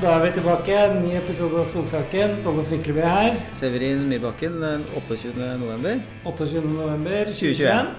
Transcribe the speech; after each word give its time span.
da 0.00 0.14
er 0.16 0.22
vi 0.22 0.28
tilbake. 0.32 0.72
En 0.72 1.02
ny 1.02 1.10
episode 1.18 1.58
av 1.60 1.66
Skogsaken. 1.68 2.38
Tolle 2.44 2.62
Fikleby 2.64 3.02
her. 3.04 3.34
Severin 3.52 4.06
Myrbakken 4.08 4.54
den 4.62 4.86
28. 4.96 5.34
november. 5.60 5.98
28. 6.24 6.62
november 6.64 7.28
2021. 7.28 7.90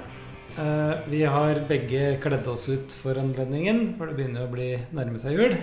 Eh, 0.57 1.03
vi 1.11 1.19
har 1.29 1.61
begge 1.69 2.15
kledd 2.23 2.49
oss 2.49 2.65
ut 2.71 2.95
for 3.03 3.19
anledningen, 3.21 3.83
for 3.99 4.09
det 4.09 4.17
begynner 4.17 4.47
å 4.47 4.53
bli 4.53 4.71
nærme 4.97 5.21
seg 5.21 5.37
jul. 5.37 5.53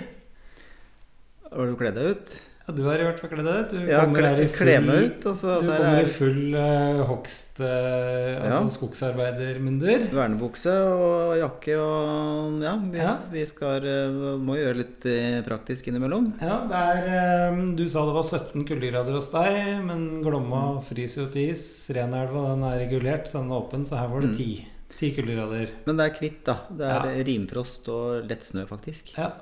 Har 1.48 1.72
du 1.72 1.74
kledd 1.80 1.98
deg 1.98 2.14
ut? 2.14 2.36
Ja, 2.68 2.74
du 2.76 2.82
har 2.84 3.00
i 3.00 3.04
hvert 3.06 3.20
fall 3.22 3.30
kledd 3.32 3.46
deg 3.48 3.60
ut. 3.64 3.70
Du 3.72 3.86
Ja, 3.88 4.02
kommer 4.04 4.26
her 4.28 4.40
i 4.42 4.46
full, 4.52 4.68
ut. 4.68 5.22
altså, 5.24 5.54
så 5.56 5.60
du 5.62 5.68
kommer 5.70 5.94
er... 5.96 6.04
i 6.04 6.10
full 6.12 6.54
uh, 6.54 6.98
hogst, 7.08 7.60
uh, 7.64 8.44
altså 8.44 8.58
Ja. 8.60 8.68
skogsarbeidermundur. 8.74 10.04
vernebukse 10.12 10.74
og 10.92 11.36
jakke 11.40 11.78
og 11.80 12.60
Ja, 12.62 12.74
vi, 12.76 12.98
Ja. 12.98 13.14
vi 13.32 13.44
skal 13.48 13.80
uh, 13.88 14.36
må 14.38 14.56
gjøre 14.60 14.76
litt 14.82 15.08
praktisk 15.48 15.88
innimellom. 15.88 16.34
Ja, 16.42 16.60
det 16.68 16.82
er 17.08 17.74
Du 17.74 17.86
sa 17.88 18.04
det 18.04 18.14
var 18.14 18.22
17 18.28 18.64
kuldegrader 18.68 19.16
hos 19.16 19.30
deg, 19.32 19.84
men 19.88 20.22
Glomma 20.22 20.80
fryser 20.84 21.24
jo 21.24 21.28
til 21.32 21.50
is. 21.54 21.88
Renelva 21.88 22.50
den 22.54 22.64
er 22.68 22.78
regulert, 22.84 23.26
så 23.28 23.40
den 23.40 23.50
er 23.50 23.62
åpen, 23.62 23.86
så 23.88 23.96
her 23.98 24.08
var 24.12 24.20
det 24.20 24.28
Mm. 24.30 24.36
10. 24.36 24.66
10 24.98 25.14
kuldegrader. 25.16 25.68
Men 25.86 25.96
det 25.96 26.04
er 26.10 26.16
kvitt, 26.18 26.44
da. 26.44 26.56
Det 26.68 26.84
er 26.84 27.24
rimfrost 27.24 27.88
og 27.88 28.28
lett 28.28 28.42
snø, 28.44 28.66
faktisk. 28.66 29.16
Ja. 29.16 29.32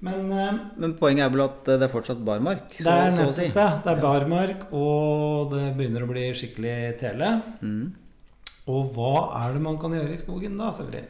Men 0.00 0.28
eh, 0.30 0.58
Men 0.78 0.92
poenget 0.98 1.26
er 1.26 1.32
vel 1.34 1.42
at 1.48 1.68
eh, 1.72 1.78
det 1.80 1.88
er 1.88 1.92
fortsatt 1.92 2.20
barmark, 2.26 2.68
så, 2.76 2.84
det 2.86 2.92
er 2.96 3.14
nettopp 3.16 3.34
si. 3.34 3.46
det. 3.56 3.68
Det 3.84 3.94
er 3.94 4.02
barmark, 4.04 4.66
og 4.72 5.50
det 5.56 5.64
begynner 5.78 6.04
å 6.06 6.10
bli 6.12 6.28
skikkelig 6.38 6.76
tele. 7.00 7.32
Mm. 7.62 7.88
Og 8.68 8.92
hva 8.94 9.14
er 9.42 9.56
det 9.56 9.62
man 9.64 9.78
kan 9.80 9.96
gjøre 9.96 10.12
i 10.14 10.20
skogen 10.20 10.58
da, 10.60 10.68
Severin? 10.76 11.08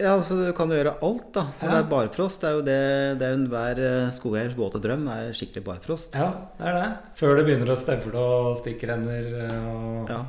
Ja, 0.00 0.14
altså 0.14 0.36
du 0.38 0.46
kan 0.56 0.70
jo 0.72 0.78
gjøre 0.78 0.94
alt, 1.04 1.26
da. 1.36 1.42
For 1.58 1.66
Ja. 1.68 1.72
det 1.74 1.80
er 1.82 1.88
barfrost, 1.90 2.40
det 2.40 2.48
er 2.48 2.54
jo 2.56 2.62
det, 2.64 2.78
det 3.20 3.26
er 3.26 3.34
enhver 3.36 3.80
eh, 3.84 4.10
skogeiers 4.16 4.54
våte 4.56 4.80
drøm, 4.80 5.02
er 5.12 5.34
skikkelig 5.36 5.64
barfrost. 5.66 6.14
Ja, 6.16 6.30
det 6.56 6.70
er 6.70 6.78
det. 6.78 6.86
Før 7.20 7.36
det 7.36 7.44
begynner 7.50 7.74
å 7.74 7.76
stevle 7.76 8.22
og 8.22 8.54
stikkrenner 8.56 9.28
og 9.50 10.08
Ja. 10.14 10.22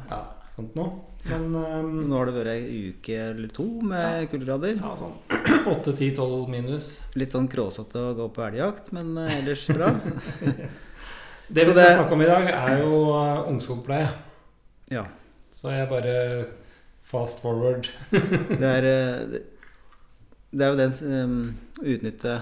sånt 0.57 0.75
noe. 0.75 0.91
Men 1.29 1.43
um, 1.55 1.89
Nå 2.09 2.17
har 2.17 2.25
det 2.31 2.33
vært 2.39 2.51
ei 2.55 2.79
uke 2.91 3.17
eller 3.29 3.51
to 3.53 3.65
med 3.85 4.25
kuldegrader. 4.31 4.79
ja, 4.81 4.93
sånn 4.97 5.13
8-10-12 5.75 6.47
minus. 6.49 6.87
Litt 7.19 7.29
sånn 7.33 7.49
kråsete 7.51 8.01
å 8.09 8.15
gå 8.17 8.25
på 8.33 8.45
elgjakt, 8.47 8.89
men 8.95 9.13
eh, 9.21 9.35
ellers 9.41 9.67
bra. 9.69 9.91
Det 11.51 11.65
vi 11.67 11.73
skal 11.73 11.75
det- 11.83 11.95
snakke 11.97 12.15
om 12.15 12.21
i 12.23 12.29
dag, 12.29 12.45
er 12.55 12.77
jo 12.79 12.97
uh, 13.11 13.41
ungskogpleie. 13.51 14.07
Ja. 14.91 15.03
Så 15.51 15.67
jeg 15.73 15.89
bare 15.91 16.13
fast 17.11 17.41
forward. 17.43 17.89
Det 18.61 18.69
er, 18.69 18.87
eh, 18.87 19.41
det- 20.51 20.63
er 20.63 20.71
jo 20.71 20.79
den 20.79 20.95
um, 21.11 21.37
utnytte 21.83 22.37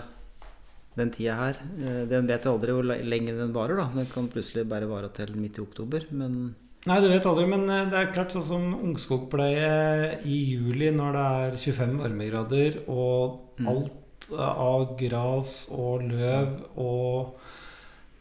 den 0.99 1.09
tida 1.15 1.35
her. 1.39 1.57
Eh, 1.81 2.03
Den 2.11 2.27
vet 2.29 2.45
jo 2.45 2.53
aldri 2.53 2.73
hvor 2.77 2.85
lenge 2.85 3.33
den 3.37 3.53
varer, 3.55 3.81
da. 3.81 3.89
Den 3.97 4.07
kan 4.13 4.29
plutselig 4.29 4.67
bare 4.69 4.87
vare 4.89 5.09
til 5.15 5.33
midt 5.41 5.57
i 5.57 5.63
oktober, 5.65 6.05
men 6.11 6.53
Nei, 6.87 6.97
du 7.03 7.09
vet 7.11 7.25
aldri, 7.27 7.43
men 7.51 7.65
uh, 7.67 7.81
det 7.91 7.97
er 7.99 8.11
klart 8.15 8.31
sånn 8.31 8.45
som 8.47 8.67
ungskogpleie 8.79 10.21
i 10.23 10.37
juli 10.53 10.91
når 10.95 11.15
det 11.17 11.23
er 11.43 11.57
25 11.59 11.97
varmegrader 12.05 12.83
og 12.87 13.45
Mm. 13.59 13.67
alt 13.67 14.29
av 14.39 14.93
gras 14.95 15.49
og 15.75 16.05
løv 16.07 16.53
og 16.79 17.33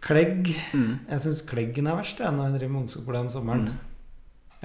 klegg. 0.02 0.48
mm. 0.74 0.96
Jeg 1.12 1.20
syns 1.22 1.42
kleggen 1.46 1.86
er 1.86 1.94
verst 2.00 2.18
jeg, 2.18 2.32
når 2.34 2.48
jeg 2.48 2.56
driver 2.58 2.72
med 2.72 2.82
ungskogpleie 2.82 3.20
om 3.22 3.30
sommeren. 3.30 3.68
Mm. 3.68 3.84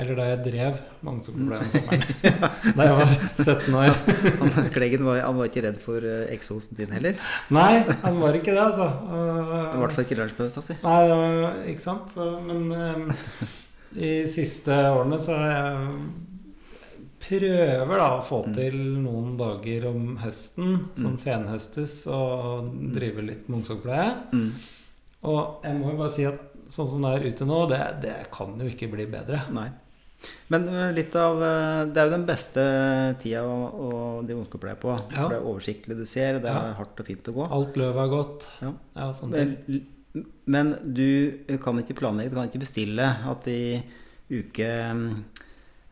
Eller 0.02 0.16
da 0.17 0.23
jeg 0.31 0.39
drev 0.47 0.80
med 1.05 1.11
ungskogpleie 1.13 1.61
om 1.61 1.69
sommeren. 1.69 2.03
da 2.80 2.88
jeg 2.88 2.97
var 2.97 3.13
17 3.38 3.78
år. 3.78 3.94
han, 4.41 4.69
Kleggen 4.73 5.05
var, 5.05 5.19
han 5.28 5.38
var 5.38 5.52
ikke 5.52 5.66
redd 5.67 5.78
for 5.83 6.02
eh, 6.02 6.25
eksosen 6.33 6.80
din 6.81 6.89
heller. 6.97 7.22
Nei, 7.53 7.84
han 8.01 8.17
var 8.23 8.34
ikke 8.40 8.56
det, 8.57 8.63
altså. 8.72 8.90
I 8.90 9.78
hvert 9.84 9.94
fall 9.94 10.07
ikke 10.07 10.17
lunsjpausa 10.23 10.66
si. 10.66 10.79
Nei, 10.81 11.01
var, 11.13 11.62
ikke 11.69 11.85
sant? 11.85 12.09
Så, 12.17 12.31
men 12.50 12.72
eh, 12.73 13.53
de 13.95 14.11
siste 14.31 14.71
årene 14.71 15.19
så 15.21 15.35
har 15.37 15.51
jeg 15.53 15.97
prøver 17.23 17.97
da 18.01 18.07
å 18.17 18.23
få 18.25 18.41
Mm. 18.47 18.53
til 18.55 18.75
noen 19.03 19.37
dager 19.39 19.85
om 19.89 20.17
høsten, 20.19 20.73
sånn 20.99 21.17
senhøstes, 21.17 22.05
og 22.11 22.73
drive 22.93 23.21
litt 23.23 23.47
med 23.49 23.61
ungskogpleie. 23.61 24.09
Mm. 24.33 24.49
Og 25.23 25.61
jeg 25.63 25.77
må 25.79 25.91
jo 25.93 25.97
bare 26.01 26.11
si 26.11 26.25
at 26.27 26.41
sånn 26.67 26.89
som 26.89 27.01
det 27.05 27.13
er 27.21 27.27
ute 27.31 27.45
nå, 27.47 27.61
det, 27.69 27.79
det 28.01 28.15
kan 28.33 28.57
jo 28.59 28.65
ikke 28.67 28.91
bli 28.91 29.05
bedre. 29.07 29.39
Nei. 29.55 29.69
Men 30.51 30.67
eh, 30.71 30.91
litt 30.95 31.15
av 31.19 31.41
eh, 31.43 31.85
Det 31.91 31.99
er 31.99 32.05
jo 32.07 32.11
den 32.13 32.25
beste 32.25 32.61
tida 33.19 33.41
å, 33.43 33.55
å 33.75 33.89
drive 34.23 34.39
ungskogpleie 34.45 34.77
på. 34.79 34.93
Ja. 35.11 35.17
For 35.17 35.33
det 35.33 35.39
er 35.39 35.47
oversiktlig 35.49 35.97
du 35.99 36.05
ser, 36.07 36.39
det 36.39 36.47
er 36.51 36.69
Ja. 36.69 36.73
hardt 36.77 36.99
og 36.99 37.05
fint 37.07 37.27
å 37.27 37.33
gå. 37.35 37.47
Alt 37.51 37.75
løvet 37.79 38.03
er 38.03 38.11
godt. 38.13 38.47
Ja. 38.61 38.71
Ja, 38.95 39.09
sånn. 39.13 39.33
Men, 40.46 40.75
du 40.94 41.57
kan 41.63 41.79
ikke 41.81 41.96
planlegge, 41.97 42.29
du 42.29 42.35
kan 42.38 42.50
ikke 42.51 42.62
bestille 42.66 43.06
at 43.31 43.47
i 43.50 43.81
uke 44.34 44.68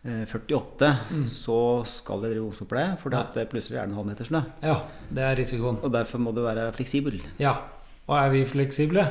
eh, 0.03 0.25
48 0.25 0.91
Mm. 1.11 1.25
så 1.29 1.57
skal 1.85 2.21
det 2.23 2.31
drive 2.33 2.47
ungskogpleie, 2.49 2.95
for 2.97 3.09
det 3.13 3.19
at 3.19 3.33
det 3.37 3.49
plutselig 3.49 3.77
er 3.77 3.85
det 3.85 3.91
en 3.91 3.99
halv 3.99 4.07
meter 4.11 4.25
snø. 4.25 4.41
Ja, 4.65 4.75
det 5.13 5.23
er 5.25 5.35
risikoen. 5.37 5.77
Og 5.83 5.91
derfor 5.93 6.17
må 6.21 6.31
du 6.33 6.41
være 6.41 6.71
fleksibel. 6.73 7.21
Ja. 7.39 7.53
Og 8.07 8.17
er 8.17 8.29
vi 8.33 8.45
fleksible? 8.45 9.03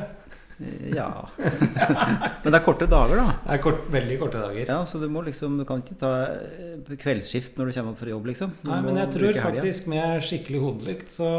Eh, 0.61 0.91
Ja. 0.95 1.07
Men 2.43 2.53
det 2.53 2.57
er 2.59 2.63
korte 2.65 2.87
dager, 2.89 3.17
da. 3.17 3.33
Det 3.45 3.55
er 3.55 3.61
kort, 3.63 3.81
veldig 3.93 4.17
korte 4.21 4.41
dager. 4.41 4.67
Ja, 4.69 4.79
Så 4.85 4.99
du 5.01 5.07
må 5.09 5.23
liksom 5.25 5.57
Du 5.57 5.65
kan 5.65 5.81
ikke 5.81 5.97
ta 6.01 6.11
eh, 6.27 6.95
kveldsskift 7.01 7.57
når 7.57 7.71
du 7.71 7.75
kommer 7.79 7.97
fra 7.97 8.09
jobb, 8.11 8.29
liksom. 8.31 8.53
Du 8.61 8.69
Nei, 8.69 8.79
men 8.85 8.99
jeg 9.01 9.11
tror 9.15 9.39
faktisk 9.45 9.87
med 9.91 10.21
skikkelig 10.27 10.61
hodelykt 10.65 11.11
så 11.15 11.29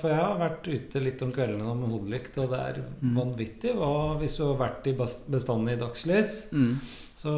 For 0.00 0.10
jeg 0.10 0.20
har 0.22 0.38
vært 0.42 0.68
ute 0.72 1.02
litt 1.04 1.22
om 1.26 1.32
kveldene 1.34 1.74
med 1.78 1.94
hodelykt, 1.94 2.38
og 2.42 2.50
det 2.54 2.60
er 2.70 2.82
Mm. 3.04 3.14
vanvittig 3.18 3.72
hva 3.76 3.92
Hvis 4.20 4.36
du 4.38 4.44
har 4.46 4.56
vært 4.60 4.86
i 4.90 4.94
bestanden 4.98 5.68
i 5.72 5.76
dagslys, 5.80 6.34
mm. 6.52 6.74
så 7.18 7.32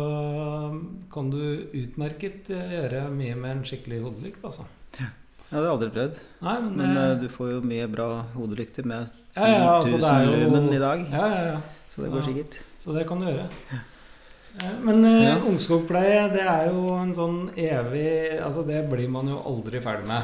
kan 1.12 1.30
du 1.32 1.40
utmerket 1.76 2.50
eh, 2.54 2.72
gjøre 2.76 3.06
mye 3.14 3.36
med 3.38 3.50
en 3.58 3.64
skikkelig 3.66 4.00
hodelykt, 4.04 4.42
altså. 4.46 4.66
Ja, 4.96 5.08
det 5.50 5.56
har 5.60 5.66
jeg 5.66 5.74
aldri 5.76 5.90
prøvd. 5.94 6.16
Nei, 6.42 6.54
men, 6.64 6.72
Men 6.80 6.94
det, 6.96 7.04
du 7.22 7.28
får 7.30 7.50
jo 7.52 7.60
mye 7.70 7.86
bra 7.90 8.06
hodelykter 8.34 8.86
med 8.88 9.12
ja, 9.36 9.48
ja, 9.48 9.74
altså, 9.80 9.98
10 9.98 10.00
000 10.00 10.24
jo- 10.32 10.48
lumen 10.50 10.72
i 10.74 10.78
dag. 10.82 11.04
Ja, 11.12 11.26
ja, 11.34 11.42
ja. 11.52 11.60
Så 11.92 12.02
det 12.02 12.10
går 12.12 12.22
sikkert. 12.26 12.58
Så 12.82 12.94
det 12.96 13.06
kan 13.08 13.20
du 13.20 13.26
gjøre. 13.26 13.48
Eh, 14.62 14.72
Men 14.82 15.02
Ja. 15.04 15.36
ungskogpleie, 15.44 16.32
det 16.32 16.40
er 16.46 16.70
jo 16.72 16.94
en 16.96 17.12
sånn 17.14 17.50
evig 17.56 18.40
Altså, 18.40 18.66
det 18.66 18.88
blir 18.90 19.08
man 19.08 19.28
jo 19.28 19.38
aldri 19.44 19.80
ferdig 19.82 20.06
med. 20.08 20.22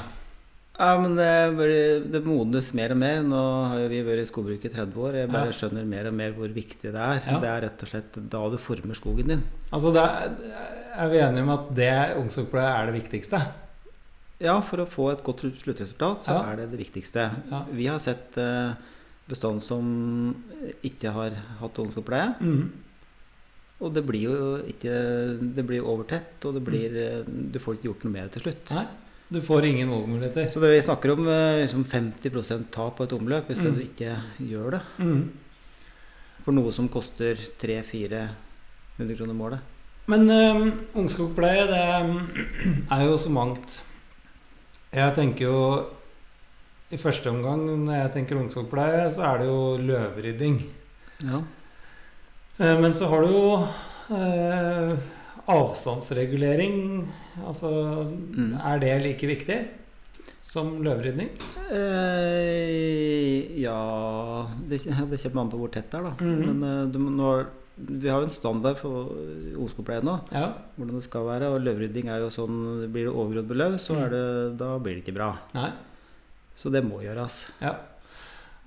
Ja, 0.78 0.98
men 0.98 1.14
det, 1.16 1.54
blir- 1.56 2.10
det 2.10 2.24
modnes 2.24 2.72
mer 2.74 2.90
og 2.92 2.96
mer. 2.96 3.20
Nå 3.22 3.42
har 3.68 3.78
jo 3.82 3.88
vi 3.88 4.02
vært 4.02 4.22
i 4.22 4.30
skogbruket 4.30 4.64
i 4.64 4.74
30 4.78 4.94
år. 4.96 5.12
Jeg 5.20 5.30
bare 5.30 5.52
skjønner 5.52 5.84
mer 5.86 6.06
og 6.08 6.14
mer 6.14 6.32
hvor 6.32 6.48
viktig 6.48 6.90
det 6.92 6.94
er. 6.96 7.20
Ja. 7.28 7.38
Det 7.38 7.48
er 7.50 7.60
rett 7.66 7.82
og 7.82 7.88
slett 7.92 8.30
da 8.30 8.48
du 8.48 8.56
former 8.56 8.94
skogen 8.96 9.28
din. 9.28 9.42
Altså, 9.70 9.92
det 9.92 10.00
er, 10.02 10.32
er 10.96 11.08
vi 11.12 11.18
enige 11.18 11.42
om 11.42 11.50
at 11.50 11.74
det 11.74 12.16
ungskogpleie 12.16 12.72
er 12.80 12.86
det 12.90 13.02
viktigste? 13.02 13.42
Ja, 14.40 14.56
for 14.60 14.78
å 14.82 14.88
få 14.88 15.12
et 15.12 15.22
godt 15.22 15.44
sluttresultat, 15.60 16.24
så 16.24 16.32
Ja. 16.32 16.52
er 16.52 16.56
det 16.56 16.70
det 16.72 16.80
viktigste. 16.80 17.30
Ja. 17.50 17.64
Vi 17.70 17.86
har 17.86 17.98
sett 17.98 18.36
eh, 18.38 18.72
bestand 19.32 19.62
som 19.64 19.84
ikke 20.86 21.12
har 21.16 21.34
hatt 21.60 21.78
ungskogpleie. 21.82 22.34
Mm. 22.40 22.70
Og 23.82 23.90
det 23.96 24.04
blir 24.06 24.28
jo 24.28 24.50
ikke 24.70 24.92
Det 25.56 25.64
blir 25.66 25.82
overtett, 25.82 26.36
og 26.46 26.54
det 26.54 26.60
blir 26.62 26.92
Du 27.26 27.58
får 27.58 27.74
ikke 27.80 27.88
gjort 27.90 28.04
noe 28.06 28.12
med 28.14 28.22
det 28.28 28.36
til 28.36 28.44
slutt. 28.46 28.70
Nei, 28.76 28.84
du 29.32 29.40
får 29.42 29.66
ingen 29.66 29.90
valgmuligheter. 29.90 30.50
Så 30.54 30.60
det 30.62 30.70
vi 30.74 30.82
snakker 30.84 31.14
om 31.16 31.26
eh, 31.26 31.62
liksom 31.64 31.82
50% 31.88 32.68
tap 32.74 32.98
på 33.00 33.08
et 33.08 33.14
omløp 33.16 33.48
hvis 33.50 33.62
Mm. 33.64 33.74
du 33.74 33.80
ikke 33.82 34.14
gjør 34.52 34.76
det. 34.76 34.82
Mm. 35.02 35.22
For 36.44 36.52
noe 36.54 36.70
som 36.74 36.88
koster 36.90 37.34
300-400 37.62 39.16
kroner 39.16 39.34
målet. 39.34 39.60
Men 40.10 40.26
um, 40.30 40.72
ungskogpleie, 40.98 41.66
det 41.70 41.82
um, 42.02 42.16
er 42.94 43.04
jo 43.06 43.16
så 43.22 43.30
mangt. 43.30 43.80
Jeg 44.92 45.14
tenker 45.16 45.46
jo 45.46 45.60
I 46.92 46.98
første 47.00 47.30
omgang 47.32 47.62
når 47.86 47.94
jeg 47.96 48.12
tenker 48.18 48.36
ungskogpleie, 48.42 49.06
så 49.14 49.22
er 49.30 49.38
det 49.42 49.46
jo 49.48 49.60
løvrydding. 49.80 50.58
Ja. 51.24 51.38
Eh, 52.60 52.80
Men 52.82 52.92
så 52.94 53.08
har 53.08 53.22
du 53.24 53.32
jo 53.32 53.66
eh, 54.12 54.96
avstandsregulering. 55.48 57.06
Altså 57.46 57.70
Mm. 58.32 58.58
Er 58.60 58.78
det 58.78 59.02
like 59.02 59.26
viktig 59.26 59.56
som 60.42 60.82
løvrydding? 60.84 61.30
Eh, 61.72 63.60
ja 63.62 64.46
det, 64.68 64.78
det 64.84 65.22
kommer 65.22 65.40
an 65.46 65.50
på 65.52 65.58
hvor 65.60 65.72
tett 65.72 65.90
det 65.90 65.98
er, 66.00 66.02
da. 66.10 66.12
Mhm. 66.20 66.42
Men 66.46 66.62
eh, 66.68 66.86
du, 66.92 66.98
må- 66.98 67.14
nå, 67.16 67.30
vi 67.78 68.08
har 68.08 68.20
jo 68.20 68.28
en 68.28 68.34
standard 68.36 68.76
for 68.80 69.14
ungskogpleie 69.56 70.04
nå. 70.04 70.18
Ja. 70.32 70.52
Hvordan 70.76 70.98
det 71.00 71.06
skal 71.08 71.24
være. 71.24 71.48
Og 71.54 71.64
løvrydding 71.64 72.08
er 72.12 72.20
jo 72.20 72.28
sånn 72.30 72.60
Blir 72.92 73.08
det 73.08 73.14
overgrodd 73.14 73.48
med 73.48 73.56
løv, 73.62 73.78
så 73.80 73.94
Mm. 73.96 74.02
er 74.04 74.10
det, 74.10 74.58
da 74.58 74.78
blir 74.78 74.94
det 75.00 75.04
ikke 75.06 75.14
bra. 75.16 75.30
Nei. 75.54 75.70
Så 76.62 76.70
det 76.70 76.84
må 76.86 77.00
gjøres. 77.02 77.40
Ja. 77.62 77.74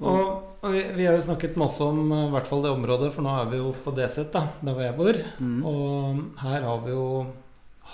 Og, 0.04 0.58
og 0.60 0.74
vi, 0.74 0.82
vi 0.98 1.06
har 1.08 1.16
jo 1.16 1.24
snakket 1.24 1.56
masse 1.60 1.80
om 1.86 2.02
eh, 2.12 2.26
i 2.28 2.32
hvert 2.34 2.50
fall 2.50 2.66
det 2.66 2.74
området, 2.76 3.14
for 3.16 3.24
nå 3.24 3.32
er 3.40 3.46
vi 3.54 3.62
jo 3.62 3.70
på 3.86 3.94
DZ, 3.96 4.26
da, 4.34 4.42
der 4.60 4.76
hvor 4.76 4.84
jeg 4.84 4.98
bor. 5.00 5.20
Mm. 5.40 5.62
Og 5.70 6.42
her 6.42 6.66
har 6.68 6.82
vi 6.84 6.92
jo 6.92 7.06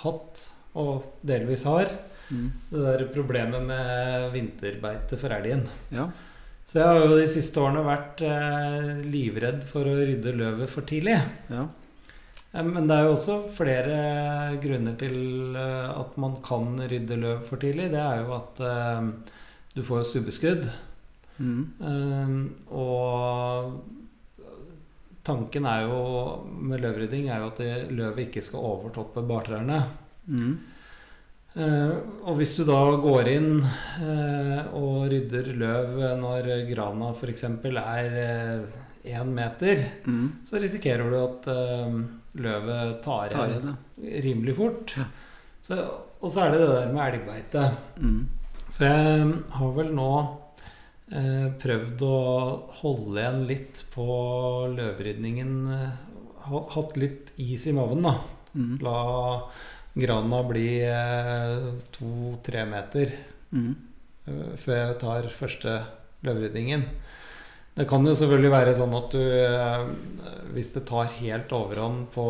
hatt, 0.02 0.48
og 0.78 1.12
delvis 1.26 1.66
har, 1.68 1.92
Mm. 2.32 2.46
det 2.70 2.80
der 2.80 3.02
problemet 3.12 3.60
med 3.66 4.30
vinterbeite 4.32 5.18
for 5.20 5.34
elgen. 5.36 5.66
Ja. 5.92 6.06
Så 6.64 6.78
jeg 6.78 6.86
har 6.86 7.02
jo 7.02 7.16
de 7.18 7.26
siste 7.28 7.60
årene 7.60 7.82
vært 7.84 8.22
eh, 8.24 9.02
livredd 9.04 9.66
for 9.68 9.84
å 9.90 9.96
rydde 9.98 10.32
løvet 10.38 10.70
for 10.72 10.86
tidlig. 10.88 11.18
Ja. 11.52 11.66
Eh, 12.54 12.62
Men 12.64 12.86
det 12.88 12.96
er 12.96 13.04
jo 13.10 13.16
også 13.18 13.36
flere 13.52 13.98
grunner 14.62 14.96
til 15.02 15.18
eh, 15.60 15.90
at 15.92 16.16
man 16.24 16.38
kan 16.46 16.78
rydde 16.80 17.20
løv 17.20 17.42
for 17.50 17.60
tidlig. 17.60 17.90
Det 17.92 18.00
er 18.00 18.22
jo 18.24 18.32
at 18.38 18.64
eh, 18.70 19.10
du 19.74 19.82
får 19.82 20.02
jo 20.02 20.08
stubbeskudd. 20.10 20.66
Mm. 21.38 21.62
Eh, 21.80 22.34
og 22.76 23.80
tanken 25.26 25.66
er 25.70 25.86
jo 25.86 26.02
med 26.44 26.82
løvrydding 26.82 27.28
er 27.30 27.42
jo 27.44 27.50
at 27.52 27.62
løvet 27.94 28.26
ikke 28.26 28.42
skal 28.44 28.64
overtoppe 28.72 29.22
bartrærne. 29.28 29.80
Mm. 30.26 30.52
Uh, 31.52 31.92
og 32.24 32.38
hvis 32.38 32.54
du 32.56 32.62
da 32.64 32.78
går 32.96 33.28
inn 33.28 33.58
uh, 33.60 34.60
og 34.72 35.02
rydder 35.12 35.50
løv 35.60 35.98
når 36.16 36.46
grana 36.70 37.10
f.eks. 37.12 37.44
er 37.44 38.14
én 39.04 39.34
meter, 39.36 39.82
Mm. 40.06 40.30
så 40.48 40.56
risikerer 40.62 41.10
du 41.10 41.16
at 41.18 41.46
eh, 41.52 41.96
løvet 42.40 43.02
tar 43.04 43.34
igjen, 43.34 43.76
rimelig 44.24 44.54
fort. 44.56 44.94
Ja. 44.96 45.04
Så, 45.60 45.76
og 46.22 46.30
så 46.30 46.44
er 46.46 46.52
det 46.54 46.60
det 46.62 46.68
der 46.72 46.92
med 46.94 47.02
elgbeite. 47.12 47.64
Mm. 47.98 48.20
Så 48.72 48.86
jeg 48.88 49.32
har 49.52 49.72
vel 49.76 49.90
nå 49.92 50.08
eh, 51.12 51.48
prøvd 51.60 52.04
å 52.08 52.16
holde 52.80 53.20
igjen 53.20 53.42
litt 53.50 53.82
på 53.92 54.06
løvrydningen. 54.72 55.52
eh, 55.76 56.00
Hatt 56.72 56.96
litt 56.98 57.30
is 57.38 57.66
i 57.70 57.74
maven, 57.76 58.02
da. 58.02 58.16
Mm. 58.56 58.72
La 58.82 58.96
grana 59.94 60.40
bli 60.48 60.68
eh, 60.88 61.68
to-tre 61.94 62.64
meter 62.68 63.12
Mm. 63.52 63.74
eh, 64.26 64.52
før 64.56 64.78
jeg 64.78 64.98
tar 65.02 65.26
første 65.28 65.72
løvrydningen. 66.24 66.86
Det 67.76 67.84
kan 67.88 68.04
jo 68.08 68.14
selvfølgelig 68.16 68.52
være 68.52 68.72
sånn 68.78 68.94
at 68.96 69.10
du 69.12 69.20
eh, 69.20 69.90
Hvis 70.56 70.72
det 70.74 70.86
tar 70.88 71.10
helt 71.18 71.52
overhånd 71.52 72.06
på 72.14 72.24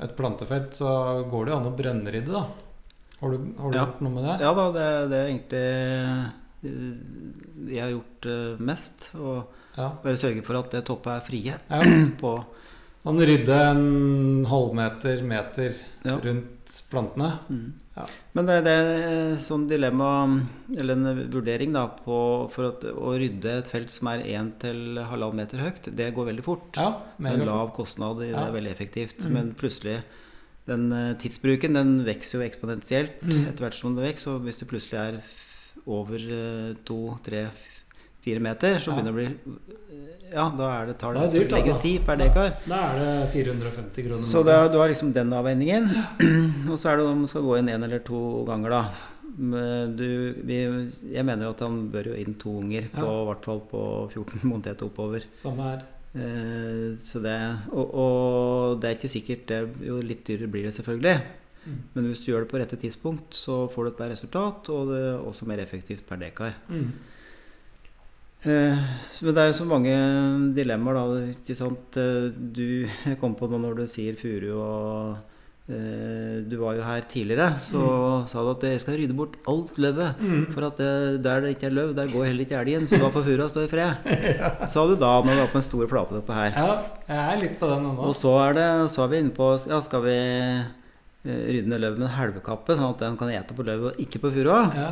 et 0.00 0.16
plantefelt, 0.16 0.72
så 0.76 1.22
går 1.28 1.44
det 1.44 1.52
jo 1.52 1.58
an 1.60 1.68
å 1.68 1.76
brønnrydde, 1.76 2.32
da. 2.32 2.46
Har 3.26 3.34
du, 3.34 3.46
har 3.60 3.70
du 3.74 3.78
Ja. 3.80 3.84
gjort 3.90 4.02
noe 4.06 4.14
med 4.16 4.28
det? 4.30 4.36
Ja 4.46 4.54
da, 4.54 4.66
det, 4.78 4.88
det 5.10 5.18
er 5.20 5.30
egentlig 5.34 5.62
eh, 5.66 6.26
jeg 7.74 7.82
har 7.82 7.92
gjort 7.94 8.26
eh, 8.32 8.64
mest. 8.72 9.08
Å 9.18 9.36
Ja. 9.76 9.90
bare 10.02 10.16
sørge 10.16 10.42
for 10.46 10.56
at 10.56 10.70
det 10.72 10.84
toppet 10.88 11.12
er 11.18 11.24
frie 11.26 11.52
ja. 11.58 11.80
på 12.22 12.36
Sånn 13.06 13.20
rydde 13.22 13.54
en 13.68 13.82
halvmeter, 14.50 15.20
meter 15.22 15.76
ja. 16.02 16.16
rundt 16.24 16.72
plantene. 16.90 17.28
Mm. 17.46 17.68
Ja. 17.94 18.06
Men 18.34 18.48
det, 18.48 18.56
det 18.66 18.72
er 18.72 19.36
sånn 19.38 19.68
dilemma, 19.70 20.08
eller 20.74 20.96
en 20.96 21.20
vurdering, 21.30 21.70
da, 21.76 21.84
på, 22.00 22.16
for 22.50 22.72
at 22.72 22.82
å 22.90 23.12
rydde 23.14 23.60
et 23.60 23.70
felt 23.70 23.94
som 23.94 24.10
er 24.10 24.24
1 24.26 24.50
til 24.64 24.98
halvannen 24.98 25.38
meter 25.44 25.62
høyt, 25.62 25.86
det 25.94 26.08
går 26.16 26.32
veldig 26.32 26.46
fort. 26.48 26.80
Ja, 26.80 26.88
en 27.30 27.46
lav 27.46 27.70
kostnad, 27.78 28.18
det 28.24 28.32
er 28.34 28.50
veldig 28.58 28.74
effektivt. 28.74 29.22
Mm. 29.22 29.36
Men 29.38 29.54
plutselig 29.60 30.00
den 30.66 30.90
eh, 30.92 31.14
tidsbruken 31.22 31.74
den 31.78 32.04
vokser 32.06 32.40
jo 32.40 32.46
eksponentielt 32.48 33.20
Mm. 33.22 33.48
etter 33.48 33.64
hvert 33.66 33.74
som 33.78 33.94
det 33.96 34.04
vokser. 34.10 34.34
Og 34.36 34.42
hvis 34.46 34.58
det 34.62 34.68
plutselig 34.68 34.98
er 34.98 35.20
over 35.86 36.16
eh, 36.18 36.74
to, 36.84 37.18
tre, 37.22 37.46
fire 38.26 38.40
meter, 38.42 38.78
så 38.82 38.90
Ja. 38.90 38.96
begynner 38.96 39.12
det 39.12 39.14
å 39.14 39.20
bli 39.20 39.62
Ja, 40.32 40.50
da 40.50 40.82
er 40.82 40.86
det, 40.86 40.98
tar 40.98 41.14
det, 41.14 41.20
Det 41.32 41.40
dyrt, 41.44 41.52
lengre 41.54 41.72
altså. 41.76 41.82
tid 41.82 42.04
per 42.04 42.16
dekar. 42.18 42.50
Da 42.66 42.78
er 42.90 42.96
det 42.98 43.30
450 43.32 44.02
kroner. 44.08 44.24
Så 44.26 44.42
det, 44.44 44.52
er- 44.58 44.72
du 44.72 44.78
har 44.78 44.88
liksom 44.90 45.12
den 45.14 45.30
avveiningen. 45.32 45.86
Og 46.70 46.74
så 46.76 46.90
er 46.90 46.96
det 46.98 47.06
om 47.06 47.20
du 47.22 47.28
skal 47.30 47.42
gå 47.46 47.58
inn 47.60 47.68
én 47.70 47.84
eller 47.86 48.00
to 48.00 48.44
ganger, 48.44 48.70
da. 48.70 48.90
Du, 49.36 50.34
vi, 50.48 50.56
jeg 51.12 51.24
mener 51.24 51.50
at 51.50 51.60
han 51.60 51.90
bør 51.92 52.06
jo 52.10 52.14
inn 52.18 52.34
to 52.40 52.56
unger, 52.58 52.88
på, 52.90 53.04
Ja. 53.04 53.22
i 53.22 53.26
hvert 53.30 53.44
fall 53.44 53.60
på 53.70 53.82
14 54.10 54.40
måneder 54.50 54.82
oppover. 54.82 55.22
Samme 55.36 55.62
her. 55.62 55.82
Eh, 56.16 56.96
så 57.02 57.20
det, 57.20 57.36
og, 57.72 57.90
og 57.92 58.78
det 58.80 58.88
er 58.88 58.96
ikke 58.96 59.12
sikkert 59.12 59.42
det, 59.50 59.58
Jo 59.84 59.98
litt 60.00 60.24
dyrere 60.28 60.48
blir 60.52 60.64
det 60.68 60.72
selvfølgelig. 60.76 61.18
Mm. 61.66 61.76
Men 61.96 62.08
hvis 62.08 62.22
du 62.22 62.30
gjør 62.30 62.46
det 62.46 62.52
på 62.52 62.60
rette 62.62 62.78
tidspunkt, 62.80 63.36
så 63.36 63.66
får 63.68 63.84
du 63.84 63.90
et 63.90 63.98
bedre 64.00 64.14
resultat, 64.14 64.70
og 64.72 64.92
det 64.92 65.02
er 65.02 65.20
også 65.20 65.48
mer 65.50 65.60
effektivt 65.60 66.06
per 66.08 66.20
dekar. 66.22 66.56
Mm. 66.70 66.88
Eh, 68.46 68.84
men 69.26 69.34
det 69.34 69.42
er 69.42 69.50
jo 69.50 69.58
så 69.60 69.66
mange 69.68 69.94
dilemmaer, 70.56 71.00
da. 71.00 71.22
Ikke 71.34 71.58
sant? 71.58 71.98
Eh, 72.00 72.28
Du 72.32 72.86
kom 73.20 73.34
på 73.36 73.50
noe 73.50 73.62
når 73.64 73.82
du 73.82 73.86
sier 73.90 74.16
furu 74.20 74.52
og 74.56 75.35
Du 75.66 76.52
var 76.60 76.76
jo 76.78 76.82
her 76.86 77.06
tidligere, 77.10 77.48
så 77.58 77.80
sa 78.30 78.42
du 78.44 78.52
at 78.52 78.66
jeg 78.68 78.82
skal 78.84 79.00
rydde 79.00 79.16
bort 79.18 79.32
alt 79.50 79.80
løvet. 79.82 80.20
Mm. 80.22 80.44
For 80.54 80.66
at 80.68 80.78
det, 80.78 80.90
der 81.24 81.42
det 81.42 81.56
ikke 81.56 81.66
er 81.66 81.74
løv, 81.74 81.90
der 81.96 82.12
går 82.12 82.28
heller 82.28 82.46
ikke 82.46 82.60
elgen, 82.60 82.86
så 82.86 83.00
da 83.02 83.10
får 83.10 83.26
furua 83.26 83.48
stå 83.50 83.64
i 83.64 83.70
fred. 83.72 84.06
Sa 84.72 84.84
du 84.86 84.94
da 85.00 85.10
når 85.26 85.32
du 85.32 85.40
var 85.42 85.50
på 85.50 85.58
en 85.58 85.66
stor 85.66 85.90
flate 85.90 86.20
oppe 86.20 86.36
her. 86.38 86.54
Ja, 86.54 86.76
jeg 87.08 87.18
er 87.24 87.42
litt 87.42 87.58
på 87.58 87.72
den 87.72 87.82
nå. 87.88 87.96
Og 87.98 88.14
så 88.14 88.36
er, 88.44 88.54
det, 88.60 88.68
så 88.94 89.02
er 89.02 89.10
vi 89.10 89.22
inne 89.24 89.34
på 89.34 89.50
ja, 89.66 89.80
Skal 89.82 90.06
vi 90.06 90.16
eh, 90.22 91.42
rydde 91.50 91.72
ned 91.72 91.82
løvet 91.82 91.98
med 91.98 92.08
en 92.12 92.16
helvekappe, 92.20 92.78
sånn 92.78 92.92
at 92.92 93.02
den 93.02 93.18
kan 93.18 93.34
ete 93.34 93.58
på 93.58 93.66
løvet 93.66 93.90
og 93.90 94.06
ikke 94.06 94.22
på 94.22 94.34
furua? 94.38 94.62
Ja. 94.78 94.90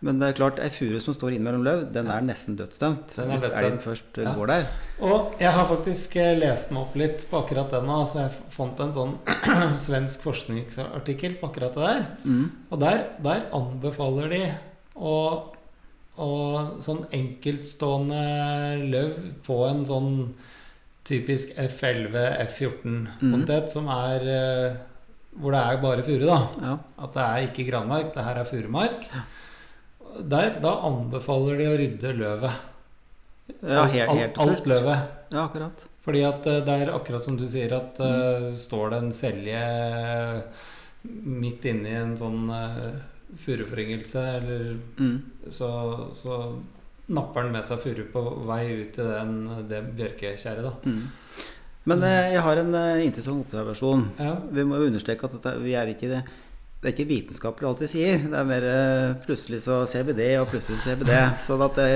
Men 0.00 0.16
det 0.20 0.30
er 0.30 0.36
klart, 0.38 0.58
ei 0.64 0.70
furu 0.72 0.96
som 1.02 1.12
står 1.12 1.34
innimellom 1.36 1.64
løv, 1.66 1.82
den 1.92 2.08
er 2.08 2.22
nesten 2.24 2.54
dødsdømt. 2.56 3.12
Den 3.18 3.28
er 3.28 3.36
hvis 3.36 3.44
elgen 3.50 3.80
først 3.84 4.18
eh, 4.18 4.24
Ja. 4.24 4.32
går 4.38 4.46
der. 4.48 4.66
Og 5.04 5.34
jeg 5.42 5.52
har 5.52 5.66
faktisk 5.68 6.16
eh, 6.16 6.32
lest 6.38 6.72
meg 6.72 6.86
opp 6.86 6.96
litt 6.96 7.26
på 7.28 7.40
akkurat 7.42 7.70
den. 7.74 7.90
Altså 7.92 8.12
Så 8.16 8.22
jeg 8.24 8.54
fant 8.56 8.80
en 8.80 8.94
sånn 8.96 9.14
svensk 9.86 10.24
forskningsartikkel 10.24 11.36
på 11.40 11.50
akkurat 11.50 11.76
det 11.76 11.84
der. 11.90 12.04
Mm. 12.24 12.46
Og 12.70 12.80
der, 12.80 13.02
der 13.28 13.42
anbefaler 13.60 14.32
de 14.32 14.42
å, 14.96 15.16
å 16.16 16.30
sånn 16.80 17.04
enkeltstående 17.16 18.22
løv 18.92 19.18
på 19.44 19.58
en 19.68 19.84
sånn 19.88 20.12
typisk 21.10 21.52
F11, 21.58 22.16
F14-potet, 22.46 23.68
som 23.72 23.88
er 23.92 24.24
eh, 24.32 24.80
hvor 25.40 25.54
det 25.54 25.60
er 25.60 25.78
bare 25.82 26.02
furu, 26.06 26.24
da. 26.28 26.40
Ja. 26.60 26.74
At 27.04 27.14
det 27.16 27.24
er 27.28 27.46
ikke 27.50 27.68
granmark, 27.68 28.10
det 28.16 28.24
her 28.26 28.40
er 28.42 28.48
furumark. 28.48 29.06
Der, 30.18 30.56
da 30.62 30.74
anbefaler 30.88 31.60
de 31.60 31.68
å 31.70 31.78
rydde 31.78 32.12
løvet. 32.18 32.66
ja, 33.60 33.84
helt, 33.84 34.08
alt, 34.08 34.20
helt 34.20 34.42
alt 34.42 34.68
løvet. 34.70 35.06
Ja, 35.30 35.44
akkurat. 35.44 35.86
Fordi 36.04 36.24
at 36.24 36.46
eh, 36.48 36.60
det 36.66 36.76
er 36.82 36.92
akkurat 36.96 37.24
som 37.26 37.36
du 37.38 37.46
sier, 37.48 37.72
at 37.76 38.00
mm. 38.00 38.10
uh, 38.10 38.50
står 38.56 38.92
det 38.92 39.00
en 39.02 39.14
selje 39.14 39.62
midt 41.24 41.64
inni 41.70 41.92
en 41.96 42.16
sånn 42.18 42.50
uh, 42.50 43.00
furuforyngelse, 43.40 44.26
eller 44.40 44.70
Mm. 45.00 45.16
så, 45.52 45.70
så 46.12 46.40
napper 47.10 47.46
den 47.46 47.54
med 47.56 47.66
seg 47.66 47.80
furu 47.82 48.04
på 48.12 48.22
vei 48.48 48.64
ut 48.82 48.92
til 48.96 49.08
den, 49.08 49.36
det 49.70 49.80
bjørkekjerret, 49.98 50.66
da. 50.66 50.74
Mm. 50.84 51.46
Men 51.90 52.04
uh, 52.04 52.26
jeg 52.34 52.44
har 52.46 52.60
en 52.60 52.74
uh, 52.76 53.04
interessant 53.04 53.44
observasjon. 53.46 54.06
Ja. 54.20 54.34
Vi 54.52 54.66
må 54.68 54.80
jo 54.80 54.90
understreke 54.90 55.28
at 55.28 55.38
dette, 55.38 55.56
vi 55.62 55.76
er 55.78 55.92
ikke 55.94 56.10
det 56.10 56.24
det 56.80 56.88
er 56.88 56.94
ikke 56.94 57.10
vitenskapelig 57.10 57.68
alt 57.68 57.80
vi 57.84 57.88
sier. 57.92 58.22
Det 58.24 58.38
er 58.40 58.46
mer 58.48 58.64
eh, 58.64 59.10
plutselig 59.26 59.58
så 59.66 59.82
ser 59.90 60.06
vi 60.08 60.14
det, 60.16 60.30
og 60.40 60.46
plutselig 60.48 60.78
ser 60.84 60.96
vi 60.96 61.04
det. 61.10 61.18
Så 61.44 61.58
at 61.60 61.76
det, 61.76 61.90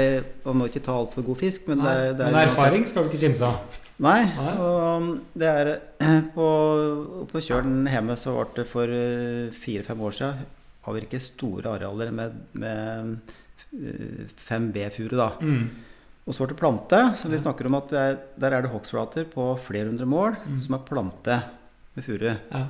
man 0.45 0.59
må 0.61 0.67
ikke 0.69 0.83
ta 0.85 0.93
altfor 1.01 1.25
god 1.25 1.39
fisk. 1.41 1.71
Men, 1.71 1.81
det, 1.81 1.95
det 2.19 2.27
er 2.27 2.35
men 2.37 2.43
erfaring 2.51 2.85
skal 2.91 3.07
vi 3.07 3.15
ikke 3.15 3.23
kimse 3.27 3.49
av. 3.49 3.81
Nei. 4.05 4.19
Og 4.61 5.07
det 5.39 5.49
er 5.49 5.71
eh, 6.03 6.21
På, 6.35 6.49
på 7.31 7.41
kjølen 7.47 7.87
hjemme 7.89 8.17
så 8.19 8.35
ble 8.37 8.47
det 8.61 8.67
for 8.69 8.91
eh, 8.93 9.49
fire-fem 9.57 10.05
år 10.05 10.19
siden 10.21 10.45
avvirket 10.85 11.23
store 11.25 11.71
arealer 11.79 12.11
med, 12.13 12.35
med 12.61 13.15
eh, 13.73 14.29
5B-furu, 14.37 15.15
da. 15.17 15.31
Mm. 15.41 15.65
Og 16.29 16.33
så 16.37 16.45
ble 16.45 16.53
det 16.53 16.61
plante. 16.61 17.01
Så 17.21 17.31
vi 17.33 17.41
snakker 17.41 17.69
om 17.71 17.79
at 17.81 17.93
er, 17.97 18.19
der 18.41 18.57
er 18.59 18.65
det 18.67 18.73
hogstflater 18.73 19.25
på 19.33 19.55
flere 19.65 19.89
hundre 19.89 20.05
mål 20.09 20.37
Mm. 20.45 20.59
som 20.61 20.77
er 20.77 20.85
plante 20.89 21.39
med 21.97 22.05
furu. 22.05 22.29
Ja. 22.35 22.67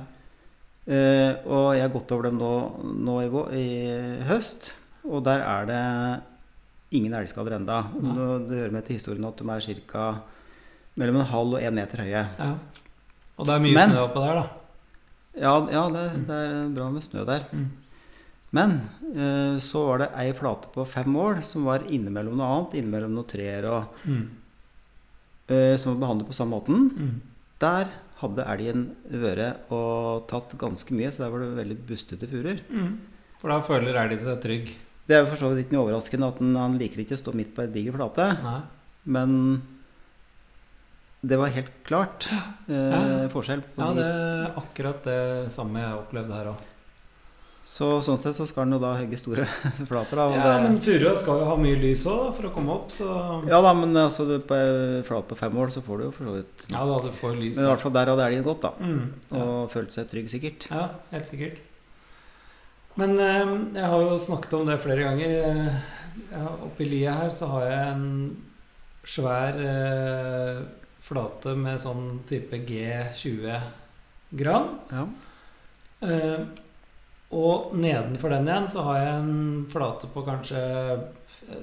Eh, 0.85 1.31
og 1.49 1.71
jeg 1.73 1.81
har 1.81 1.93
gått 1.95 2.11
over 2.13 2.27
dem 2.29 2.37
nå, 2.37 2.51
nå 3.01 3.15
i, 3.25 3.29
i 3.57 3.67
høst, 4.29 4.73
og 5.05 5.23
der 5.25 5.41
er 5.41 5.65
det 5.69 5.79
ingen 6.99 7.13
elgskader 7.17 7.55
enda. 7.57 7.79
Ja. 7.97 8.27
Det 8.45 8.59
hører 8.59 8.71
med 8.75 8.85
til 8.85 8.99
historien 8.99 9.25
at 9.25 9.37
de 9.41 9.49
er 9.49 9.65
ca. 9.89 10.05
mellom 10.95 11.17
en 11.23 11.25
halv 11.31 11.55
og 11.57 11.63
en 11.65 11.75
meter 11.75 12.03
høye. 12.05 12.25
ja. 12.39 12.51
Og 13.37 13.45
det 13.49 13.51
er 13.57 13.59
mye 13.65 13.73
Men- 13.75 13.89
snø 13.91 14.03
oppå 14.05 14.21
der, 14.23 14.35
da. 14.35 14.45
Ja, 15.41 15.55
ja 15.67 15.81
det, 15.91 16.03
det 16.27 16.35
er 16.39 16.69
bra 16.71 16.85
med 16.93 17.03
snø 17.03 17.25
der. 17.27 17.43
Mm. 17.51 17.65
Men 18.55 18.75
eh, 19.11 19.57
så 19.59 19.81
var 19.89 19.97
det 19.99 20.07
ei 20.21 20.29
flate 20.37 20.69
på 20.71 20.85
fem 20.87 21.09
mål 21.11 21.41
som 21.43 21.65
var 21.67 21.83
innimellom 21.83 22.37
noe 22.39 22.47
annet, 22.47 22.77
innimellom 22.79 23.11
noen 23.17 23.27
trær 23.27 23.65
og 23.67 23.97
Mm. 24.07 24.21
eh, 25.49 25.75
som 25.75 25.97
var 25.97 26.05
behandlet 26.05 26.27
på 26.29 26.37
samme 26.37 26.55
måten. 26.55 26.87
Mm. 26.95 27.21
Der 27.59 27.89
hadde 28.21 28.45
elgen 28.47 28.85
vært 29.11 29.69
og 29.75 30.25
tatt 30.31 30.53
ganske 30.61 30.95
mye, 30.95 31.11
så 31.11 31.25
der 31.25 31.33
var 31.33 31.43
det 31.43 31.49
veldig 31.57 31.77
bustete 31.89 32.29
furer. 32.31 32.61
Mm. 32.71 32.93
For 33.41 33.51
da 33.51 33.59
føler 33.65 33.97
elgen 33.99 34.23
seg 34.23 34.39
trygg. 34.43 34.71
Det 35.05 35.17
er 35.17 35.23
jo 35.25 35.29
for 35.33 35.37
så 35.43 35.49
vidt 35.51 35.65
ikke 35.67 35.75
noe 35.75 35.83
overraskende 35.85 36.29
at 36.31 36.39
han, 36.41 36.55
han 36.57 36.77
liker 36.79 37.03
ikke 37.03 37.17
å 37.17 37.21
stå 37.21 37.33
midt 37.37 37.51
på 37.53 37.61
ei 37.65 37.71
diger 37.75 37.93
flate, 37.97 38.29
Nei. 38.41 38.59
men 39.17 39.35
det 41.25 41.37
var 41.41 41.51
helt 41.53 41.71
klart 41.85 42.27
eh, 42.31 42.73
Ja. 42.73 43.27
forskjell 43.33 43.61
på 43.75 43.81
Ja, 43.81 43.91
de 43.93 43.99
det 43.99 44.07
er 44.07 44.57
akkurat 44.61 45.03
det 45.05 45.51
samme 45.53 45.81
jeg 45.81 45.99
opplevde 45.99 46.37
her 46.39 46.49
òg. 46.53 46.63
Så 47.65 47.87
sånn 48.05 48.19
sett 48.21 48.35
så 48.37 48.45
skal 48.47 48.63
den 48.67 48.75
jo 48.77 48.81
da 48.83 48.91
hogge 48.95 49.17
store 49.17 49.45
flater. 49.89 50.15
Da, 50.19 50.25
Ja, 50.35 50.43
det- 50.53 50.63
men 50.69 50.77
furua 50.85 51.15
skal 51.17 51.39
jo 51.41 51.45
ha 51.49 51.55
mye 51.57 51.79
lys 51.81 52.03
òg 52.05 52.27
for 52.37 52.45
å 52.47 52.51
komme 52.53 52.71
opp, 52.75 52.91
så 52.93 53.07
ja 53.49 53.57
da, 53.65 53.71
men 53.73 53.89
altså, 53.97 54.23
du, 54.29 54.35
på 54.39 54.55
flat 55.07 55.27
på 55.31 55.35
fem 55.39 55.57
år 55.57 55.69
så 55.73 55.81
får 55.83 55.97
du 55.97 56.03
jo 56.05 56.11
for 56.13 56.23
så 56.29 56.33
vidt 56.37 56.65
Ja 56.71 56.85
da, 56.85 56.99
du 57.01 57.09
får 57.17 57.33
lys. 57.39 57.55
Men 57.57 57.65
i 57.65 57.69
hvert 57.73 57.81
fall 57.81 57.91
der 57.97 58.05
hadde 58.13 58.27
elgen 58.29 58.45
gått, 58.45 58.61
da. 58.67 58.71
Mm, 58.79 59.09
ja. 59.31 59.37
Og 59.43 59.71
følt 59.73 59.91
seg 59.97 60.05
trygg, 60.13 60.29
sikkert. 60.29 60.67
ja, 60.69 60.85
helt 61.11 61.27
sikkert. 61.31 61.57
Men 63.01 63.17
eh, 63.19 63.45
jeg 63.81 63.89
har 63.91 63.99
jo 64.05 64.19
snakket 64.23 64.53
om 64.55 64.65
det 64.69 64.77
flere 64.79 65.03
ganger. 65.03 65.29
Eh, 65.49 65.73
ja, 66.31 66.45
Oppe 66.69 66.79
i 66.85 66.87
lia 66.93 67.11
her 67.17 67.29
så 67.35 67.45
har 67.51 67.63
jeg 67.67 67.81
en 67.91 68.05
svær 69.05 69.53
eh, 69.59 70.61
flate 71.03 71.51
med 71.59 71.81
sånn 71.83 72.21
type 72.29 72.55
G20-gran. 72.69 74.65
Ja. 74.93 75.03
Eh, 76.07 76.39
og 77.35 77.73
nedenfor 77.75 78.31
den 78.31 78.47
igjen 78.49 78.67
så 78.71 78.83
har 78.87 78.99
jeg 79.01 79.15
en 79.19 79.65
flate 79.71 80.07
på 80.13 80.23
kanskje 80.25 80.61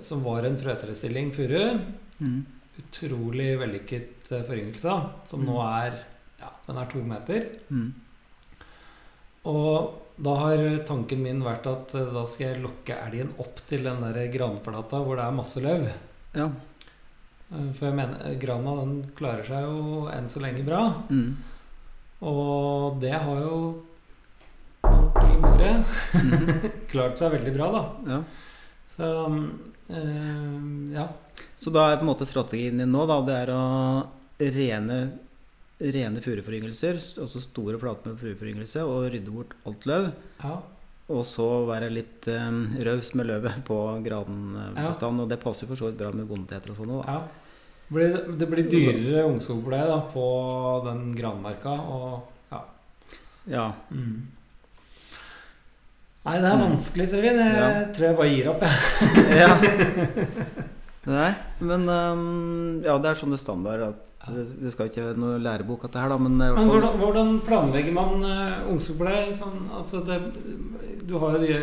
Som 0.04 0.22
var 0.26 0.44
en 0.44 0.58
frøtrestilling 0.60 1.32
furu. 1.34 1.78
Mm. 2.20 2.40
Utrolig 2.82 3.50
vellykket 3.60 4.30
eh, 4.32 4.44
foryngelse. 4.48 4.82
som 4.88 5.10
Som 5.28 5.46
nå 5.48 5.58
er 5.64 5.96
Ja, 6.42 6.50
den 6.66 6.78
er 6.78 6.90
to 6.90 7.02
meter. 7.06 7.48
Mm. 7.70 7.92
Og 9.50 9.98
da 10.22 10.34
har 10.38 10.60
tanken 10.86 11.22
min 11.24 11.40
vært 11.44 11.66
at 11.70 11.94
eh, 11.98 12.10
da 12.14 12.24
skal 12.28 12.52
jeg 12.52 12.62
lokke 12.64 12.98
elgen 13.06 13.32
opp 13.42 13.62
til 13.68 13.86
den 13.88 14.02
der 14.04 14.28
granflata 14.34 15.00
hvor 15.02 15.18
det 15.18 15.24
er 15.24 15.38
masse 15.38 15.62
løv. 15.64 15.88
Ja. 16.36 16.50
Eh, 17.52 17.70
For 17.78 17.88
jeg 17.88 17.96
mener, 17.98 18.26
eh, 18.28 18.36
grana 18.42 18.76
den 18.82 18.98
klarer 19.18 19.48
seg 19.48 19.66
jo 19.66 20.04
enn 20.12 20.28
så 20.30 20.42
lenge 20.44 20.66
bra. 20.66 20.84
Mm. 21.10 21.32
Og 22.28 23.00
det 23.02 23.16
har 23.16 23.40
jo 23.42 23.56
i 24.92 25.36
bordet 25.42 25.74
Mhm. 26.12 26.70
klart 26.92 27.18
seg 27.20 27.32
veldig 27.36 27.52
bra, 27.56 27.68
da. 27.72 27.82
ja. 28.12 28.22
Så 28.92 29.08
øh, 29.88 30.92
ja. 30.92 31.06
Så 31.56 31.70
da 31.72 31.86
er 31.92 31.96
på 32.00 32.04
en 32.06 32.10
måte 32.10 32.26
strategien 32.28 32.78
din 32.82 32.92
nå, 32.92 33.06
da, 33.08 33.20
det 33.26 33.36
er 33.46 33.52
å 33.54 33.62
rene, 34.52 34.98
rene 35.82 36.22
furuforyngelser, 36.24 36.98
altså 37.22 37.40
store 37.42 37.78
flater 37.80 38.12
med 38.12 38.20
furuforyngelse, 38.20 38.84
og 38.84 39.08
rydde 39.14 39.32
bort 39.34 39.56
alt 39.68 39.88
løv. 39.90 40.12
ja. 40.44 40.60
Og 41.12 41.24
så 41.28 41.44
være 41.68 41.90
litt 41.92 42.24
um, 42.30 42.60
raus 42.86 43.10
med 43.18 43.26
løvet 43.28 43.58
på 43.66 43.74
granbestand. 44.04 45.20
Og 45.20 45.26
det 45.28 45.40
passer 45.42 45.68
for 45.68 45.76
så 45.76 45.90
vidt 45.90 45.98
bra 45.98 46.12
med 46.14 46.28
bondeteter 46.30 46.72
og 46.72 46.78
sånn 46.78 46.92
òg, 46.94 47.02
da. 47.02 47.16
ja. 47.16 47.40
Det 47.82 47.96
blir, 47.98 48.14
det 48.40 48.46
blir 48.48 48.68
dyrere 48.70 49.24
deg, 49.26 49.90
da, 49.90 49.98
på 50.14 50.22
den 50.86 51.02
granmarka. 51.18 51.74
Og 51.92 52.54
ja. 52.54 52.60
Ja. 53.50 53.66
Mm. 53.90 54.22
Nei, 56.22 56.36
det 56.38 56.50
er 56.52 56.60
vanskelig, 56.60 57.08
Sørin. 57.10 57.38
Jeg 57.42 57.56
Ja. 57.58 57.70
tror 57.90 58.06
jeg 58.06 58.16
bare 58.20 58.30
gir 58.30 58.50
opp, 58.52 58.62
jeg. 58.62 58.76
ja. 59.42 59.52
Nei, 61.12 61.30
men 61.66 61.88
um, 61.90 62.82
ja, 62.84 62.94
det 63.02 63.10
er 63.10 63.18
sånn 63.18 63.32
det 63.34 63.40
standard. 63.42 63.82
At 63.88 64.28
det, 64.30 64.44
det 64.62 64.70
skal 64.70 64.86
ikke 64.86 65.08
være 65.08 65.18
noe 65.18 65.40
lærebok, 65.42 65.82
dette 65.88 65.98
her, 65.98 66.12
da, 66.14 66.18
men 66.22 66.36
Men 66.38 66.54
hvordan, 66.70 66.94
hvordan 67.00 67.32
planlegger 67.42 67.96
man 67.96 68.22
uh, 68.22 68.70
ungskogpleie? 68.70 69.32
Sånn, 69.34 69.64
altså 69.74 70.04
det, 70.06 70.20
du 71.02 71.16
har 71.18 71.34
jo 71.34 71.42
de 71.42 71.58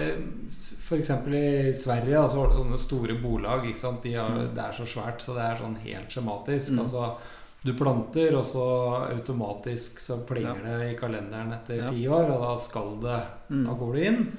F.eks. 0.60 1.10
i 1.40 1.72
Sverige 1.78 2.20
altså, 2.20 2.42
har 2.44 2.52
du 2.52 2.58
sånne 2.60 2.82
store 2.82 3.16
bolag. 3.24 3.64
Ikke 3.70 3.80
sant? 3.80 4.04
De 4.04 4.18
har, 4.20 4.36
det 4.52 4.60
er 4.66 4.76
så 4.76 4.88
svært, 4.92 5.24
så 5.24 5.38
det 5.40 5.46
er 5.46 5.62
sånn 5.64 5.78
helt 5.86 6.12
skjematisk. 6.12 6.74
Mm. 6.76 6.84
Altså, 6.84 7.14
du 7.62 7.74
planter, 7.76 8.36
og 8.40 8.46
så 8.48 8.66
automatisk 9.10 10.00
så 10.00 10.22
plinger 10.28 10.62
det 10.64 10.78
i 10.94 10.96
kalenderen 11.00 11.52
etter 11.58 11.82
Ja. 11.84 11.90
ti 11.92 12.08
år, 12.08 12.32
og 12.32 12.42
da 12.46 12.58
skal 12.58 13.00
det 13.04 13.22
Mm. 13.50 13.66
Da 13.66 13.74
går 13.74 13.94
du 13.94 14.00
inn. 14.00 14.38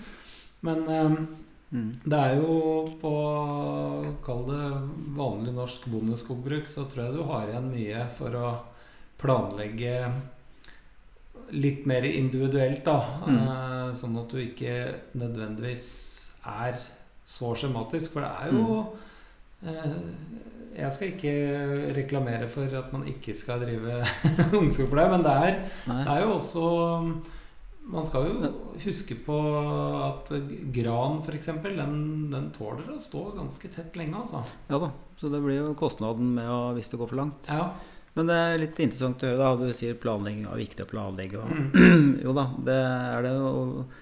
Men 0.60 0.88
um, 0.88 1.28
mm. 1.70 2.00
det 2.04 2.18
er 2.18 2.36
jo 2.36 2.96
på 3.00 3.12
Kall 4.24 4.46
det 4.46 4.66
vanlig 5.16 5.52
norsk 5.52 5.86
bondeskogbruk, 5.86 6.66
så 6.66 6.84
tror 6.88 7.04
jeg 7.04 7.14
du 7.14 7.22
har 7.24 7.48
igjen 7.48 7.70
mye 7.72 8.08
for 8.16 8.36
å 8.38 8.58
planlegge 9.18 10.12
litt 11.50 11.86
mer 11.86 12.04
individuelt, 12.04 12.84
da. 12.84 13.00
Mm. 13.26 13.40
Uh, 13.48 13.94
sånn 13.98 14.16
at 14.16 14.30
du 14.30 14.38
ikke 14.38 14.94
nødvendigvis 15.18 15.88
er 16.46 16.78
så 17.26 17.54
skjematisk. 17.54 18.14
For 18.14 18.24
det 18.24 18.30
er 18.30 18.54
jo 18.54 18.78
eh, 19.66 19.98
Jeg 20.80 20.92
skal 20.96 21.12
ikke 21.12 21.34
reklamere 21.96 22.48
for 22.50 22.72
at 22.80 22.92
man 22.94 23.04
ikke 23.10 23.34
skal 23.36 23.60
drive 23.62 24.00
ungskogpleie, 24.60 25.10
men 25.12 25.22
det 25.26 25.34
er 25.36 25.60
det 25.86 26.00
er 26.14 26.24
jo 26.24 26.32
også 26.38 26.64
Man 27.90 28.06
skal 28.06 28.26
jo 28.28 28.50
huske 28.84 29.16
på 29.26 29.36
at 30.06 30.28
gran 30.76 31.20
f.eks. 31.24 31.48
Den, 31.64 31.94
den 32.30 32.50
tåler 32.54 32.92
å 32.94 32.98
stå 33.02 33.22
ganske 33.38 33.70
tett 33.72 33.96
lenge, 33.98 34.20
altså. 34.20 34.42
Ja 34.70 34.78
da. 34.78 34.90
Så 35.18 35.30
det 35.32 35.40
blir 35.42 35.58
jo 35.58 35.72
kostnaden 35.78 36.28
med 36.36 36.46
å, 36.48 36.60
hvis 36.76 36.92
det 36.92 37.00
går 37.00 37.10
for 37.10 37.18
langt. 37.18 37.48
Ja. 37.50 37.70
Men 38.14 38.26
det 38.30 38.36
er 38.36 38.60
litt 38.62 38.78
interessant 38.82 39.24
å 39.24 39.28
høre, 39.32 39.40
da. 39.42 39.66
Du 39.70 39.74
sier 39.76 39.98
planlegging 39.98 40.46
er 40.50 40.60
viktig 40.60 40.86
å 40.86 40.90
planlegge. 40.92 41.42
Og, 41.42 41.50
Mm. 41.50 42.14
jo 42.26 42.32
da, 42.36 42.46
det 42.68 42.78
er 42.78 43.26
det. 43.26 43.34
Og 43.50 43.98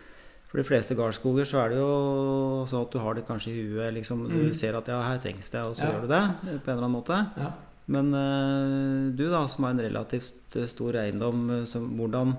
for 0.48 0.58
de 0.58 0.64
fleste 0.64 0.94
gardsskoger 0.96 1.44
så 1.44 1.58
er 1.66 1.68
det 1.74 1.78
jo 1.78 2.64
sånn 2.66 2.86
at 2.86 2.92
du 2.94 2.98
har 3.04 3.14
det 3.18 3.26
kanskje 3.28 3.52
i 3.52 3.64
huet. 3.68 3.92
Liksom, 3.94 4.22
Mm. 4.26 4.48
Du 4.48 4.54
ser 4.56 4.74
at 4.78 4.88
ja, 4.88 5.00
her 5.04 5.18
trengs 5.20 5.50
det, 5.52 5.60
og 5.60 5.74
så 5.76 5.84
Ja. 5.84 5.92
gjør 5.92 6.00
du 6.02 6.08
det 6.08 6.22
på 6.64 6.70
en 6.70 6.76
eller 6.78 6.86
annen 6.88 6.96
måte. 7.02 7.18
ja. 7.36 7.52
Men 7.90 8.12
uh, 8.12 9.10
du 9.16 9.28
da, 9.30 9.46
som 9.48 9.64
har 9.64 9.70
en 9.72 9.80
relativt 9.80 10.56
stor 10.68 10.92
eiendom, 11.00 11.50
eh, 11.50 11.64
som, 11.64 11.86
hvordan 11.96 12.36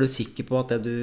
Er 0.00 0.06
du 0.06 0.08
sikker 0.08 0.46
på 0.48 0.56
at 0.56 0.70
det 0.72 0.78
du 0.86 0.94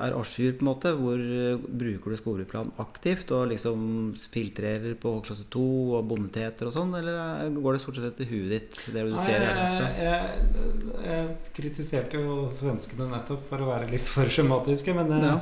er 0.00 0.14
à 0.16 0.22
jour, 0.24 0.52
på 0.56 0.64
en 0.64 0.68
måte? 0.70 0.92
Hvor 0.96 1.20
eh, 1.20 1.58
bruker 1.60 2.14
du 2.14 2.16
skogbruksplan 2.16 2.70
aktivt 2.80 3.32
og 3.36 3.50
liksom 3.50 4.14
filtrerer 4.32 4.94
på 4.96 5.12
klasse 5.26 5.44
2 5.52 5.64
og 5.98 6.06
bondeteter 6.08 6.70
og 6.70 6.72
sånn, 6.72 6.94
eller 6.96 7.18
eh, 7.44 7.50
går 7.52 7.76
det 7.76 7.82
stort 7.82 7.98
sett 7.98 8.06
etter 8.14 8.30
huet 8.30 8.54
ditt, 8.54 8.78
det 8.94 9.02
du 9.04 9.12
Nei, 9.12 9.24
ser 9.26 9.44
i 9.44 9.50
jeg, 9.50 9.90
jeg, 10.06 10.94
jeg 11.04 11.52
kritiserte 11.58 12.22
jo 12.22 12.46
svenskene 12.48 13.10
nettopp 13.12 13.44
for 13.50 13.60
å 13.60 13.68
være 13.74 13.90
litt 13.90 14.08
for 14.08 14.32
skjematiske, 14.32 14.96
men 14.96 15.12
eh, 15.18 15.26
Ja. 15.26 15.36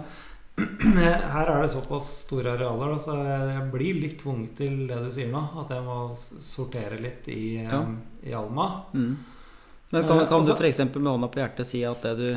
her 1.35 1.53
er 1.55 1.63
det 1.63 1.71
såpass 1.71 2.11
store 2.25 2.57
arealer, 2.57 2.97
da, 2.97 2.99
så 3.03 3.15
jeg, 3.21 3.63
blir 3.71 4.01
litt 4.03 4.19
tvunget 4.23 4.59
til 4.59 4.85
det 4.91 4.99
du 5.07 5.09
sier 5.15 5.31
nå. 5.31 5.41
At 5.63 5.71
jeg 5.75 5.87
må 5.87 5.97
sortere 6.19 6.99
litt 7.03 7.31
i, 7.31 7.63
Ja. 7.63 7.81
i 8.27 8.35
Alma. 8.39 8.69
Mm. 8.95 9.17
Men 9.95 10.07
kan, 10.07 10.27
kan 10.27 10.47
du 10.47 10.53
f.eks. 10.55 10.79
med 10.95 11.11
hånda 11.11 11.31
på 11.31 11.43
hjertet 11.43 11.71
si 11.71 11.83
at 11.87 12.03
det 12.07 12.15
du 12.19 12.29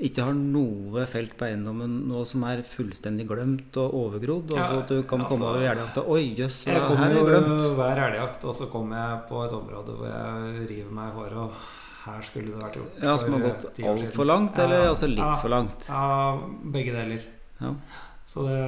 ikke 0.00 0.24
har 0.24 0.32
noe 0.34 1.04
felt 1.10 1.34
på 1.38 1.44
eiendommen 1.46 1.96
nå 2.08 2.22
som 2.28 2.44
er 2.48 2.62
fullstendig 2.66 3.26
glemt 3.28 3.76
og 3.82 3.94
overgrodd? 3.98 4.54
Ja, 4.56 4.64
så 4.68 4.78
at 4.82 4.88
du 4.88 5.02
kan 5.02 5.20
komme 5.24 5.44
altså- 5.44 5.50
over 5.50 5.66
elgjakta 5.66 6.04
Oi, 6.08 6.22
jøss, 6.38 6.64
Jeg 6.66 6.74
her 6.74 6.88
kommer 6.88 7.10
er 7.10 7.14
det 7.14 7.26
glemt. 7.28 7.76
hver 7.76 8.00
elgjakt, 8.06 8.44
og 8.44 8.54
så 8.54 8.70
kommer 8.72 8.96
jeg 8.96 9.28
på 9.28 9.44
et 9.44 9.52
område 9.52 9.96
hvor 9.96 10.08
jeg 10.08 10.68
river 10.70 10.90
meg 10.92 11.12
i 11.12 11.16
håret, 11.18 11.36
og 11.36 11.52
her 12.06 12.20
skulle 12.22 12.46
det 12.46 12.62
vært 12.62 12.76
gjort 12.80 13.02
Ja, 13.02 13.16
Som 13.18 13.32
har 13.32 13.40
gått 13.40 13.78
eh, 13.78 13.86
altfor 13.92 14.24
langt, 14.26 14.56
Ja, 14.56 14.64
eller 14.64 14.86
altså 14.88 15.06
litt 15.08 15.18
ja. 15.18 15.36
for 15.36 15.48
langt? 15.48 15.88
Ja, 15.88 16.38
begge 16.72 16.92
deler. 16.96 17.26
Ja. 17.60 17.74
Så 18.26 18.46
det, 18.46 18.60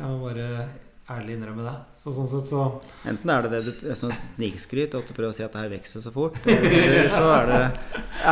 jeg 0.00 0.06
må 0.06 0.20
bare 0.24 0.68
ærlig 1.10 1.34
innrømme 1.36 1.64
det. 1.66 1.74
Så 1.98 2.12
sånn 2.14 2.28
sett 2.30 2.48
så 2.50 2.64
Enten 3.10 3.32
er 3.34 3.44
det 3.46 3.50
det 3.52 3.60
du 3.82 3.88
sånn 3.98 4.14
snikskryt, 4.14 4.94
at 4.98 5.08
du 5.08 5.14
prøver 5.16 5.32
å 5.32 5.36
si 5.36 5.44
at 5.46 5.52
det 5.56 5.64
her 5.64 5.72
vokser 5.74 6.04
så 6.04 6.12
fort, 6.14 6.38
eller 6.54 7.10
så 7.12 7.24
er 7.34 7.50
det 7.50 7.62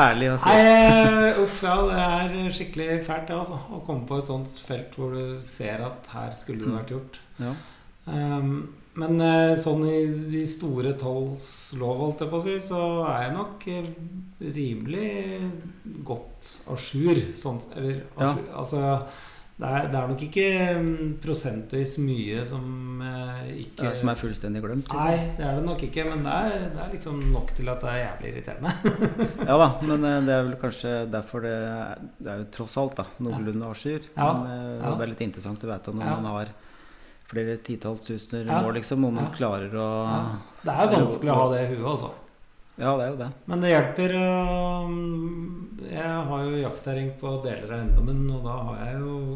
ærlig 0.02 0.32
å 0.32 0.38
si 0.42 0.54
Nei, 0.56 1.30
uff, 1.44 1.61
ja, 1.66 1.76
det 1.90 2.02
er 2.47 2.58
skikkelig 2.58 2.90
fælt, 3.06 3.28
det, 3.30 3.38
altså. 3.38 3.58
Å 3.75 3.82
komme 3.87 4.06
på 4.08 4.20
et 4.23 4.30
sånt 4.30 4.61
felt 4.68 4.99
hvor 4.99 5.14
du 5.16 5.38
ser 5.44 5.85
at 5.87 6.12
her 6.14 6.35
skulle 6.38 6.66
det 6.66 6.76
vært 6.78 6.94
gjort. 6.97 7.20
ja. 7.47 7.54
Um, 8.08 8.52
men 8.99 9.20
eh, 9.23 9.52
sånn 9.62 9.85
i 9.87 9.99
de 10.32 10.40
store 10.50 10.90
talls 10.99 11.44
lov, 11.78 12.00
holdt 12.00 12.25
jeg 12.25 12.30
på 12.32 12.38
å 12.40 12.42
si, 12.42 12.54
så 12.64 12.80
er 13.06 13.28
jeg 13.28 13.35
nok 13.37 13.66
eh, 13.70 13.90
rimelig 14.56 15.12
godt 16.08 16.49
à 16.66 16.75
jour. 16.75 17.20
Sånn, 17.38 17.61
eller 17.76 18.00
Ja. 18.18 18.32
altså 18.58 18.80
det 19.58 19.66
er, 19.74 19.86
det 19.90 19.98
er 19.98 20.10
nok 20.12 20.20
ikke 20.22 20.42
mm, 20.78 21.06
prosentvis 21.22 21.96
mye 21.98 22.44
som 22.46 23.00
eh, 23.02 23.48
ikke 23.64 23.88
er, 23.88 23.96
Som 23.98 24.10
er 24.12 24.20
fullstendig 24.20 24.60
glemt? 24.62 24.86
Liksom. 24.86 25.08
Nei, 25.08 25.32
det 25.34 25.46
er 25.48 25.56
det 25.58 25.64
nok 25.66 25.82
ikke, 25.88 26.04
men 26.06 26.22
det 26.22 26.34
er, 26.36 26.68
det 26.76 26.82
er 26.84 26.92
liksom 26.94 27.18
nok 27.34 27.50
til 27.58 27.72
at 27.72 27.82
det 27.82 27.90
er 27.90 27.98
jævlig 28.04 28.30
irriterende. 28.36 28.74
Ja 29.50 29.56
da, 29.58 29.68
men 29.82 30.06
eh, 30.06 30.20
det 30.28 30.36
er 30.36 30.46
vel 30.46 30.54
kanskje 30.62 30.92
derfor 31.10 31.42
det 31.48 31.56
er, 31.58 32.06
det 32.22 32.36
er 32.36 32.46
tross 32.54 32.78
alt 32.78 32.94
da, 33.00 33.08
noenlunde 33.18 33.66
à 33.66 33.74
jour. 33.74 34.06
Ja, 34.14 34.30
Men 34.38 34.46
eh, 34.54 34.78
ja. 34.86 34.94
det 34.94 35.06
er 35.08 35.12
litt 35.16 35.26
interessant 35.26 35.66
å 35.66 35.72
vite 35.74 35.96
når 35.98 36.06
Ja. 36.06 36.14
man 36.20 36.30
har 36.36 36.54
flere 37.28 37.58
titalls 37.60 38.06
tusener 38.06 38.46
Ja, 38.48 38.62
år, 38.64 38.72
liksom, 38.78 39.04
om 39.04 39.18
man 39.18 39.26
klarer 39.34 39.74
å. 39.76 39.88
Det 40.62 40.72
er 40.72 40.94
vanskelig 40.94 41.34
å 41.34 41.40
ha 41.42 41.50
det 41.52 41.64
i 41.66 41.68
huet, 41.74 41.84
altså. 41.96 42.14
Ja, 42.78 42.92
det 42.94 43.04
er 43.04 43.10
jo 43.10 43.16
det. 43.18 43.26
Men 43.50 43.60
det 43.64 43.70
hjelper. 43.74 44.12
øhm, 44.14 45.78
Jeg 45.90 46.14
har 46.28 46.44
jo 46.46 46.60
jaktterreng 46.62 47.10
på 47.20 47.32
deler 47.44 47.72
av 47.72 47.78
eiendommen, 47.80 48.20
og 48.36 48.44
da 48.46 48.54
har 48.68 48.78
jeg 48.86 49.00
jo 49.02 49.27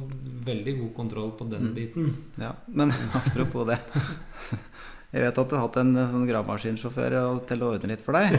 veldig 0.44 0.78
god 0.80 0.94
kontroll 0.96 1.32
på 1.38 1.48
den 1.50 1.68
Mm. 1.70 1.74
biten. 1.74 2.12
Ja, 2.40 2.52
Men 2.68 2.92
apropos 3.14 3.64
det. 3.66 3.78
Jeg 5.12 5.20
vet 5.26 5.38
at 5.42 5.48
du 5.50 5.56
har 5.58 5.66
hatt 5.66 5.76
en 5.76 5.90
sånn 6.08 6.22
gravemaskinsjåfør 6.24 7.14
til 7.46 7.60
å 7.60 7.66
ordne 7.74 7.90
litt 7.90 8.00
for 8.00 8.16
deg. 8.16 8.32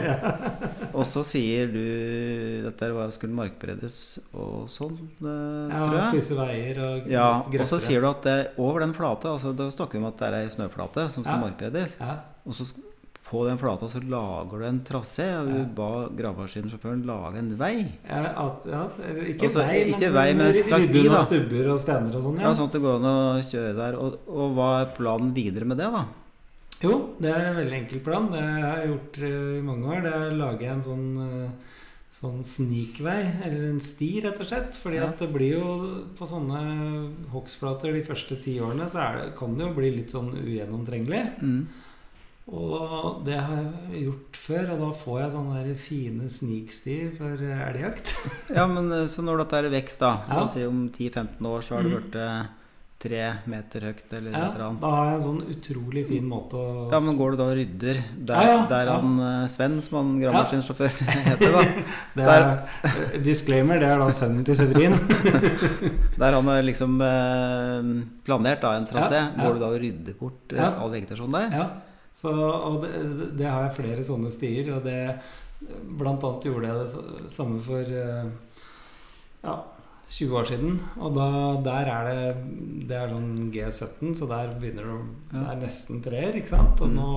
og 0.98 1.04
så 1.06 1.22
sier 1.22 1.68
du 1.70 2.64
Dette 2.64 2.88
var 2.96 3.12
skulle 3.14 3.36
markberedes 3.38 3.98
og 4.34 4.64
sånn, 4.72 4.96
eh, 5.22 5.70
Ja, 5.70 5.84
tror 5.84 5.94
jeg. 6.00 6.08
krysse 6.16 6.38
veier 6.40 6.80
og 6.82 7.06
Ja, 7.12 7.28
og 7.46 7.68
så 7.70 7.78
sier 7.78 8.00
du 8.02 8.08
at 8.10 8.22
det, 8.26 8.36
over 8.58 8.80
den 8.82 8.92
flata 8.96 9.36
altså 9.36 9.54
Da 9.54 9.68
snakker 9.70 9.92
vi 9.92 10.02
om 10.02 10.08
at 10.10 10.18
det 10.18 10.26
er 10.32 10.38
ei 10.40 10.48
snøflate 10.50 11.06
som 11.14 11.22
skal 11.22 11.38
Ja. 11.38 11.44
markberedes. 11.46 11.96
ja. 12.00 12.16
Og 12.44 12.52
så 12.58 12.66
på 13.24 13.40
den 13.48 13.56
flata 13.58 13.88
så 13.88 14.00
lager 14.04 14.60
du 14.60 14.64
en 14.68 14.80
trasé. 14.84 15.26
Og 15.40 15.48
du 15.48 15.70
ba 15.76 16.08
gravemaskinsjåføren 16.16 17.04
lage 17.08 17.40
en 17.40 17.52
vei. 17.58 17.86
Ja, 18.08 18.50
ja, 18.68 18.82
ikke 19.32 19.48
Altså, 19.48 19.64
vei, 19.64 19.78
ikke 19.94 20.10
vei, 20.14 20.26
men 20.36 20.50
en 20.50 20.58
slags 20.58 20.90
sti, 20.90 21.04
da. 21.08 21.22
stubber 21.24 21.70
og 21.72 21.80
stener 21.80 22.18
og 22.18 22.26
sånn. 22.26 22.36
Ja. 22.42 22.48
Ja. 22.50 22.54
Sånn 22.58 22.68
at 22.68 22.76
det 22.76 22.82
går 22.84 22.98
an 23.00 23.08
å 23.10 23.16
kjøre 23.48 23.72
der. 23.80 23.96
Og, 24.00 24.18
og 24.28 24.54
hva 24.58 24.68
er 24.82 24.92
planen 24.98 25.32
videre 25.36 25.64
med 25.70 25.80
det, 25.80 25.88
da? 25.94 26.04
Jo, 26.84 26.98
det 27.22 27.30
er 27.32 27.46
en 27.48 27.56
veldig 27.56 27.78
enkel 27.78 28.00
plan. 28.04 28.26
Det 28.32 28.42
har 28.44 28.82
jeg 28.82 28.90
gjort 28.92 29.18
eh, 29.24 29.38
i 29.58 29.62
mange 29.64 29.88
år. 29.88 30.02
Det 30.04 30.12
er 30.12 30.26
å 30.28 30.36
lage 30.42 30.68
en 30.68 30.82
sånn, 30.84 31.06
eh, 31.24 31.78
sånn 32.14 32.42
snikvei, 32.44 33.20
eller 33.46 33.70
en 33.70 33.80
sti, 33.82 34.10
rett 34.26 34.42
og 34.44 34.50
slett. 34.50 34.76
Fordi 34.82 35.00
Ja. 35.00 35.06
at 35.08 35.22
det 35.24 35.30
blir 35.32 35.54
jo 35.56 35.70
på 36.18 36.28
sånne 36.28 36.60
hogstflater 37.32 37.94
de 37.96 38.04
første 38.04 38.36
ti 38.44 38.58
årene, 38.60 38.90
så 38.92 39.00
er 39.00 39.16
det, 39.22 39.24
kan 39.38 39.56
det 39.56 39.64
jo 39.64 39.72
bli 39.78 39.90
litt 39.96 40.12
sånn 40.12 40.28
ugjennomtrengelig. 40.36 41.24
Mm. 41.40 41.64
Og 42.44 43.22
det 43.24 43.38
har 43.40 43.56
jeg 43.56 44.02
gjort 44.04 44.36
før, 44.36 44.66
og 44.74 44.80
da 44.82 44.88
får 45.00 45.20
jeg 45.22 45.30
sånne 45.32 45.76
fine 45.80 46.26
snikstier 46.28 47.14
for 47.16 47.40
elgjakt. 47.40 48.10
Ja, 48.58 48.66
men 48.68 48.90
eh, 48.92 49.06
så 49.08 49.24
når 49.24 49.40
dette 49.44 49.62
er 49.62 49.70
i 49.70 49.72
vekst, 49.78 50.02
da 50.04 50.10
Ja. 50.28 50.34
La 50.36 50.42
oss 50.44 50.52
si 50.58 50.66
om 50.68 50.82
10-15 50.92 51.48
år 51.48 51.64
så 51.64 51.78
har 51.78 51.82
det 51.86 51.94
Mhm. 51.94 52.02
blitt 52.02 52.18
eh, 52.20 52.42
tre 53.04 53.22
meter 53.50 53.80
høyt 53.88 54.12
eller 54.16 54.30
Ja, 54.32 54.42
et 54.48 54.54
eller 54.54 54.64
annet. 54.66 54.80
da 54.84 54.90
har 54.92 55.06
jeg 55.08 55.14
en 55.16 55.24
sånn 55.24 55.40
utrolig 55.54 56.02
fin 56.08 56.24
måte 56.28 56.56
å 56.60 56.90
Ja, 56.92 57.00
men 57.04 57.16
går 57.18 57.30
du 57.32 57.36
da 57.40 57.44
og 57.50 57.56
rydder 57.58 57.98
der, 58.28 58.34
Ja, 58.34 58.44
ja, 58.52 58.66
der 58.74 58.90
han 58.92 59.16
eh, 59.20 59.46
Sven, 59.52 59.74
som 59.82 59.96
han 60.02 60.12
gravemaskinsjåfør 60.20 60.92
heter, 61.30 61.56
da 61.56 61.64
det 62.16 62.28
er, 62.34 63.18
Disclaimer, 63.24 63.80
det 63.80 63.88
er 63.88 63.98
da 64.04 64.10
sønnen 64.12 64.44
til 64.44 64.56
Severin. 64.60 64.96
Der 66.20 66.32
han 66.38 66.44
har 66.52 66.62
liksom 66.64 67.00
eh, 67.00 67.90
planert 68.24 68.60
da 68.64 68.76
en 68.76 68.86
trasé, 68.92 69.24
går 69.40 69.56
du 69.58 69.60
da 69.64 69.72
og 69.72 69.80
rydder 69.80 70.20
bort 70.20 70.52
eh, 70.56 70.64
all 70.68 70.92
vegetasjon 70.92 71.32
der? 71.40 71.50
Ja, 71.56 71.66
så, 72.14 72.30
og 72.32 72.80
det, 72.84 72.92
det 73.40 73.48
har 73.50 73.64
jeg 73.66 73.76
flere 73.80 74.04
sånne 74.06 74.30
stier, 74.34 74.72
og 74.76 74.84
det 74.86 74.98
Blant 75.96 76.20
annet 76.26 76.44
gjorde 76.44 76.68
jeg 76.68 76.76
det 76.82 77.30
samme 77.32 77.62
for 77.64 77.88
eh, 77.88 78.26
ja, 79.46 79.54
20 80.12 80.34
år 80.36 80.48
siden. 80.50 80.74
Og 81.00 81.14
da, 81.16 81.28
der 81.64 81.88
er 81.88 82.08
det 82.10 82.34
Det 82.90 82.98
er 82.98 83.08
sånn 83.14 83.30
G17, 83.54 84.10
så 84.18 84.28
der 84.28 84.52
begynner 84.60 84.84
det 84.90 84.96
å 84.98 85.04
Det 85.32 85.44
er 85.54 85.60
nesten 85.62 86.02
treer, 86.04 86.36
ikke 86.36 86.52
sant? 86.52 86.82
Og 86.84 86.90
Mm. 86.92 86.98
nå 86.98 87.10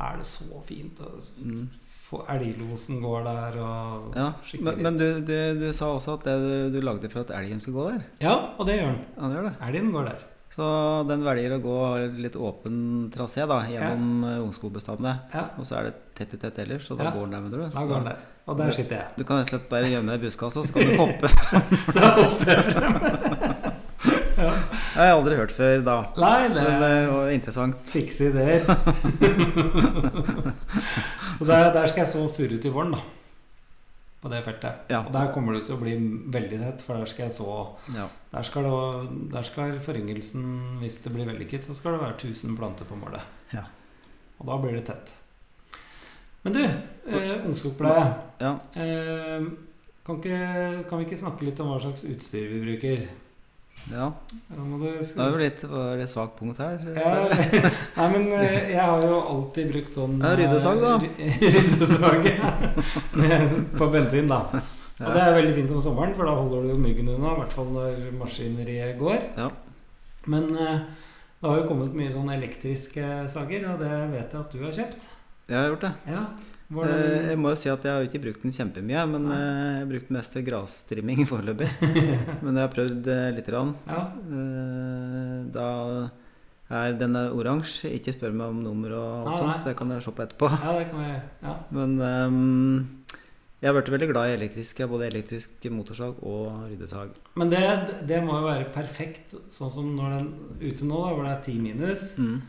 er 0.00 0.16
det 0.22 0.26
så 0.30 0.62
fint. 0.66 1.02
Mm. 1.44 1.66
Elglosen 2.30 3.00
går 3.02 3.24
der, 3.26 3.58
og 3.60 4.16
Ja, 4.16 4.28
Men, 4.60 4.80
men 4.86 4.96
du, 4.98 5.06
du, 5.26 5.36
du 5.60 5.72
sa 5.74 5.92
også 5.96 6.14
at 6.18 6.24
det 6.28 6.72
du, 6.72 6.80
lagde 6.80 7.10
for 7.10 7.20
at 7.26 7.30
elgen 7.36 7.60
skulle 7.60 7.82
gå 7.82 7.90
der? 7.98 8.04
Ja, 8.22 8.34
og 8.56 8.66
det 8.68 8.78
gjør 8.78 8.92
den. 8.94 9.00
Han 9.18 9.32
gjør 9.34 9.48
det. 9.50 9.54
Elgen 9.68 9.92
går 9.92 10.08
der. 10.12 10.24
Så 10.54 10.62
den 11.08 11.24
velger 11.26 11.56
å 11.56 11.58
gå 11.64 11.76
litt 12.22 12.36
åpen 12.38 12.76
trasé 13.10 13.42
da, 13.50 13.56
gjennom 13.66 14.20
ja. 14.22 14.36
ungskogbestandene. 14.44 15.14
Ja, 15.34 15.48
Og 15.58 15.66
så 15.66 15.80
er 15.80 15.88
det 15.88 15.94
tett 16.14 16.36
i 16.36 16.38
tett 16.38 16.60
ellers, 16.62 16.86
så 16.86 16.94
da 16.98 17.08
Ja. 17.08 17.10
går 17.16 17.24
den 17.26 17.34
der, 17.34 17.40
mener 17.42 17.58
du? 17.58 17.74
da 17.74 17.82
går 17.82 17.94
den 17.96 18.04
der. 18.12 18.20
Og 18.46 18.58
der 18.60 18.70
sitter 18.76 18.96
jeg. 19.00 19.06
Du 19.16 19.24
kan 19.24 19.38
rett 19.40 19.48
og 19.50 19.54
slett 19.56 19.68
bare 19.72 19.88
gjemme 19.90 20.12
deg 20.12 20.20
i 20.22 20.24
buskasa, 20.28 20.62
så 20.62 20.72
kan 20.76 20.86
du 20.86 20.94
hoppe. 21.02 21.28
Så 21.96 22.00
hopper 22.20 22.50
jeg 22.54 22.62
frem. 22.70 22.94
Det 24.94 25.00
har 25.00 25.06
jeg 25.08 25.14
aldri 25.16 25.36
hørt 25.38 25.50
før 25.56 25.80
da. 25.82 25.94
Nei, 26.22 26.48
det 26.54 26.62
Men 26.62 26.80
det 26.82 27.08
var 27.10 27.30
interessant. 27.34 27.76
Fikse 27.90 28.28
ideer. 28.30 28.60
så 31.38 31.44
der, 31.48 31.72
der 31.74 31.86
skal 31.90 32.04
jeg 32.04 32.10
så 32.12 32.22
furu 32.36 32.56
til 32.62 32.70
våren, 32.74 32.94
da. 32.94 33.00
På 34.24 34.30
det 34.32 34.38
feltet. 34.46 34.86
Ja. 34.88 35.02
Og 35.04 35.12
der 35.12 35.28
kommer 35.34 35.52
det 35.52 35.66
til 35.68 35.76
å 35.76 35.82
bli 35.82 35.92
veldig 36.32 36.58
tett, 36.62 36.84
for 36.86 36.96
der 36.96 37.10
skal 37.10 37.26
jeg 37.26 37.34
så 37.36 37.56
Ja. 37.92 38.06
Der 38.32 38.46
skal, 38.48 38.64
det, 38.64 39.18
der 39.34 39.44
skal 39.44 39.74
foryngelsen, 39.84 40.46
hvis 40.80 40.96
det 41.04 41.12
blir 41.12 41.28
vellykket, 41.28 41.68
så 41.68 41.76
skal 41.76 41.92
det 41.94 42.00
være 42.00 42.16
1000 42.16 42.56
planter 42.56 42.88
på 42.88 42.96
målet. 42.96 43.20
Ja. 43.52 43.66
Og 44.40 44.48
da 44.48 44.56
blir 44.62 44.78
det 44.78 44.86
tett. 44.88 45.12
Men 46.42 46.56
du, 46.56 46.62
eh, 46.64 47.44
ungskogpleie. 47.44 48.08
ja. 48.40 48.56
Eh, 48.74 49.44
kan, 50.04 50.18
kan 50.20 50.98
vi 50.98 51.04
ikke 51.06 51.20
snakke 51.20 51.46
litt 51.46 51.60
om 51.60 51.70
hva 51.72 51.78
slags 51.80 52.04
utstyr 52.04 52.48
vi 52.50 52.64
bruker? 52.64 53.06
Ja. 53.92 54.06
Det 54.48 55.16
var 55.18 55.30
jo 55.34 55.40
litt, 55.42 55.64
var 55.68 55.96
litt 56.00 56.10
svakt 56.12 56.38
punkt 56.38 56.58
her. 56.62 56.80
Ja, 56.96 57.12
nei, 57.98 58.06
men 58.14 58.24
eh, 58.38 58.70
jeg 58.72 58.80
har 58.80 59.02
jo 59.04 59.18
alltid 59.34 59.68
brukt 59.74 59.96
sånn 59.98 60.16
Ja, 60.24 60.32
ryddesag, 60.38 60.80
da. 60.80 60.94
eh, 61.20 61.36
Ryddesag. 61.56 62.28
På 63.78 63.90
bensin, 63.92 64.28
da. 64.30 64.40
Og 65.02 65.10
det 65.10 65.20
er 65.24 65.34
veldig 65.36 65.54
fint 65.56 65.72
om 65.74 65.80
sommeren, 65.82 66.14
for 66.16 66.28
da 66.28 66.36
holder 66.38 66.64
du 66.64 66.72
jo 66.74 66.78
myggen 66.80 67.08
unna. 67.16 67.34
I 67.34 67.40
hvert 67.42 67.54
fall 67.56 67.70
når 67.74 68.00
maskineriet 68.20 68.96
går. 69.00 69.20
Ja. 69.40 69.48
Men 70.30 70.48
eh, 70.54 70.78
det 71.42 71.50
har 71.50 71.60
jo 71.60 71.68
kommet 71.68 71.96
mye 71.98 72.12
sånn 72.14 72.30
elektriske 72.32 73.08
sager, 73.32 73.66
og 73.74 73.82
det 73.82 73.92
vet 74.14 74.32
jeg 74.32 74.40
at 74.40 74.54
du 74.54 74.62
har 74.64 74.76
kjøpt. 74.78 75.08
Jeg 75.50 75.58
har 75.60 75.66
gjort 75.74 75.84
det. 75.84 75.92
Ja, 76.14 76.22
det 76.70 77.28
Jeg 77.28 77.38
må 77.38 77.50
jo 77.52 77.58
si 77.60 77.68
at 77.68 77.84
jeg 77.84 77.92
har 77.92 78.06
ikke 78.08 78.22
brukt 78.24 78.42
den 78.42 78.54
kjempemye, 78.56 79.02
men 79.10 79.26
Nei. 79.28 79.36
eh, 79.36 79.64
jeg 79.74 79.80
har 79.82 79.88
brukt 79.92 80.08
den 80.08 80.16
mest 80.16 80.32
til 80.32 80.44
grastrimming 80.46 81.24
foreløpig. 81.30 81.68
Men 82.44 82.56
jeg 82.56 82.62
har 82.64 82.72
prøvd 82.72 83.08
eh, 83.12 83.30
lite 83.36 83.52
grann. 83.52 83.74
ja. 83.86 84.00
Eh, 84.38 85.38
Da 85.54 85.68
er 86.74 86.96
denne 86.98 87.26
oransje. 87.36 87.90
Ikke 87.94 88.14
spør 88.16 88.32
meg 88.34 88.48
om 88.54 88.62
nummer 88.64 88.94
og 88.96 89.28
alt 89.28 89.36
sånt, 89.42 89.64
det 89.68 89.76
kan 89.78 89.92
jeg 89.92 90.02
se 90.06 90.10
på 90.16 90.24
etterpå. 90.24 90.48
ja, 90.64 90.72
det 90.78 90.86
kan 90.90 91.02
vi 91.04 91.10
Ja. 91.44 91.54
Men 91.76 91.92
um, 92.00 93.04
jeg 93.60 93.68
har 93.70 93.76
blitt 93.76 93.92
veldig 93.94 94.08
glad 94.10 94.30
i 94.30 94.34
elektrisk. 94.38 94.80
Både 94.88 95.06
elektrisk 95.12 95.68
motorsag 95.70 96.16
og 96.24 96.64
ryddesag. 96.72 97.12
Men 97.36 97.52
det, 97.52 97.60
det 98.08 98.22
må 98.24 98.40
jo 98.40 98.48
være 98.48 98.72
perfekt, 98.74 99.36
sånn 99.52 99.70
som 99.72 99.92
når 99.96 100.16
den 100.16 100.32
ute 100.64 100.84
nå, 100.88 100.98
da, 101.04 101.12
hvor 101.14 101.24
det 101.28 101.36
er 101.36 101.44
ti 101.46 101.54
minus. 101.60 102.14
Mm. 102.18 102.40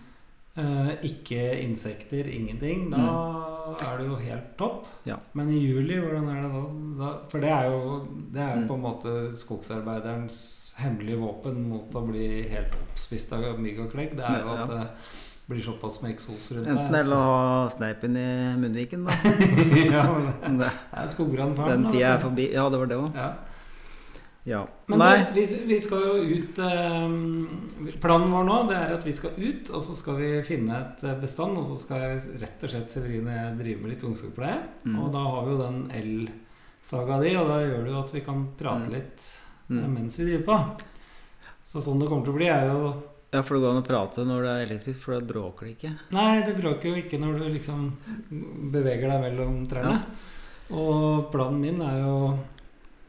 Eh, 0.58 0.92
ikke 1.04 1.42
insekter, 1.66 2.30
ingenting. 2.32 2.86
Da 2.94 3.76
er 3.84 3.98
det 4.00 4.06
jo 4.08 4.16
helt 4.16 4.54
topp. 4.58 4.86
Ja. 5.06 5.18
Men 5.36 5.50
i 5.52 5.58
juli, 5.60 5.98
hvordan 6.00 6.30
er 6.32 6.42
det 6.46 6.52
da? 6.54 6.62
da 7.02 7.10
for 7.28 7.40
det 7.44 7.50
er 7.52 7.66
jo, 7.74 8.08
det 8.32 8.42
er 8.42 8.56
Mm. 8.56 8.68
på 8.70 8.74
en 8.78 8.82
måte 8.86 9.14
skogsarbeiderens 9.36 10.38
hemmelige 10.80 11.20
våpen 11.20 11.60
mot 11.70 11.92
å 11.96 12.06
bli 12.08 12.48
helt 12.50 12.74
oppspist 12.86 13.34
av 13.34 13.60
mygg 13.60 13.80
og 13.84 13.92
klegg. 13.92 14.16
Det 14.16 14.24
er 14.24 14.42
jo 14.42 14.48
Ja. 14.56 14.64
at 14.64 14.70
det 14.70 14.88
blir 15.50 15.62
såpass 15.64 16.02
med 16.02 16.16
eksos 16.16 16.52
rundt 16.56 16.68
Enten 16.68 16.96
eller 16.96 17.16
å 17.16 17.20
ha 17.22 17.68
sneipen 17.70 18.16
i 18.18 18.56
munnviken, 18.58 19.06
da. 19.06 19.12
ja, 19.92 20.06
men 20.42 20.58
det 20.60 20.66
det- 20.66 20.72
er 20.94 21.08
skogbrannfaren. 21.08 21.70
Den 21.70 21.84
da, 21.84 21.92
tida 21.92 22.16
er 22.16 22.20
forbi. 22.20 22.52
Ja, 22.54 22.70
det 22.70 22.80
var 22.80 22.86
det 22.88 22.98
òg. 22.98 23.12
Ja. 23.16 23.34
Ja. 24.46 24.60
Men 24.88 25.00
Nei. 25.02 25.24
vi, 25.34 25.44
vi 25.66 25.78
skal 25.82 26.04
jo 26.06 26.16
ut 26.38 26.60
eh, 26.62 27.96
Planen 28.02 28.30
vår 28.30 28.44
nå 28.46 28.58
det 28.70 28.76
er 28.78 28.92
at 28.94 29.06
vi 29.08 29.14
skal 29.18 29.32
ut, 29.42 29.72
og 29.74 29.82
så 29.82 29.96
skal 29.98 30.20
vi 30.20 30.28
finne 30.46 30.76
et 30.84 31.02
eh, 31.04 31.16
bestand. 31.22 31.58
Og 31.58 31.66
så 31.72 31.80
skal 31.82 32.04
jeg 32.04 32.42
rett 32.44 32.66
og 32.68 32.74
slett 32.76 32.94
Severine 32.94 33.40
drive 33.58 33.82
med 33.82 33.96
litt 33.96 34.06
ungskogpleie. 34.06 34.60
Mm. 34.86 35.00
Og 35.02 35.10
da 35.16 35.24
har 35.26 35.48
vi 35.48 35.56
jo 35.56 35.64
den 35.64 35.80
elsaga 35.98 37.18
di, 37.24 37.34
og 37.42 37.50
da 37.50 37.58
gjør 37.64 37.84
det 37.88 37.96
jo 37.96 38.04
at 38.04 38.14
vi 38.14 38.22
kan 38.28 38.46
prate 38.60 38.86
Mm. 38.86 38.94
litt 39.00 39.26
eh, 39.26 39.42
Mm. 39.74 39.94
mens 39.96 40.20
vi 40.20 40.26
driver 40.30 40.46
på. 40.46 40.86
Så 41.66 41.82
sånn 41.82 41.98
det 42.00 42.06
kommer 42.08 42.24
til 42.28 42.36
å 42.36 42.38
bli, 42.38 42.46
er 42.54 42.68
jo 42.70 42.94
Ja, 43.34 43.42
for 43.42 43.58
det 43.58 43.64
går 43.66 43.72
an 43.74 43.82
å 43.82 43.88
prate 43.88 44.24
når 44.30 44.44
det 44.46 44.52
er 44.54 44.66
elektrisk, 44.68 45.00
for 45.02 45.18
det 45.18 45.26
bråker 45.34 45.66
det 45.66 45.72
ikke. 45.80 45.90
Nei, 46.14 46.44
det 46.46 46.54
bråker 46.56 46.86
jo 46.94 47.00
ikke 47.02 47.18
når 47.20 47.40
du 47.42 47.48
liksom 47.50 47.88
beveger 48.72 49.10
deg 49.10 49.24
mellom 49.26 49.58
trærne. 49.68 50.04
Og 50.70 51.32
planen 51.34 51.60
min 51.66 51.82
er 51.82 51.98
jo 52.06 52.14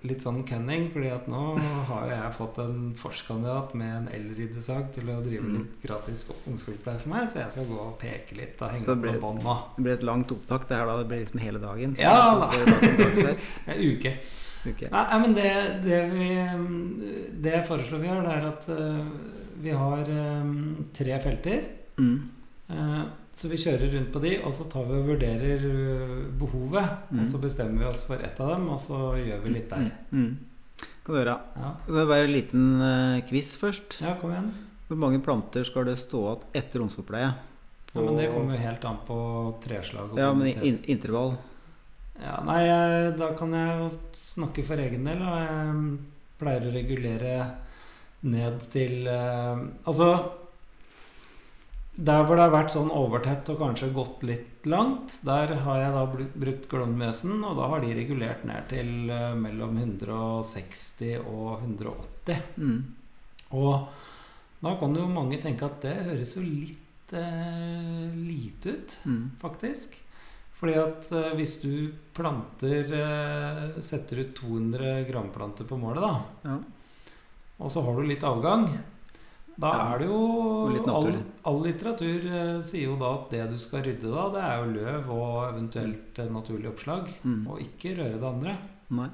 litt 0.04 0.22
sånn 0.22 0.42
cunning, 0.46 0.90
fordi 0.92 1.08
at 1.10 1.26
nå 1.28 1.40
har 1.88 2.02
jo 2.06 2.12
jeg 2.12 2.34
fått 2.36 2.58
en 2.62 2.94
forskandidat 3.00 3.72
med 3.74 3.94
en 3.96 4.08
elryddesag 4.14 4.92
til 4.94 5.08
å 5.10 5.16
drive 5.24 5.42
Mm. 5.46 5.54
litt 5.56 5.82
gratis 5.82 6.26
ungskolepleie 6.46 6.98
for 7.00 7.08
meg, 7.08 7.30
så 7.32 7.38
jeg 7.40 7.50
skal 7.52 7.66
gå 7.66 7.78
og 7.80 7.98
peke 7.98 8.36
litt 8.36 8.60
og 8.62 8.70
henge 8.70 8.88
opp 8.92 9.04
noen 9.06 9.20
bånd 9.20 9.42
nå. 9.42 9.56
Det 9.76 9.82
blir 9.84 9.92
et 9.96 10.02
langt 10.04 10.30
opptak, 10.32 10.68
det 10.68 10.76
her 10.76 10.86
da. 10.86 10.98
Det 10.98 11.08
blir 11.08 11.24
liksom 11.24 11.40
hele 11.40 11.58
dagen. 11.58 11.96
Ja, 11.98 12.34
da. 12.38 12.50
kontraktsverk. 12.50 13.38
En 13.66 13.80
uke. 13.82 14.12
uke. 14.66 14.90
Nei, 14.92 15.18
men 15.22 15.34
det, 15.34 15.50
det 15.84 16.00
vi 16.12 16.28
Det 17.42 17.52
jeg 17.52 17.66
foreslår 17.66 17.98
vi 18.02 18.08
gjør, 18.08 18.22
det 18.26 18.36
er 18.36 18.46
at 18.52 18.68
uh, 18.68 19.06
vi 19.62 19.70
har 19.70 20.08
um, 20.08 20.86
tre 20.94 21.20
felter. 21.20 21.68
Mm. 21.98 22.16
Eh, 22.68 23.02
Så 23.36 23.50
vi 23.52 23.58
kjører 23.60 23.90
rundt 23.92 24.12
på 24.14 24.20
de, 24.22 24.30
og 24.48 24.52
så 24.56 24.64
tar 24.72 24.86
vi 24.88 24.96
og 24.96 25.08
vurderer 25.10 25.64
behovet. 26.40 26.92
Mm. 27.10 27.18
Og 27.20 27.26
så 27.28 27.40
bestemmer 27.42 27.82
vi 27.82 27.88
oss 27.90 28.06
for 28.08 28.22
ett 28.24 28.38
av 28.40 28.54
dem, 28.54 28.68
og 28.72 28.78
så 28.80 29.10
gjør 29.20 29.42
vi 29.44 29.52
litt 29.52 29.68
der. 29.74 29.90
Mm. 30.08 30.22
Mm. 30.22 30.86
Kan 31.04 31.14
vi 31.14 31.20
gjøre. 31.20 31.34
Ja, 31.60 31.72
Det 31.86 32.06
være 32.08 32.24
en 32.30 32.32
liten 32.32 32.64
eh, 32.86 33.18
quiz 33.28 33.50
først. 33.60 33.98
ja 34.00 34.14
kom 34.20 34.32
igjen. 34.32 34.48
Hvor 34.88 35.00
mange 35.02 35.20
planter 35.20 35.66
skal 35.68 35.84
det 35.90 35.98
stå 36.00 36.22
igjen 36.30 36.48
etter 36.62 36.86
ungskogpleie? 36.86 37.28
Ja, 37.92 38.00
men 38.00 38.16
det 38.16 38.30
kommer 38.32 38.56
jo 38.56 38.60
helt 38.64 38.84
an 38.88 38.98
på 39.06 39.18
treslag 39.64 40.12
og 40.12 40.18
Ja, 40.20 40.32
men 40.36 40.56
in 40.64 40.80
intervall. 40.88 41.36
Ja, 42.20 42.38
nei, 42.44 42.62
da 43.16 43.30
kan 43.36 43.52
jeg 43.52 43.78
jo 43.82 43.90
snakke 44.16 44.64
for 44.64 44.80
egen 44.80 45.04
del, 45.04 45.20
og 45.20 45.36
jeg 45.44 45.76
pleier 46.40 46.64
å 46.68 46.72
regulere 46.72 47.36
ned 48.24 48.64
til 48.72 49.04
Altså 49.08 50.08
der 51.96 52.24
hvor 52.28 52.36
det 52.36 52.44
har 52.44 52.52
vært 52.52 52.72
sånn 52.74 52.90
overtett 52.92 53.48
og 53.54 53.60
kanskje 53.62 53.88
gått 53.96 54.22
litt 54.28 54.66
langt, 54.68 55.14
der 55.24 55.54
har 55.64 55.78
jeg 55.80 55.92
da 55.94 56.02
brukt 56.36 56.66
Glommenmøsen, 56.68 57.38
og 57.46 57.56
da 57.56 57.68
har 57.72 57.80
de 57.80 57.94
regulert 57.96 58.42
ned 58.44 58.66
til 58.68 59.10
eh, 59.10 59.32
mellom 59.38 59.78
160 59.80 61.22
og 61.24 61.62
180. 61.62 62.42
Mm. 62.60 62.82
Og 63.56 63.86
da 64.64 64.74
kan 64.80 64.96
jo 64.98 65.06
mange 65.08 65.38
tenke 65.40 65.68
at 65.68 65.80
det 65.84 65.94
høres 66.08 66.34
jo 66.36 66.42
litt 66.44 67.14
eh, 67.16 68.10
lite 68.16 68.74
ut, 68.76 68.98
Mm. 69.06 69.30
faktisk. 69.40 69.96
Fordi 70.56 70.74
at 70.80 71.10
eh, 71.12 71.32
hvis 71.36 71.58
du 71.60 71.92
planter 72.16 72.92
eh, 72.96 73.80
Setter 73.84 74.22
ut 74.24 74.34
200 74.38 75.02
gramplanter 75.08 75.64
på 75.68 75.76
målet, 75.78 76.00
da, 76.02 76.50
Ja. 76.50 76.58
og 77.60 77.70
så 77.72 77.82
har 77.84 77.96
du 78.00 78.06
litt 78.08 78.24
avgang, 78.24 78.68
da 79.56 79.72
Ja, 79.72 79.84
er 79.94 80.02
det 80.02 80.08
jo 80.10 80.22
all, 80.92 81.06
all 81.48 81.60
litteratur 81.64 82.26
eh, 82.28 82.56
sier 82.66 82.90
jo 82.90 82.96
da 83.00 83.12
at 83.16 83.30
det 83.32 83.44
du 83.54 83.56
skal 83.60 83.86
rydde 83.86 84.10
da, 84.12 84.26
det 84.34 84.42
er 84.44 84.58
jo 84.60 84.72
løv 84.74 85.12
og 85.14 85.36
eventuelt 85.46 86.20
eh, 86.20 86.32
naturlig 86.32 86.68
oppslag. 86.74 87.08
Mm. 87.24 87.46
Og 87.48 87.62
ikke 87.64 87.94
røre 87.96 88.20
det 88.20 88.28
andre. 88.28 88.56
Nei. 88.96 89.08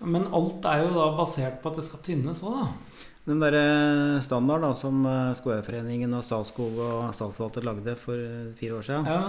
Men 0.00 0.30
alt 0.32 0.64
er 0.70 0.84
jo 0.86 0.94
da 0.94 1.10
basert 1.18 1.58
på 1.60 1.72
at 1.72 1.80
det 1.80 1.88
skal 1.88 2.04
tynnes 2.06 2.44
òg, 2.46 2.62
da. 2.62 3.08
Den 3.28 3.42
derre 3.42 4.20
standard 4.24 4.64
da, 4.64 4.70
som 4.78 5.02
eh, 5.06 5.32
Skogeierforeningen 5.38 6.14
og 6.16 6.24
Statskog 6.24 6.78
og 6.80 7.10
Statsforvalter 7.14 7.66
lagde 7.66 7.96
for 8.00 8.16
eh, 8.16 8.52
fire 8.58 8.78
år 8.78 8.86
siden, 8.86 9.10
Ja, 9.10 9.26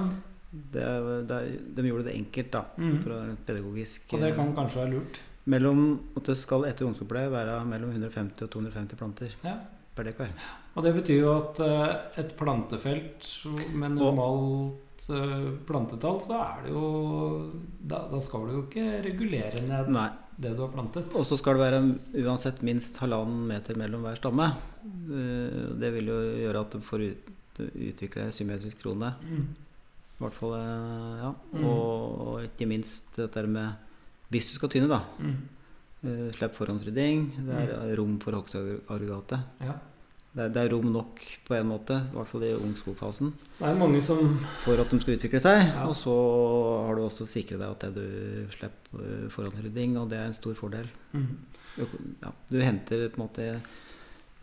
det, 0.52 0.86
det, 1.28 1.42
de 1.76 1.88
gjorde 1.88 2.08
det 2.10 2.16
enkelt 2.20 2.54
da, 2.54 2.64
mm. 2.76 2.96
pedagogisk 3.48 4.16
Og 4.16 4.24
det 4.24 4.32
eh, 4.32 4.38
kan 4.38 4.56
kanskje 4.56 4.82
være 4.84 4.94
lurt. 4.96 5.22
Mellom, 5.50 6.00
det 6.22 6.36
skal 6.38 6.66
etter 6.70 6.86
ungdomsopplæring 6.86 7.32
være 7.34 7.56
mellom 7.66 7.90
150 7.96 8.44
og 8.46 8.50
250 8.54 8.98
planter 9.00 9.32
Ja. 9.44 9.56
per 9.96 10.04
dekar. 10.06 10.30
Og 10.76 10.84
det 10.86 10.94
betyr 10.96 11.18
jo 11.24 11.32
at 11.34 11.60
uh, 11.60 12.20
et 12.22 12.36
plantefelt 12.38 13.26
med 13.74 13.96
normalt 13.98 15.08
uh, 15.10 15.50
plantetall, 15.68 16.22
så 16.24 16.38
er 16.46 16.62
det 16.68 16.72
jo 16.72 16.84
da, 17.82 18.04
da 18.12 18.22
skal 18.24 18.46
du 18.48 18.54
jo 18.54 18.62
ikke 18.68 18.86
regulere 19.04 19.66
ned 19.68 19.90
Nei. 19.92 20.06
det 20.38 20.54
du 20.56 20.62
har 20.64 20.72
plantet. 20.72 21.12
Og 21.18 21.26
så 21.28 21.36
skal 21.42 21.58
det 21.58 21.66
være 21.66 21.82
uansett 22.24 22.62
minst 22.64 23.02
halvannen 23.04 23.44
meter 23.50 23.76
mellom 23.82 24.06
hver 24.08 24.22
stamme. 24.22 24.48
Uh, 25.10 25.74
Det 25.82 25.92
vil 25.98 26.08
jo 26.14 26.20
gjøre 26.46 26.62
at 26.64 26.72
du 26.78 26.80
får 26.86 27.04
ut, 27.10 27.34
utvikle 27.90 28.30
symmetrisk 28.32 28.80
krone. 28.86 29.12
Mm. 29.28 29.50
I 30.22 30.24
hvert 30.24 30.38
fall, 30.38 30.54
ja. 31.20 31.34
Mm. 31.58 31.64
Og 31.66 32.44
ikke 32.46 32.68
minst 32.70 33.18
dette 33.18 33.44
med 33.50 33.74
Hvis 34.32 34.50
du 34.50 34.56
skal 34.58 34.72
tynne, 34.72 34.88
da. 34.92 35.02
Mm. 35.20 35.38
eh, 36.08 36.28
Slipp 36.38 36.56
forhåndsrydding. 36.58 37.26
Det 37.48 37.62
er 37.78 37.96
rom 38.00 38.18
for 38.24 38.38
hogstaggregatet. 38.40 39.40
Ja. 39.62 39.78
Det, 40.32 40.46
det 40.56 40.62
er 40.62 40.70
rom 40.72 40.88
nok 40.94 41.20
på 41.44 41.56
en 41.58 41.68
måte, 41.68 41.98
i 42.08 42.16
hvert 42.16 42.30
fall 42.32 42.44
i 42.48 42.54
ungskogfasen, 42.56 43.34
Det 43.58 43.68
er 43.68 43.76
mange 43.76 44.00
som 44.02 44.38
for 44.64 44.80
at 44.80 44.88
de 44.94 45.00
skal 45.04 45.18
utvikle 45.18 45.42
seg. 45.44 45.60
Ja. 45.74 45.84
Og 45.90 45.96
så 46.00 46.14
har 46.88 46.96
du 46.96 47.04
også 47.04 47.28
sikret 47.28 47.60
deg 47.60 47.68
at 47.68 47.84
det 47.84 47.92
du 48.00 48.48
slipper 48.56 49.04
eh, 49.04 49.26
forhåndsrydding, 49.34 49.98
og 50.00 50.08
det 50.14 50.22
er 50.22 50.30
en 50.32 50.38
stor 50.38 50.56
fordel. 50.56 50.88
mm. 51.14 51.32
Ja, 52.22 52.32
du 52.52 52.58
henter 52.60 53.06
på 53.14 53.16
en 53.16 53.22
måte 53.24 53.46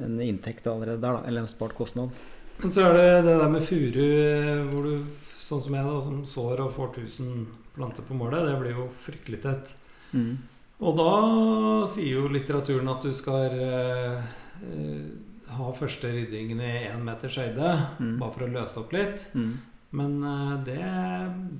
en 0.01 0.21
inntekt 0.25 0.67
allerede 0.67 1.01
der, 1.03 1.19
da, 1.19 1.25
eller 1.29 1.45
en 1.45 1.51
spart 1.51 1.75
kostnad. 1.77 2.15
Men 2.63 2.73
så 2.73 2.87
er 2.89 2.95
det 2.97 3.25
det 3.27 3.35
der 3.41 3.51
med 3.53 3.65
furu, 3.69 4.05
eh, 4.05 4.63
hvor 4.71 4.87
du, 4.89 4.95
sånn 5.41 5.61
som 5.65 5.77
jeg, 5.77 5.85
da, 5.89 5.99
som 6.05 6.23
sår 6.27 6.63
og 6.65 6.73
får 6.77 6.95
1000 7.05 7.47
planter 7.79 8.05
på 8.09 8.19
målet, 8.19 8.45
det 8.49 8.59
blir 8.61 8.75
jo 8.77 8.89
fryktelig 9.07 9.41
tett. 9.47 9.73
Mm. 10.13 10.35
Og 10.83 10.95
da 10.99 11.13
sier 11.91 12.19
jo 12.21 12.29
litteraturen 12.31 12.91
at 12.93 13.03
du 13.03 13.11
skal 13.17 13.55
eh, 13.59 14.21
ha 15.57 15.71
første 15.75 16.11
ryddingen 16.13 16.61
i 16.63 16.75
én 16.91 17.03
meters 17.07 17.39
høyde, 17.41 17.73
Mm. 17.99 18.19
bare 18.21 18.33
for 18.35 18.45
å 18.47 18.53
løse 18.53 18.79
opp 18.83 18.93
litt. 18.95 19.25
Mm. 19.35 19.55
Men 19.99 20.19
eh, 20.23 20.57
det, 20.67 20.79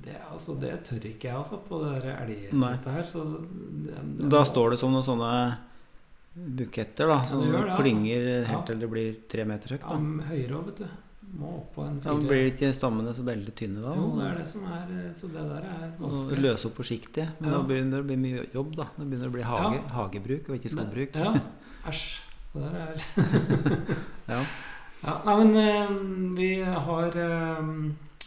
det, 0.05 0.17
altså, 0.31 0.53
det 0.61 0.75
tør 0.85 1.07
ikke 1.09 1.31
jeg 1.31 1.35
altså, 1.39 1.57
på 1.65 1.79
det 1.83 2.03
der 2.03 2.91
her. 2.93 3.03
Så 3.03 3.23
det, 3.87 4.29
Da 4.29 4.43
står 4.45 4.71
det 4.75 4.79
som 4.83 4.93
noen 4.93 5.03
sånne 5.07 5.33
buketter, 6.59 7.09
da, 7.09 7.23
som 7.25 7.41
klinger 7.79 8.45
helt 8.45 8.51
Ja. 8.53 8.61
til 8.69 8.79
det 8.79 8.89
blir 8.91 9.15
tre 9.27 9.43
meter 9.49 9.73
høyt. 9.75 9.81
ja, 9.81 9.97
høyere 10.29 10.59
òg, 10.59 10.65
vet 10.69 10.77
du. 10.77 10.87
Må 11.37 11.49
opp 11.59 11.75
på 11.75 11.83
en 11.85 11.99
Ja, 12.03 12.13
blir 12.15 12.47
ikke 12.49 12.71
stammene 12.73 13.11
så 13.13 13.21
veldig 13.23 13.53
tynne 13.55 13.81
da? 13.83 13.91
Jo, 13.95 14.07
det 14.17 14.25
er 14.25 14.37
det 14.39 14.47
som 14.49 14.63
er 14.65 14.87
Så 15.13 15.27
det 15.29 15.43
der 15.49 15.67
er 15.69 15.91
vanskelig. 15.99 16.39
løse 16.41 16.65
opp 16.65 16.75
forsiktig. 16.79 17.27
Men 17.39 17.51
Ja. 17.51 17.57
da 17.57 17.63
begynner 17.69 17.91
det 17.91 18.01
å 18.03 18.07
bli 18.07 18.15
mye 18.17 18.47
jobb, 18.53 18.75
da. 18.75 18.87
Det 18.97 19.05
begynner 19.09 19.29
å 19.29 19.31
bli 19.31 19.41
hage, 19.43 19.75
Ja. 19.75 19.93
hagebruk 19.93 20.49
og 20.49 20.55
ikke 20.57 20.71
skogbruk. 20.73 21.15
Ja. 21.15 21.33
Æsj. 21.85 22.19
Det 22.53 22.61
der 22.65 22.75
er 22.81 22.95
Ja. 24.27 24.43
Ja, 25.03 25.21
nei, 25.25 25.35
men 25.45 25.55
eh, 25.55 25.87
vi 26.35 26.61
har 26.63 27.07
eh, 27.15 27.61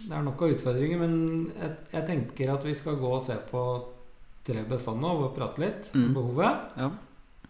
Det 0.08 0.12
er 0.16 0.22
nok 0.22 0.40
av 0.42 0.48
utfordringer, 0.54 0.98
men 0.98 1.52
jeg, 1.60 1.76
jeg 1.92 2.06
tenker 2.06 2.52
at 2.54 2.64
vi 2.64 2.72
skal 2.74 2.96
gå 2.96 3.10
og 3.16 3.22
se 3.26 3.34
på 3.50 3.64
tre 4.44 4.62
bestander 4.64 5.08
og 5.26 5.34
prate 5.36 5.58
litt 5.60 5.90
om 5.94 6.06
Mm. 6.08 6.14
behovet. 6.14 6.56
Ja. 6.78 6.90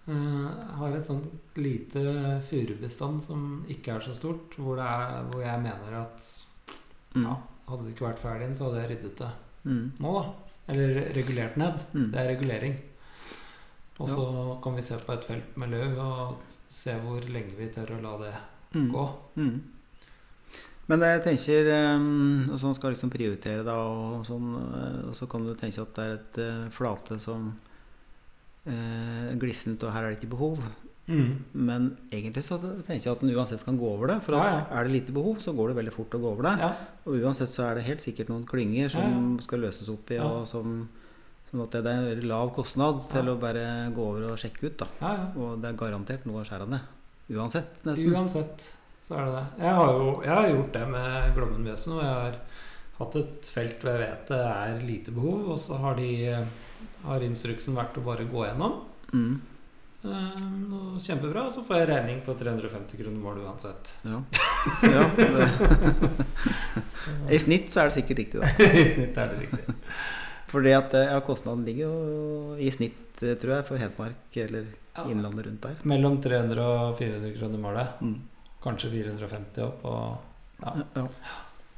Eh, 0.08 0.76
har 0.78 0.96
et 0.96 1.06
sånt 1.06 1.28
lite 1.56 2.00
furubestand 2.48 3.22
som 3.22 3.64
ikke 3.70 3.94
er 3.94 4.00
så 4.00 4.14
stort, 4.16 4.56
hvor, 4.58 4.76
det 4.80 4.84
er, 4.84 5.22
hvor 5.30 5.42
jeg 5.44 5.60
mener 5.62 5.98
at 6.00 6.30
Mm. 7.14 7.22
ja, 7.28 7.36
hadde 7.68 7.84
det 7.84 7.92
ikke 7.94 8.06
vært 8.08 8.22
ferdig, 8.22 8.56
så 8.56 8.64
hadde 8.70 8.80
jeg 8.82 8.90
ryddet 8.96 9.16
det 9.18 9.30
Mm. 9.64 9.92
nå, 10.00 10.12
da. 10.22 10.32
Eller 10.72 11.12
regulert 11.14 11.56
ned. 11.56 11.84
Mm. 11.92 12.10
Det 12.10 12.18
er 12.20 12.28
regulering. 12.36 12.76
Og 14.00 14.08
så 14.08 14.60
kan 14.62 14.74
vi 14.74 14.82
se 14.82 14.96
på 14.96 15.12
et 15.12 15.24
felt 15.24 15.56
med 15.56 15.68
løv 15.70 15.98
og 15.98 16.38
se 16.68 16.94
hvor 17.04 17.20
lenge 17.28 17.54
vi 17.58 17.68
tør 17.68 17.92
å 17.98 18.02
la 18.02 18.16
det 18.18 18.34
Mm. 18.74 18.90
gå. 18.90 19.04
Mm. 19.36 19.60
Men 20.88 21.00
jeg 21.00 21.22
tenker 21.22 21.68
og 22.50 22.58
sånn 22.58 22.74
skal 22.74 22.90
liksom 22.92 23.10
prioritere 23.10 23.62
da, 23.64 23.76
og, 23.76 24.24
sånn, 24.26 24.48
eh, 24.74 25.08
og 25.08 25.14
så 25.14 25.28
kan 25.28 25.46
du 25.46 25.54
tenke 25.54 25.80
at 25.82 25.94
det 25.94 26.04
er 26.04 26.14
et 26.14 26.38
eh, 26.38 26.68
flate 26.70 27.20
som 27.20 27.52
uh, 28.68 29.34
glissent, 29.40 29.82
og 29.82 29.92
her 29.94 30.06
er 30.06 30.12
det 30.12 30.20
ikke 30.20 30.34
behov. 30.36 30.62
Mm. 31.10 31.30
Men 31.52 31.88
egentlig 32.14 32.44
så 32.46 32.60
tenker 32.62 33.00
jeg 33.00 33.10
at 33.10 33.22
en 33.26 33.32
uansett 33.34 33.64
kan 33.66 33.78
gå 33.78 33.88
over 33.90 34.12
det. 34.12 34.20
For 34.22 34.38
at 34.38 34.44
Ja, 34.46 34.58
ja. 34.58 34.64
er 34.78 34.86
det 34.86 34.92
lite 34.96 35.12
behov, 35.12 35.40
så 35.42 35.52
går 35.56 35.72
det 35.72 35.78
veldig 35.80 35.94
fort 35.94 36.14
å 36.14 36.22
gå 36.22 36.30
over 36.30 36.46
det. 36.46 36.54
Ja. 36.62 36.72
Og 37.04 37.18
uansett 37.18 37.50
så 37.50 37.66
er 37.66 37.74
det 37.78 37.88
helt 37.88 38.04
sikkert 38.04 38.30
noen 38.30 38.46
klynger 38.46 38.92
som 38.92 39.38
skal 39.42 39.64
løses 39.66 39.90
opp 39.92 40.10
i, 40.14 40.20
og 40.22 40.46
som 40.48 40.88
Sånn 41.52 41.66
at 41.66 41.74
det 41.74 41.80
er 41.84 41.98
en 42.00 42.06
veldig 42.08 42.28
lav 42.30 42.50
kostnad 42.56 43.02
til 43.12 43.26
å 43.28 43.34
bare 43.36 43.90
gå 43.92 44.00
over 44.00 44.30
og 44.30 44.38
sjekke 44.40 44.70
ut. 44.70 44.76
da 44.80 44.86
ja, 45.02 45.10
ja. 45.18 45.24
Og 45.36 45.58
det 45.60 45.68
er 45.68 45.74
garantert 45.76 46.22
noe 46.24 46.40
å 46.40 46.46
skjære 46.48 46.64
ned. 46.72 46.86
Uansett, 47.28 47.74
nesten. 47.84 48.08
Uansett 48.08 48.64
så 49.04 49.18
er 49.18 49.26
det 49.26 49.34
det. 49.34 49.42
Jeg 49.66 49.74
har 49.76 49.90
jo 49.92 50.06
jeg 50.24 50.32
har 50.32 50.48
gjort 50.48 50.72
det 50.78 50.84
med 50.94 51.34
Glommen 51.36 51.66
Mjøsen. 51.66 51.92
Og 51.98 52.00
jeg 52.00 52.14
har 52.16 52.38
hatt 53.02 53.18
et 53.20 53.50
felt 53.52 53.84
hvor 53.84 53.92
jeg 53.92 54.00
vet 54.00 54.32
det 54.32 54.40
er 54.46 54.80
lite 54.88 55.12
behov, 55.12 55.42
og 55.52 55.60
så 55.60 55.76
har, 55.82 56.00
de, 56.00 56.08
eh, 56.32 56.71
har 57.06 57.24
instruksen 57.26 57.76
vært 57.78 57.98
å 57.98 58.04
bare 58.06 58.26
gå 58.30 58.46
gjennom. 58.46 58.80
Mm. 59.12 59.40
Eh, 60.04 61.02
kjempebra. 61.02 61.46
Og 61.46 61.54
så 61.54 61.62
får 61.66 61.82
jeg 61.82 61.90
regning 61.92 62.22
på 62.26 62.34
350 62.38 62.98
kroner 63.02 63.20
mål 63.22 63.44
uansett. 63.46 63.94
Ja. 64.02 64.22
ja. 64.90 65.04
I 67.30 67.38
snitt 67.38 67.70
så 67.72 67.82
er 67.82 67.90
det 67.90 67.98
sikkert 68.00 68.22
riktig, 68.24 68.42
da. 68.42 68.50
I 68.82 68.84
snitt 68.88 69.18
er 69.18 69.32
det 69.32 69.44
riktig. 69.44 69.76
Fordi 70.52 70.74
at 70.76 70.94
eh, 70.98 71.08
ja, 71.14 71.22
kostnaden 71.24 71.64
ligger 71.68 71.88
jo 71.88 72.56
i 72.60 72.72
snitt, 72.74 73.22
eh, 73.22 73.38
tror 73.40 73.56
jeg, 73.58 73.68
for 73.70 73.82
Hedmark 73.82 74.40
eller 74.46 74.70
Ja. 74.92 75.06
Innlandet 75.08 75.46
rundt 75.46 75.62
der. 75.64 75.78
Mellom 75.88 76.18
300 76.20 76.60
og 76.60 76.98
400 76.98 77.30
kroner 77.38 77.60
målet. 77.62 78.02
Mm. 78.04 78.18
Kanskje 78.60 78.90
450 78.92 79.62
opp. 79.64 79.86
Og, 79.88 80.18
ja. 80.60 80.74
Ja. 80.98 81.06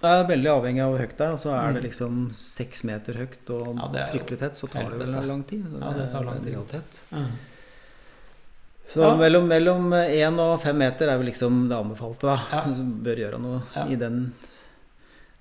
Det 0.05 0.11
er 0.13 0.27
veldig 0.29 0.51
avhengig 0.53 0.83
av 0.85 0.93
hvor 0.93 1.01
høyt 1.01 1.17
det 1.17 1.25
er. 1.27 1.33
Og 1.33 1.41
så 1.41 1.51
er 1.57 1.73
det 1.73 1.81
Mm. 1.83 1.87
liksom 1.89 2.17
seks 2.37 2.85
meter 2.85 3.17
høyt 3.23 3.51
og 3.57 3.81
Ja, 3.97 4.07
fryktelig 4.13 4.39
tett, 4.45 4.57
så 4.61 4.69
tar 4.71 4.91
det 4.91 4.99
vel 5.01 5.15
lang 5.29 5.45
tid. 5.49 5.65
Ja, 5.81 5.93
det 5.97 6.11
tar 6.13 6.25
lang 6.29 6.43
tid. 6.45 6.59
tett. 6.69 7.03
Så 8.93 9.01
Ja. 9.01 9.15
mellom, 9.17 9.47
mellom 9.49 9.91
én 9.93 10.39
og 10.39 10.61
fem 10.61 10.77
meter 10.77 11.09
er 11.09 11.17
vel 11.19 11.27
liksom 11.31 11.69
det 11.71 11.77
anbefalte, 11.77 12.21
da. 12.29 12.37
Ja. 12.53 12.61
Som 12.77 13.01
bør 13.03 13.17
gjøre 13.17 13.41
noe 13.41 13.63
Ja. 13.75 13.87
i 13.89 13.97
den 13.97 14.35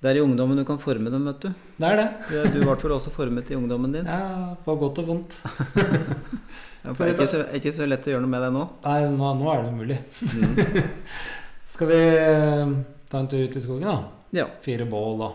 Det 0.01 0.11
er 0.11 0.17
i 0.19 0.23
ungdommen 0.23 0.57
du 0.57 0.65
kan 0.65 0.77
forme 0.77 1.09
dem, 1.11 1.25
vet 1.25 1.39
du. 1.39 1.53
Det 1.79 1.87
er 1.91 1.95
det. 1.95 2.07
Du 2.29 2.59
du 2.59 2.59
ble 2.65 2.75
vel 2.75 2.91
også 2.97 3.09
formet 3.11 3.49
i 3.51 3.55
ungdommen 3.55 3.91
din? 3.93 4.05
Ja, 4.05 4.53
på 4.65 4.75
godt 4.79 4.99
og 4.99 5.07
vondt. 5.07 5.37
Ja, 6.83 6.91
for 6.91 7.05
det 7.05 7.13
er 7.13 7.23
ikke, 7.23 7.27
så, 7.31 7.43
ikke 7.55 7.71
så 7.71 7.85
lett 7.87 8.03
å 8.03 8.11
gjøre 8.11 8.21
noe 8.25 8.27
med 8.33 8.41
det 8.43 8.49
nå. 8.51 8.63
Nei, 8.83 9.01
nå, 9.07 9.29
nå 9.39 9.45
er 9.53 9.61
det 9.63 9.69
umulig. 9.71 9.99
Mm. 10.19 10.89
Skal 11.73 11.87
vi 11.87 11.95
eh, 11.95 12.73
ta 13.09 13.19
en 13.23 13.27
tur 13.31 13.39
ut 13.47 13.55
i 13.55 13.61
skogen, 13.63 13.87
da? 13.87 14.22
Ja. 14.33 14.47
Fire 14.65 14.85
bål 14.89 15.21
og 15.21 15.33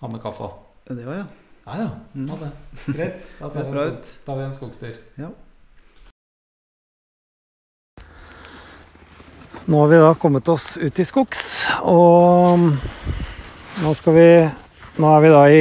ha 0.00 0.08
med 0.08 0.22
kaffe. 0.24 0.48
Det 0.88 1.04
var 1.06 1.20
ja. 1.22 1.26
Ja 1.66 1.74
ja, 1.84 1.90
Mm. 2.16 2.28
ha 2.32 2.36
det. 2.40 2.50
Greit. 2.96 3.26
Da 3.38 3.48
tar 3.52 3.68
vi 3.70 3.80
en, 3.84 3.98
tar 4.26 4.36
vi 4.38 4.42
en 4.48 4.54
skogstur. 4.56 4.94
Ja. 5.20 5.28
Nå 9.70 9.78
har 9.84 9.88
vi 9.92 9.96
da 10.00 10.14
kommet 10.18 10.48
oss 10.48 10.76
ut 10.80 10.98
i 10.98 11.04
skogs, 11.06 11.68
og 11.86 12.58
nå 13.84 13.92
skal 13.94 14.16
vi 14.16 14.26
Nå 15.00 15.08
er 15.14 15.20
vi 15.22 15.28
da 15.32 15.42
i 15.48 15.60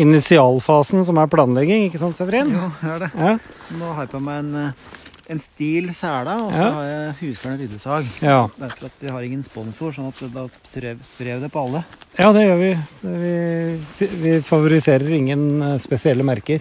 initialfasen, 0.00 1.04
som 1.04 1.18
er 1.20 1.28
planlegging, 1.30 1.84
ikke 1.86 2.00
sant, 2.00 2.16
Severin? 2.16 2.48
Jo, 2.50 2.70
det 2.80 2.88
er 2.94 3.02
det. 3.04 3.10
Ja. 3.14 3.34
Nå 3.78 3.90
har 3.92 4.06
jeg 4.06 4.10
på 4.14 4.20
meg 4.24 4.38
en, 4.40 4.54
eh, 4.56 4.94
en 5.32 5.40
stil 5.42 5.88
sela, 5.96 6.34
og 6.46 6.52
så 6.52 6.60
Ja. 6.62 6.70
har 6.76 6.84
jeg 6.90 7.14
husfleren 7.22 7.58
ryddesag. 7.62 8.04
Ja. 8.22 8.38
Derfor 8.60 8.86
at 8.86 8.96
vi 9.00 9.08
har 9.10 9.22
ingen 9.26 9.42
sponsor, 9.42 9.92
sånn 9.96 10.08
at 10.12 10.20
da 10.34 10.46
sprer 10.70 11.40
det 11.40 11.50
på 11.52 11.64
alle. 11.66 11.84
ja, 12.18 12.32
det 12.32 12.44
gjør 12.46 12.58
vi. 12.60 12.72
Vi, 13.98 14.06
vi 14.22 14.32
favoriserer 14.40 15.08
ingen 15.16 15.62
eh, 15.62 15.78
spesielle 15.78 16.22
merker. 16.24 16.60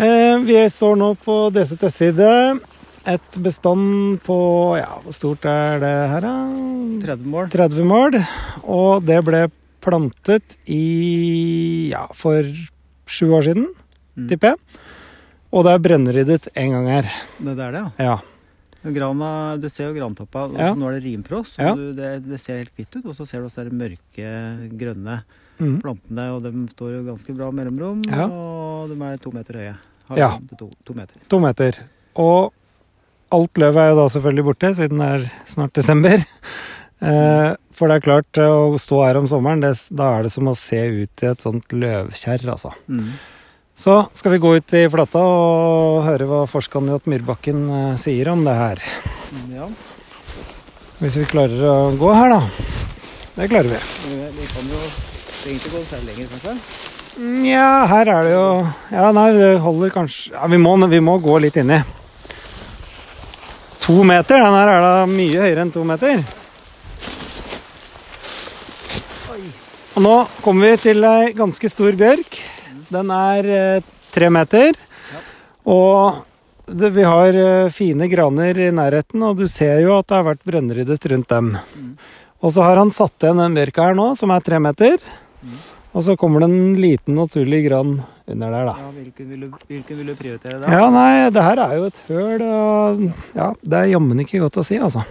Eh, 0.00 0.38
vi 0.46 0.56
står 0.70 0.96
nå 0.96 1.12
på 1.20 1.36
DCTs 1.54 1.96
side. 2.00 2.28
Et 3.10 3.36
bestand 3.42 4.20
på 4.26 4.36
Ja, 4.78 4.98
hvor 5.02 5.14
stort 5.16 5.44
er 5.48 5.80
det 5.80 5.94
her, 6.12 6.20
da? 6.20 6.34
30 7.06 7.24
mål. 7.32 7.48
30 7.52 7.84
mål. 7.88 8.18
Og 8.64 9.04
det 9.08 9.22
ble 9.24 9.46
plantet 9.80 10.56
i 10.68 11.88
Ja, 11.90 12.06
for 12.14 12.44
sju 13.08 13.30
år 13.32 13.42
siden, 13.48 13.66
Mm. 14.16 14.28
tipper 14.28 14.48
jeg. 14.52 14.58
Og 15.50 15.64
det 15.66 15.72
er 15.74 15.82
brønnryddet 15.82 16.50
en 16.54 16.76
gang 16.76 16.90
her. 16.94 17.08
Det 17.38 17.54
er 17.56 17.74
det, 17.74 17.80
ja. 17.98 18.04
Ja. 18.10 18.18
Grana, 18.94 19.30
du 19.60 19.66
ser 19.68 19.90
jo 19.90 19.96
grantoppa. 19.98 20.46
Ja. 20.56 20.70
Nå 20.78 20.88
er 20.88 20.96
det 20.96 21.04
rimfrost. 21.04 21.58
Det, 21.58 22.12
det 22.24 22.38
ser 22.40 22.62
helt 22.62 22.72
hvitt 22.78 22.94
ut. 22.96 23.10
Og 23.10 23.16
så 23.18 23.26
ser 23.28 23.42
du 23.42 23.48
også 23.50 23.66
de 23.66 23.76
mørke, 23.76 24.30
grønne 24.80 25.18
mm. 25.58 25.74
plantene. 25.82 26.28
Og 26.36 26.46
de 26.46 26.64
står 26.72 26.94
jo 26.94 27.02
ganske 27.10 27.36
bra 27.36 27.50
mellomrom. 27.54 28.00
Ja. 28.08 28.28
Og 28.30 28.92
de 28.92 28.96
er 29.10 29.20
to 29.20 29.34
meter 29.34 29.60
høye. 29.60 29.76
Ja. 30.16 30.32
To, 30.56 30.70
to 30.86 30.96
meter. 30.96 31.20
To 31.30 31.42
meter. 31.42 31.82
Og 32.20 32.54
alt 33.34 33.60
løvet 33.62 33.82
er 33.82 33.92
jo 33.92 33.98
da 34.00 34.06
selvfølgelig 34.14 34.46
borte, 34.48 34.72
siden 34.78 35.02
det 35.02 35.10
er 35.18 35.30
snart 35.50 35.76
desember. 35.78 36.26
Eh, 37.00 37.54
for 37.72 37.88
det 37.88 37.94
er 37.96 38.02
klart, 38.04 38.28
eh, 38.36 38.44
å 38.44 38.76
stå 38.76 38.98
her 39.00 39.16
om 39.16 39.24
sommeren, 39.24 39.62
det, 39.64 39.70
da 39.96 40.10
er 40.18 40.26
det 40.26 40.34
som 40.34 40.50
å 40.50 40.52
se 40.52 40.76
ut 40.76 41.22
i 41.24 41.28
et 41.30 41.40
sånt 41.40 41.72
løvkjerr, 41.72 42.44
altså. 42.52 42.74
Mm. 42.92 43.14
Så 43.80 44.06
skal 44.12 44.32
vi 44.32 44.38
gå 44.38 44.56
ut 44.56 44.72
i 44.76 44.82
flata 44.92 45.20
og 45.24 46.02
høre 46.04 46.26
hva 46.28 46.40
forskandidat 46.44 47.06
Myrbakken 47.08 47.62
eh, 47.72 47.94
sier 47.96 48.28
om 48.28 48.42
det 48.44 48.52
her. 48.52 48.82
Ja. 49.54 49.68
Hvis 50.98 51.16
vi 51.16 51.24
klarer 51.30 51.62
å 51.64 51.76
gå 51.96 52.10
her, 52.12 52.34
da. 52.34 52.66
Det 53.38 53.48
klarer 53.48 53.70
vi. 53.72 53.78
Vi, 54.10 54.18
vi 54.36 54.50
kan 54.50 54.68
jo 54.68 54.82
egentlig 54.82 55.72
gå 55.72 55.82
selv 55.86 56.10
lenger, 56.10 56.28
kanskje. 56.34 56.54
Nja, 57.40 57.70
her 57.94 58.12
er 58.12 58.28
det 58.28 58.34
jo 58.36 58.44
Ja, 58.92 59.08
nei, 59.16 59.24
det 59.34 59.48
holder 59.64 59.90
kanskje 59.92 60.30
Ja, 60.30 60.46
vi 60.46 60.60
må, 60.62 60.76
vi 60.92 61.00
må 61.02 61.16
gå 61.24 61.40
litt 61.42 61.56
inni. 61.64 61.80
To 63.88 64.04
meter? 64.04 64.44
Den 64.44 64.60
her 64.60 64.76
er 64.76 64.84
da 64.84 64.94
mye 65.08 65.40
høyere 65.40 65.64
enn 65.64 65.72
to 65.72 65.88
meter. 65.88 66.20
Og 69.96 70.04
nå 70.04 70.16
kommer 70.44 70.68
vi 70.68 70.84
til 70.84 71.12
ei 71.16 71.32
ganske 71.32 71.72
stor 71.72 71.96
bjørk. 71.96 72.42
Den 72.90 73.12
er 73.14 73.50
eh, 73.56 73.88
tre 74.10 74.30
meter. 74.34 74.78
Og 75.70 76.26
det, 76.66 76.92
vi 76.94 77.06
har 77.06 77.36
eh, 77.38 77.72
fine 77.74 78.08
graner 78.10 78.58
i 78.58 78.70
nærheten, 78.74 79.22
og 79.26 79.38
du 79.38 79.46
ser 79.50 79.82
jo 79.84 79.96
at 79.98 80.08
det 80.10 80.18
har 80.18 80.28
vært 80.32 80.46
brønnryddet 80.46 81.10
rundt 81.12 81.30
dem. 81.32 81.52
Og 82.40 82.54
så 82.54 82.64
har 82.64 82.80
han 82.80 82.92
satt 82.94 83.20
igjen 83.22 83.42
den 83.42 83.58
bjørka 83.58 83.90
her 83.90 83.98
nå, 83.98 84.12
som 84.18 84.32
er 84.34 84.44
tre 84.44 84.60
meter. 84.62 85.02
Og 85.90 86.04
så 86.06 86.14
kommer 86.18 86.44
det 86.44 86.50
en 86.52 86.76
liten 86.78 87.16
naturlig 87.18 87.64
gran 87.66 87.96
under 88.30 88.52
der, 88.54 88.68
da. 88.68 88.74
Ja, 88.78 88.90
hvilken, 88.94 89.26
vil 89.32 89.40
du, 89.42 89.48
hvilken 89.66 89.98
vil 89.98 90.12
du 90.12 90.14
prioritere 90.14 90.60
da? 90.62 90.70
Ja, 90.70 90.84
nei, 90.94 91.30
det 91.34 91.42
her 91.42 91.62
er 91.64 91.74
jo 91.80 91.88
et 91.88 91.98
høl, 92.06 92.44
og 92.46 93.02
ja, 93.34 93.48
det 93.58 93.80
er 93.80 93.90
jammen 93.96 94.22
ikke 94.22 94.42
godt 94.44 94.60
å 94.62 94.66
si, 94.66 94.78
altså. 94.78 95.02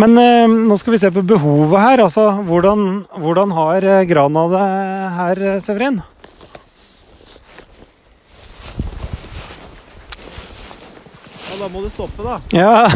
Men 0.00 0.16
eh, 0.18 0.48
nå 0.48 0.78
skal 0.80 0.96
vi 0.96 1.02
se 1.04 1.12
på 1.14 1.22
behovet 1.28 1.76
her. 1.78 2.02
Altså, 2.02 2.24
hvordan, 2.48 3.04
hvordan 3.20 3.52
har 3.54 3.86
eh, 3.86 4.06
grana 4.10 4.48
det 4.50 4.64
her, 5.18 5.42
Severin? 5.62 6.00
Da 11.64 11.68
må 11.72 11.80
du 11.84 11.88
stoppe, 11.92 12.20
da. 12.24 12.36
Ja, 12.52 12.84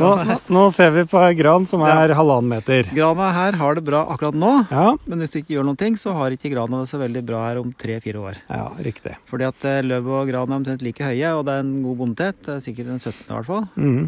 nå, 0.00 0.08
nå 0.52 0.62
ser 0.74 0.90
vi 0.94 1.04
på 1.08 1.22
gran 1.38 1.66
som 1.70 1.82
er 1.86 2.12
halvannen 2.16 2.50
meter. 2.52 2.88
Grana 2.94 3.30
her 3.34 3.56
har 3.60 3.78
det 3.78 3.84
bra 3.86 4.02
akkurat 4.12 4.36
nå, 4.38 4.52
Ja, 4.70 4.86
men 5.08 5.22
hvis 5.22 5.32
du 5.34 5.38
ikke 5.40 5.54
gjør 5.56 5.66
noen 5.70 5.80
ting, 5.80 5.96
så 6.00 6.12
har 6.16 6.34
ikke 6.34 6.52
grana 6.52 6.82
det 6.82 6.90
så 6.92 7.00
veldig 7.00 7.22
bra 7.26 7.40
her 7.48 7.60
om 7.62 7.72
tre-fire 7.72 8.20
år. 8.30 8.36
ja 8.50 8.66
riktig. 8.84 9.14
Fordi 9.30 9.48
at 9.48 9.66
løv 9.86 10.08
og 10.20 10.28
gran 10.30 10.50
er 10.52 10.60
omtrent 10.60 10.84
like 10.84 11.04
høye, 11.08 11.32
og 11.38 11.44
det 11.48 11.56
er 11.56 11.64
en 11.64 11.74
god 11.84 11.96
bondetet. 12.04 12.44
Det 12.46 12.56
er 12.58 12.64
sikkert 12.64 12.92
en 12.94 13.02
17 13.02 13.24
i 13.24 13.34
hvert 13.34 13.50
fall. 13.50 13.66
Mhm. 13.76 14.04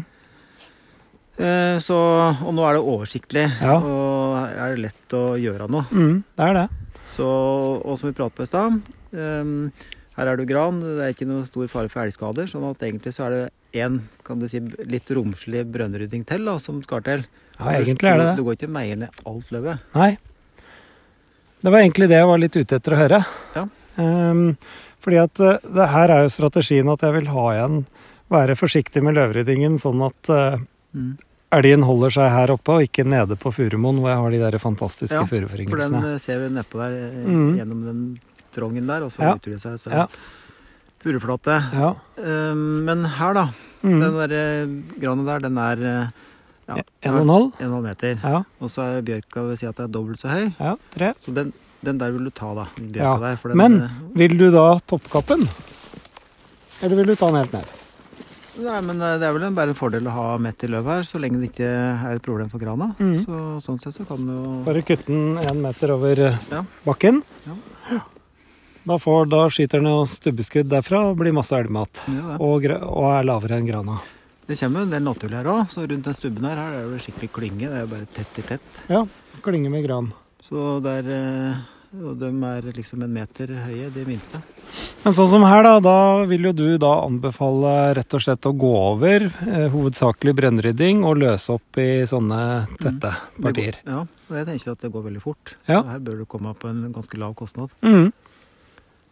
Eh, 1.33 1.77
Så, 1.81 1.97
og 2.45 2.51
nå 2.53 2.61
er 2.69 2.73
det 2.77 2.83
oversiktlig, 2.85 3.47
Ja. 3.61 3.79
og 3.81 4.53
er 4.53 4.75
det 4.75 4.83
lett 4.85 5.09
å 5.17 5.23
gjøre 5.41 5.65
noe. 5.69 5.85
Mm, 5.91 6.21
det 6.37 6.45
er 6.49 6.53
det. 6.53 6.67
Så, 7.15 7.25
og 7.81 7.97
som 7.97 8.09
vi 8.09 8.13
pratet 8.17 8.37
på 8.37 8.43
i 8.45 8.49
stad, 8.49 8.77
ehm, 9.13 9.71
her 10.17 10.29
er 10.29 10.37
det 10.37 10.47
gran, 10.49 10.79
det 10.83 10.97
er 11.07 11.13
ikke 11.15 11.25
noe 11.29 11.45
stor 11.49 11.67
fare 11.71 11.89
for 11.89 12.03
elgskader, 12.03 12.49
sånn 12.51 12.65
at 12.69 12.83
egentlig 12.85 13.13
så 13.15 13.25
er 13.27 13.35
det 13.35 13.81
en, 13.85 13.99
kan 14.27 14.39
du 14.39 14.47
si, 14.47 14.59
litt 14.85 15.09
romslig 15.15 15.63
brønnrydding 15.73 16.25
til 16.29 16.45
da, 16.45 16.57
som 16.61 16.83
skal 16.85 17.01
til. 17.05 17.25
Ja, 17.59 17.73
egentlig 17.79 18.09
er 18.11 18.17
det 18.21 18.27
det. 18.31 18.35
Du 18.37 18.43
går 18.45 18.57
ikke 18.59 18.69
og 18.69 18.75
meier 18.77 18.99
ned 19.03 19.23
alt 19.29 19.49
løvet. 19.53 19.81
Nei. 19.97 20.11
Det 21.63 21.71
var 21.71 21.79
egentlig 21.79 22.09
det 22.11 22.17
jeg 22.19 22.27
var 22.29 22.41
litt 22.41 22.55
ute 22.59 22.77
etter 22.79 22.93
å 22.95 22.99
høre. 22.99 23.19
Ja. 23.55 23.65
Um, 23.97 24.45
fordi 25.03 25.19
at 25.21 25.39
eh, 25.43 25.59
det 25.77 25.89
her 25.93 26.11
er 26.15 26.23
jo 26.25 26.31
strategien 26.33 26.89
at 26.89 27.03
jeg 27.05 27.13
vil 27.19 27.27
ha 27.29 27.43
igjen 27.53 27.83
Være 28.33 28.55
forsiktig 28.57 29.03
med 29.05 29.13
løvryddingen, 29.19 29.75
sånn 29.81 30.01
at 30.07 30.29
uh, 30.33 30.61
Mm. 30.93 31.15
elgen 31.53 31.81
holder 31.85 32.11
seg 32.13 32.27
her 32.29 32.51
oppe 32.53 32.69
og 32.75 32.83
ikke 32.85 33.01
nede 33.05 33.33
på 33.41 33.49
Furumoen, 33.53 33.97
hvor 34.01 34.11
jeg 34.11 34.19
har 34.21 34.29
de 34.33 34.41
der 34.43 34.57
fantastiske 34.61 35.17
Ja, 35.17 35.23
For 35.25 35.81
den 35.81 35.95
eh, 36.05 36.17
ser 36.21 36.37
vi 36.43 36.49
nedpå 36.53 36.77
der, 36.77 36.93
Mm. 37.25 37.55
gjennom 37.57 37.79
den 37.85 38.01
trongen 38.53 38.87
der, 38.87 39.03
og 39.03 39.11
så 39.11 39.21
Ja. 39.25 39.33
utvider 39.35 39.57
det 39.57 39.61
seg 39.65 39.79
så 39.81 39.91
Ja. 39.91 40.07
furuflate. 41.03 41.57
Ja. 41.73 41.89
Ehm, 42.23 42.83
men 42.85 43.03
her, 43.05 43.33
da. 43.33 43.47
Mm. 43.83 43.99
Den 43.99 44.13
der 44.21 44.31
eh, 44.37 44.67
grana 45.01 45.25
der, 45.27 45.39
den 45.49 45.57
er 45.57 45.83
eh, 45.83 46.07
ja, 46.69 46.77
En 47.03 47.13
og 47.17 47.21
en 47.21 47.29
halv? 47.29 47.51
en 47.59 47.65
og 47.65 47.65
en 47.65 47.73
halv 47.73 47.83
meter. 47.89 48.19
Ja. 48.23 48.43
Og 48.61 48.69
så 48.71 48.85
er 48.87 49.01
bjørka 49.03 49.43
vil 49.49 49.57
si 49.59 49.65
at 49.67 49.75
det 49.75 49.83
er 49.89 49.91
dobbelt 49.91 50.19
så 50.23 50.29
høy. 50.31 50.53
ja. 50.59 50.75
Tre. 50.95 51.13
Så 51.19 51.33
den, 51.35 51.51
den 51.83 51.97
der 51.99 52.11
vil 52.15 52.23
du 52.23 52.29
ta, 52.31 52.53
da. 52.55 52.67
Den 52.77 52.93
Ja, 52.93 53.01
bjørka 53.03 53.19
der. 53.19 53.35
For 53.37 53.49
den, 53.49 53.57
men- 53.57 53.81
eh, 53.81 53.89
Vil 54.15 54.37
du 54.37 54.49
da 54.51 54.79
toppkappen? 54.87 55.47
Eller 56.81 56.95
vil 56.95 57.05
du 57.07 57.15
ta 57.15 57.27
den 57.31 57.35
helt 57.43 57.51
ned? 57.53 57.65
Nei, 58.63 58.79
men 58.85 58.99
det 58.99 59.23
er 59.25 59.33
vel 59.33 59.43
en, 59.47 59.55
bare 59.55 59.69
en 59.73 59.73
fordel 59.75 60.05
å 60.05 60.11
ha 60.13 60.37
mett 60.37 60.63
i 60.63 60.67
løv 60.69 60.85
her, 60.85 61.01
så 61.01 61.17
lenge 61.19 61.39
det 61.41 61.47
ikke 61.51 61.65
er 61.65 62.13
et 62.13 62.21
problem 62.21 62.51
for 62.51 62.59
grana. 62.61 62.91
Mm. 62.99 63.25
Så, 63.25 63.37
sånn 63.65 63.79
sett 63.81 63.95
så 63.97 64.05
kan 64.07 64.17
du 64.23 64.31
jo 64.31 64.63
Bare 64.63 64.83
kutte 64.85 65.07
den 65.07 65.37
én 65.41 65.59
meter 65.59 65.89
over 65.95 66.15
Ja. 66.51 66.61
bakken. 66.85 67.23
Ja. 67.47 67.99
Da, 68.83 68.97
får, 68.99 69.29
da 69.31 69.45
skyter 69.53 69.79
den 69.79 69.87
jo 69.91 70.01
stubbeskudd 70.11 70.67
derfra 70.71 71.05
og 71.11 71.17
blir 71.21 71.31
masse 71.35 71.55
elgmat. 71.55 72.03
ja. 72.11 72.37
Og, 72.43 72.65
og 72.67 73.05
er 73.13 73.23
lavere 73.29 73.59
enn 73.61 73.67
grana. 73.69 73.95
det 74.47 74.57
kommer 74.59 74.83
en 74.83 74.91
del 74.91 75.03
naturlig 75.05 75.37
her 75.39 75.47
òg, 75.53 75.69
så 75.71 75.85
rundt 75.87 76.03
den 76.09 76.17
stubben 76.17 76.43
her, 76.49 76.59
her 76.59 76.81
er 76.81 76.89
det 76.91 76.99
skikkelig 77.05 77.29
klynge. 77.31 77.69
Det 77.69 77.77
er 77.79 77.85
jo 77.85 77.91
bare 77.93 78.09
tett 78.11 78.39
i 78.41 78.47
tett. 78.49 78.81
Ja, 78.91 79.05
klinge 79.45 79.71
med 79.71 79.85
gran. 79.87 80.11
Så 80.43 80.81
det 80.83 80.97
er 81.03 81.13
eh, 81.15 81.61
Og 81.93 82.17
de 82.19 82.27
er 82.49 82.65
liksom 82.73 83.03
en 83.05 83.13
meter 83.13 83.51
høye, 83.53 83.87
de 83.93 84.03
minste. 84.07 84.39
Men 85.05 85.13
sånn 85.13 85.29
som 85.29 85.43
her, 85.45 85.61
da, 85.63 85.77
da 85.79 85.95
vil 86.25 86.47
jo 86.49 86.51
du 86.57 86.65
da 86.81 86.89
anbefale 87.05 87.93
rett 87.99 88.15
og 88.17 88.23
slett 88.25 88.47
å 88.49 88.51
gå 88.57 88.71
over 88.79 89.27
eh, 89.29 89.67
hovedsakelig 89.71 90.33
brønnrydding 90.39 91.03
og 91.05 91.21
løse 91.21 91.53
opp 91.53 91.77
i 91.77 92.03
sånne 92.09 92.39
tette 92.81 93.11
Det 93.13 93.43
partier. 93.45 93.77
Går, 93.85 93.93
ja, 93.93 94.01
og 94.31 94.35
jeg 94.39 94.47
tenker 94.49 94.73
at 94.73 94.81
det 94.87 94.91
går 94.95 95.05
veldig 95.07 95.21
fort. 95.23 95.53
Ja. 95.69 95.83
Her 95.93 96.01
bør 96.03 96.23
du 96.23 96.25
komme 96.25 96.55
på 96.57 96.71
en 96.73 96.87
ganske 96.97 97.21
lav 97.21 97.37
kostnad. 97.39 97.71
Mhm. 97.85 98.11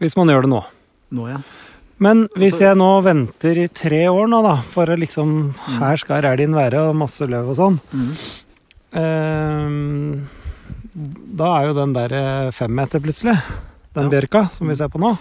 Hvis 0.02 0.16
man 0.18 0.28
gjør 0.34 0.48
det 0.48 0.52
nå. 0.52 0.62
Nå, 1.14 1.28
ja. 1.30 1.40
Men 2.02 2.24
hvis 2.34 2.56
Altså- 2.58 2.64
jeg 2.66 2.78
nå 2.82 2.90
venter 3.06 3.58
i 3.62 3.68
tre 3.70 4.00
år 4.10 4.28
nå, 4.32 4.40
da, 4.42 4.56
for 4.66 4.90
å 4.90 4.98
liksom 4.98 5.54
Her 5.78 5.98
skal 6.02 6.24
elgen 6.26 6.56
være, 6.58 6.90
og 6.90 6.96
masse 6.98 7.22
løv 7.30 7.52
og 7.54 7.58
sånn. 7.60 7.78
Mm. 7.94 8.14
Eh, 9.02 10.22
da 11.38 11.50
er 11.60 11.68
jo 11.70 11.76
den 11.78 11.94
der 11.96 12.10
femmeter 12.10 12.52
fem 12.58 12.74
meter 12.76 13.00
plutselig. 13.04 13.36
Den 13.94 14.10
Ja. 14.10 14.10
bjørka 14.10 14.52
som 14.52 14.68
vi 14.68 14.76
ser 14.76 14.88
på 14.90 15.00
nå. 15.00 15.18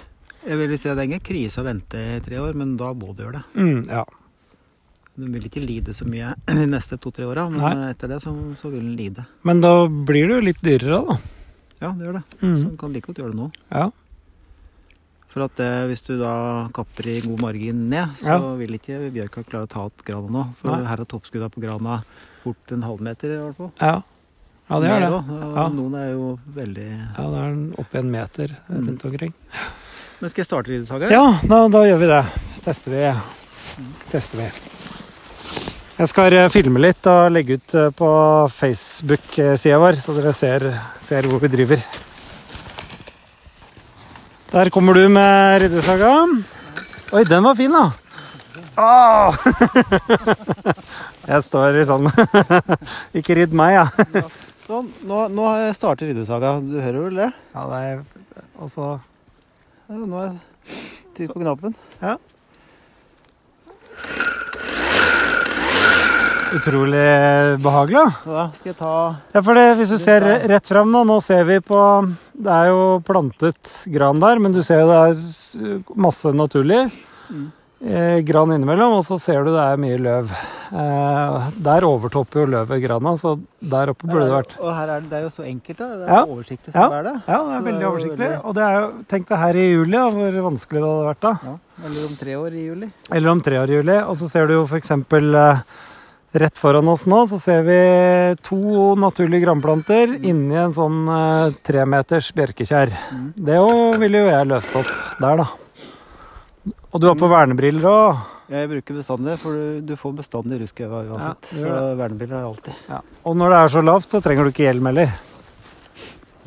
Jeg 0.46 0.56
vil 0.56 0.78
si 0.78 0.88
at 0.88 0.96
det 0.96 1.02
er 1.02 1.08
ingen 1.10 1.20
krise 1.20 1.60
å 1.60 1.64
vente 1.64 1.94
i 2.16 2.20
tre 2.20 2.36
år, 2.38 2.54
men 2.54 2.76
da 2.76 2.92
må 2.94 3.14
du 3.14 3.22
gjøre 3.24 3.32
det. 3.32 3.44
Mm, 3.56 3.86
ja. 3.88 4.04
Du 5.18 5.26
vil 5.26 5.42
ikke 5.42 5.60
lide 5.66 5.92
så 5.92 6.06
mye 6.08 6.34
de 6.46 6.66
neste 6.66 6.96
to-tre 6.98 7.26
åra, 7.26 7.50
men 7.50 7.60
Nei. 7.60 7.90
etter 7.90 8.08
det 8.08 8.22
så, 8.22 8.32
så 8.56 8.70
vil 8.70 8.80
den 8.80 8.96
lide. 8.96 9.26
Men 9.44 9.60
da 9.60 9.86
blir 9.86 10.28
det 10.28 10.34
jo 10.38 10.40
litt 10.40 10.62
dyrere, 10.62 11.06
da. 11.06 11.18
Ja, 11.82 11.92
det 11.92 12.06
gjør 12.06 12.12
det. 12.14 12.24
Mm. 12.40 12.56
Så 12.58 12.70
du 12.70 12.76
kan 12.76 12.92
like 12.92 13.06
godt 13.06 13.16
gjøre 13.18 13.32
det 13.34 13.36
nå. 13.40 13.52
Ja. 13.70 13.90
For 15.30 15.44
at 15.46 15.54
det, 15.60 15.68
hvis 15.90 16.02
du 16.08 16.16
da 16.18 16.68
kapper 16.74 17.06
i 17.06 17.20
god 17.22 17.40
margin 17.40 17.84
ned, 17.88 18.16
så 18.18 18.26
Ja. 18.34 18.38
vil 18.58 18.74
ikke 18.74 18.96
bjørka 19.14 19.44
klare 19.46 19.66
å 19.68 19.68
ta 19.70 19.84
igjen 19.86 20.04
grana 20.04 20.30
nå. 20.30 20.46
For 20.58 20.70
Nei. 20.74 20.84
her 20.88 21.00
er 21.00 21.04
toppskudda 21.06 21.48
på 21.54 21.60
grana 21.62 22.02
fort 22.42 22.72
en 22.72 22.82
halvmeter 22.82 23.30
i 23.30 23.38
hvert 23.38 23.56
fall. 23.56 23.70
Ja, 23.80 24.02
ja 24.70 24.80
det 24.80 24.90
er 24.90 25.00
det. 25.00 25.10
Ja. 25.54 25.68
Noen 25.68 25.94
er 25.94 26.10
jo 26.16 26.38
veldig 26.56 26.88
Ja, 27.16 27.28
det 27.30 27.38
er 27.44 27.54
oppi 27.78 27.98
en 27.98 28.10
meter 28.10 28.56
Mm. 28.70 28.88
rundt 28.88 29.04
omkring. 29.04 29.32
Men 30.20 30.28
skal 30.30 30.42
jeg 30.42 30.46
starte 30.50 30.68
ryddesaga? 30.68 31.10
Ja, 31.10 31.38
da, 31.46 31.68
da 31.68 31.78
gjør 31.86 31.98
vi 32.00 32.06
det. 32.06 32.24
Tester 32.64 32.90
vi. 32.90 33.20
Tester 34.10 34.38
vi. 34.38 34.50
Jeg 36.00 36.08
skal 36.08 36.32
eh, 36.32 36.48
filme 36.48 36.80
litt 36.80 37.06
og 37.06 37.30
legge 37.30 37.54
ut 37.60 37.74
eh, 37.74 37.90
på 37.90 38.10
Facebook-sida 38.50 39.78
vår, 39.78 39.92
så 40.00 40.14
dere 40.16 40.32
ser, 40.32 40.64
ser 41.00 41.22
hvor 41.28 41.38
vi 41.40 41.48
driver. 41.52 41.76
Der 44.50 44.70
kommer 44.70 44.94
du 44.94 45.08
med 45.08 45.62
riddersaga. 45.62 46.26
Oi, 47.12 47.24
den 47.24 47.44
var 47.44 47.54
fin, 47.54 47.70
da. 47.70 47.92
Åh! 48.76 49.36
Jeg 51.30 51.44
står 51.46 51.76
i 51.78 51.84
sånn 51.86 52.08
Ikke 53.18 53.36
ridd 53.38 53.54
meg, 53.54 53.76
ja. 53.76 53.84
Sånn, 54.66 54.88
nå, 55.06 55.24
nå 55.34 55.46
startet 55.74 56.10
Riddersaga. 56.10 56.56
Du 56.62 56.76
hører 56.78 57.06
vel 57.06 57.16
det? 57.18 57.28
ja 57.54 57.64
det 57.70 57.78
er, 57.90 58.02
og 58.58 58.70
så 58.70 58.88
Ja, 59.90 59.98
nå 59.98 60.20
er 60.20 60.28
jeg 60.28 60.36
trykk 61.16 61.32
på 61.34 61.42
knappen. 61.42 61.74
Utrolig 66.56 67.04
behagelig. 67.62 68.02
da. 68.24 68.46
Skal 68.56 68.70
jeg 68.72 68.76
ta 68.80 68.94
Ja, 69.34 69.42
for 69.42 69.54
det, 69.54 69.66
Hvis 69.78 69.90
du 69.94 69.98
ser 69.98 70.20
rett 70.50 70.66
fram 70.68 70.90
nå, 70.92 71.04
nå 71.06 71.20
ser 71.22 71.44
vi 71.48 71.60
på 71.60 71.78
Det 72.34 72.50
er 72.50 72.68
jo 72.72 73.00
plantet 73.06 73.58
gran 73.92 74.18
der, 74.20 74.38
men 74.42 74.52
du 74.52 74.62
ser 74.62 74.80
jo 74.80 74.90
det 74.90 75.00
er 75.06 75.82
masse 75.96 76.32
naturlig. 76.34 76.86
Mm. 77.30 77.48
Eh, 77.80 78.18
gran 78.28 78.50
innimellom, 78.52 78.92
og 78.98 79.04
så 79.06 79.16
ser 79.20 79.42
du 79.44 79.54
det 79.54 79.60
er 79.64 79.78
mye 79.80 79.96
løv. 79.96 80.28
Eh, 80.70 81.46
der 81.64 81.84
overtopper 81.88 82.42
jo 82.42 82.48
løvet 82.52 82.82
grana, 82.84 83.14
så 83.16 83.38
der 83.62 83.88
oppe 83.94 84.04
burde 84.08 84.26
det 84.28 84.34
vært. 84.34 84.52
Og 84.60 84.68
her 84.76 84.90
er 84.96 85.00
det, 85.00 85.08
det 85.08 85.16
er 85.16 85.22
jo 85.24 85.30
så 85.32 85.46
enkelt, 85.48 85.78
da. 85.78 85.86
Det 85.96 86.04
er 86.08 86.12
Ja. 86.12 86.24
oversiktlig 86.26 86.74
Ja. 86.74 86.88
det 86.90 86.98
er 86.98 87.02
det. 87.08 87.14
Ja, 87.26 87.38
det 87.38 87.54
er 87.54 87.60
det 87.60 87.64
veldig 87.72 87.80
er 87.86 87.90
oversiktlig. 87.90 88.18
veldig- 88.28 88.44
Og 88.44 88.54
det 88.54 88.62
er 88.66 88.80
jo, 88.80 88.92
tenk 89.08 89.28
deg 89.28 89.38
her 89.38 89.54
i 89.56 89.70
juli, 89.72 89.90
da, 89.96 90.10
hvor 90.10 90.32
vanskelig 90.50 90.80
det 90.80 90.90
hadde 90.92 91.08
vært 91.08 91.20
da. 91.20 91.32
Ja. 91.42 91.56
Eller 91.86 92.04
om 92.06 92.16
tre 92.20 92.32
år 92.36 92.52
i 92.52 92.66
juli. 92.68 92.92
Eller 93.10 93.30
om 93.30 93.40
tre 93.40 93.56
år 93.56 93.68
i 93.70 93.80
juli. 93.80 93.98
Og 94.08 94.16
så 94.16 94.28
ser 94.30 94.46
du 94.46 94.52
jo 94.52 94.66
f.eks. 94.66 94.90
Rett 96.32 96.58
foran 96.58 96.86
oss 96.88 97.08
nå, 97.10 97.24
så 97.26 97.40
ser 97.42 97.64
vi 97.66 97.76
to 98.46 98.92
naturlige 98.94 99.42
granplanter 99.42 100.12
inni 100.22 100.54
en 100.54 100.74
sånn 100.74 101.00
eh, 101.10 101.56
tremeters 101.66 102.28
bjerkekjær. 102.36 102.92
Mm. 103.10 103.24
Det 103.34 103.56
ville 103.98 104.20
jo 104.20 104.28
jeg 104.28 104.46
løst 104.46 104.76
opp 104.78 104.92
der, 105.18 105.42
da. 105.42 105.48
Og 106.90 107.02
du 107.02 107.08
har 107.10 107.16
på 107.18 107.30
vernebriller 107.30 107.88
òg. 107.90 108.20
Jeg 108.50 108.70
bruker 108.70 108.98
bestandig, 109.00 109.34
for 109.42 109.58
du, 109.58 109.80
du 109.90 109.92
får 109.98 110.14
bestandig 110.22 110.60
rusk 110.62 110.78
i 110.82 110.86
øya 110.86 111.02
uansett. 111.02 111.50
Ja, 111.54 111.64
så 111.64 111.82
vernebriller 111.98 112.36
har 112.36 112.44
jeg 112.44 112.52
alltid. 112.52 112.78
Ja. 112.94 113.02
Og 113.26 113.36
når 113.38 113.54
det 113.54 113.58
er 113.58 113.74
så 113.74 113.82
lavt, 113.86 114.14
så 114.14 114.22
trenger 114.22 114.46
du 114.46 114.52
ikke 114.54 114.68
hjelm 114.68 114.90
heller. 114.90 115.18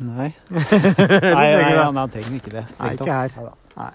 Nei. 0.04 0.30
Nei, 0.50 1.48
nei, 1.60 1.70
han, 1.76 2.00
trenger 2.12 2.40
ikke 2.40 2.56
det. 2.56 2.64
Nei, 2.80 2.96
ikke 2.96 3.20
her. 3.20 3.52
Nei. 3.76 3.92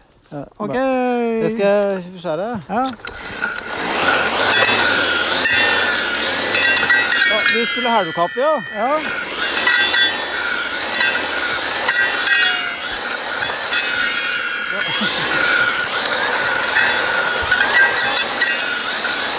Ok. 0.62 0.78
Det 0.78 1.54
skal 1.56 1.65
jeg 1.65 2.21
skjære. 2.21 2.52
Ja. 2.69 2.86
Du 7.53 7.65
skulle 7.65 7.89
helvekapp, 7.89 8.38
ja? 8.38 8.63
ja. 8.75 8.99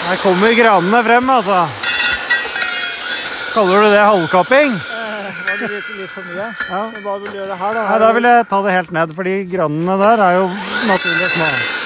Her 0.09 0.17
kommer 0.19 0.53
granene 0.57 1.03
frem, 1.07 1.29
altså. 1.29 1.61
Kaller 3.53 3.85
du 3.85 3.89
det 3.93 4.01
halvkapping? 4.03 4.75
Eh, 4.75 5.43
det 5.61 5.69
litt, 5.71 5.91
litt 5.95 6.11
for 6.11 6.27
mye? 6.27 6.49
Ja. 6.67 6.81
Men 6.91 7.05
hva 7.05 7.15
vil 7.21 7.31
du 7.31 7.37
gjøre 7.39 7.59
her, 7.63 7.77
da? 7.79 7.85
Nei, 7.93 7.99
da 8.03 8.15
vil 8.17 8.27
jeg 8.27 8.49
ta 8.51 8.59
det 8.65 8.75
helt 8.75 8.97
ned, 8.97 9.15
fordi 9.21 9.37
granene 9.53 10.01
der 10.03 10.25
er 10.27 10.41
jo 10.41 10.49
naturlig 10.89 11.31
små. 11.37 11.80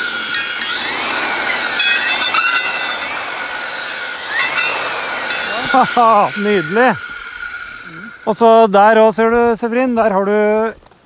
Nydelig. 6.46 6.90
Og 8.26 8.34
så 8.38 8.50
der 8.72 9.02
òg, 9.04 9.12
ser 9.14 9.30
du, 9.34 9.42
Severin. 9.60 9.96
Der 9.98 10.16
har 10.16 10.26
du 10.26 10.36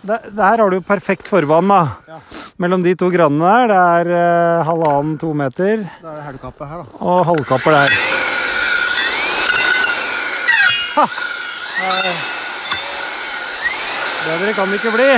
der, 0.01 0.29
der 0.32 0.62
har 0.63 0.69
du 0.71 0.79
perfekt 0.82 1.27
forbanen. 1.27 1.67
da. 1.69 2.13
Ja. 2.15 2.19
mellom 2.60 2.84
de 2.84 2.95
to 2.95 3.10
granene 3.12 3.67
der. 3.67 3.67
Det 3.71 3.79
er 3.79 4.12
eh, 4.19 4.65
halvannen-to 4.67 5.34
meter 5.34 5.84
Da 6.03 6.13
er 6.13 6.32
det 6.36 6.47
her, 6.47 6.84
da. 6.84 6.86
og 6.99 7.25
halvkapper 7.25 7.71
der. 7.71 7.89
Ha! 10.95 11.05
Bedre 14.29 14.53
kan 14.53 14.67
det 14.67 14.79
ikke 14.79 14.95
bli. 14.95 15.12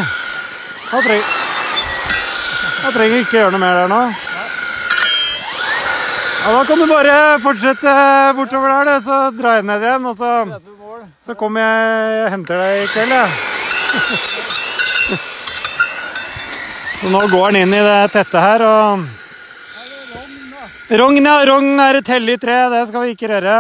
Da 0.92 1.02
trenger 1.02 1.40
da 2.82 2.90
trenger 2.90 3.20
ikke 3.22 3.38
gjøre 3.38 3.52
noe 3.54 3.62
mer 3.62 3.76
der 3.84 3.90
nå. 3.92 4.31
Ja, 6.42 6.52
Da 6.58 6.66
kan 6.66 6.80
du 6.80 6.88
bare 6.90 7.40
fortsette 7.42 7.92
bortover 8.36 8.70
der, 8.74 8.86
du, 9.00 9.06
så 9.06 9.18
drar 9.38 9.60
jeg 9.60 9.66
ned 9.70 9.84
igjen. 9.86 10.06
Og 10.10 10.18
så, 10.18 10.32
så 11.26 11.36
kommer 11.38 11.62
jeg 11.62 12.24
og 12.26 12.32
henter 12.34 12.62
deg 12.62 12.82
i 12.82 12.88
kveld, 12.96 13.14
jeg. 13.14 13.30
Så 17.02 17.10
nå 17.14 17.22
går 17.32 17.46
han 17.48 17.60
inn 17.62 17.74
i 17.74 17.84
det 17.86 18.02
tette 18.14 18.42
her 18.42 18.62
og 18.68 19.10
Rogn, 20.92 21.24
ja. 21.24 21.38
Rogn 21.48 21.80
er 21.80 22.02
et 22.02 22.10
hellig 22.12 22.36
tre. 22.42 22.58
Det 22.74 22.82
skal 22.90 23.06
vi 23.06 23.14
ikke 23.16 23.30
røre. 23.32 23.60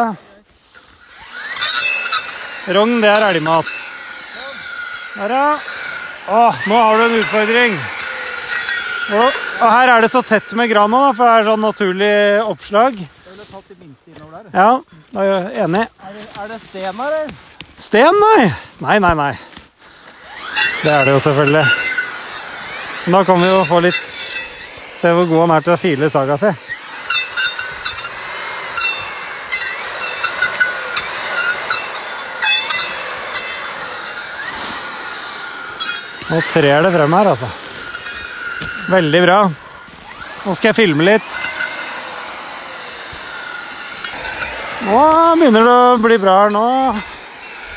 Rogn, 2.75 2.97
det 2.99 3.07
er 3.13 3.23
elgmat. 3.29 3.69
Der, 5.15 5.31
ja. 5.31 5.47
Å, 6.27 6.41
nå 6.67 6.81
har 6.81 6.99
du 6.99 7.05
en 7.05 7.19
utfordring. 7.21 7.79
Og, 9.11 9.39
og 9.59 9.67
her 9.67 9.91
er 9.91 10.05
det 10.05 10.11
så 10.13 10.21
tett 10.23 10.53
med 10.55 10.69
gran 10.71 10.91
nå, 10.91 10.99
da, 11.03 11.11
for 11.15 11.27
det 11.27 11.33
er 11.35 11.47
sånn 11.49 11.65
naturlig 11.65 12.11
oppslag. 12.47 12.99
Ja, 14.53 14.69
da 15.11 15.23
er 15.23 15.31
jeg 15.31 15.65
enig. 15.65 15.81
Er 15.83 16.13
det, 16.15 16.27
er 16.39 16.51
det 16.53 16.59
sten 16.63 17.01
her, 17.03 17.15
eller? 17.19 17.39
Sten, 17.81 18.19
nei. 18.23 18.51
Nei, 18.85 18.99
nei, 19.03 19.13
nei. 19.19 19.31
Det 20.81 20.93
er 20.93 21.09
det 21.09 21.15
jo 21.17 21.23
selvfølgelig. 21.27 21.65
Men 23.05 23.17
da 23.17 23.23
kan 23.27 23.41
vi 23.41 23.49
jo 23.49 23.63
få 23.65 23.81
litt 23.83 24.19
Se 25.01 25.09
hvor 25.17 25.25
god 25.25 25.39
han 25.41 25.51
er 25.55 25.63
til 25.65 25.73
å 25.73 25.79
file 25.81 26.07
saga 26.13 26.35
si. 26.37 26.51
Nå 36.29 36.43
trer 36.51 36.85
det 36.85 36.93
frem 36.93 37.17
her, 37.17 37.31
altså. 37.33 37.49
Veldig 38.89 39.21
bra. 39.23 39.39
Nå 40.41 40.53
skal 40.57 40.71
jeg 40.71 40.75
filme 40.81 41.05
litt. 41.05 41.27
Nå 44.87 45.01
begynner 45.37 45.65
det 45.67 45.73
å 45.93 45.97
bli 46.01 46.17
bra 46.21 46.37
her 46.43 46.53
nå. 46.53 46.65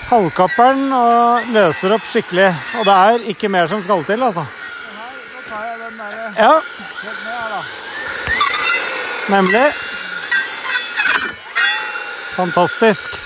Halvkapperen 0.08 0.84
og 0.96 1.50
løser 1.54 1.94
opp 1.96 2.04
skikkelig. 2.08 2.48
Og 2.80 2.86
det 2.88 2.94
er 3.08 3.26
ikke 3.34 3.50
mer 3.52 3.68
som 3.70 3.82
skal 3.84 4.04
til, 4.08 4.22
altså. 4.24 4.44
Nå 4.44 5.42
tar 5.48 5.66
jeg 5.68 5.80
den 5.82 5.98
der 6.00 6.14
Ja, 6.40 6.54
helt 7.04 7.20
ned 7.24 7.34
her, 7.34 7.50
da. 7.54 7.60
nemlig. 9.36 9.66
Fantastisk. 12.34 13.20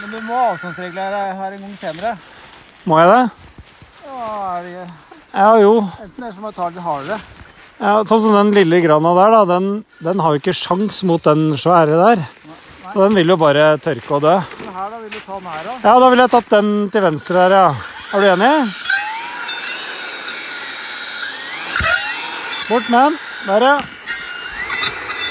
Men 0.00 0.14
du 0.14 0.20
må 0.28 0.38
ha 0.38 0.52
avstandsregler 0.54 1.18
her 1.40 1.56
en 1.58 1.66
gang 1.66 1.74
senere. 1.80 2.14
Må 2.86 3.00
jeg 3.02 3.10
det? 3.10 3.24
Ja, 4.06 4.30
er 4.56 4.62
det 4.62 4.86
Ja, 5.36 5.58
jo. 5.60 5.84
enten 6.00 6.24
det 6.24 6.30
som 6.32 6.46
å 6.48 6.52
ta 6.56 6.70
litt 6.72 6.80
hardere. 6.80 7.18
Ja, 7.76 7.98
sånn 8.08 8.22
som 8.24 8.32
den 8.32 8.54
lille 8.56 8.78
grana 8.80 9.12
der, 9.18 9.34
da. 9.34 9.40
Den, 9.50 9.66
den 10.00 10.22
har 10.24 10.32
jo 10.32 10.40
ikke 10.40 10.54
sjans 10.56 11.02
mot 11.04 11.20
den 11.28 11.50
svære 11.60 11.98
der. 12.00 12.24
Så 12.86 13.02
den 13.02 13.18
vil 13.18 13.28
jo 13.34 13.36
bare 13.36 13.74
tørke 13.84 14.16
og 14.16 14.24
dø. 14.24 14.32
Men 14.62 14.72
her, 14.78 14.88
da, 14.94 15.00
vil 15.02 15.12
du 15.12 15.20
ta 15.20 15.36
den 15.36 15.50
her, 15.52 15.62
da? 15.66 15.74
Ja, 15.84 15.94
da 16.00 16.08
ville 16.08 16.24
jeg 16.24 16.32
tatt 16.38 16.52
den 16.56 16.70
til 16.94 17.04
venstre 17.04 17.44
her, 17.44 17.52
ja. 17.52 17.68
Er 18.16 18.24
du 18.24 18.28
enig? 18.32 18.54
Bort 22.70 22.86
med 22.90 23.00
den. 23.04 23.14
Der, 23.46 23.68
ja. 23.68 23.76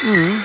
Mm. 0.05 0.37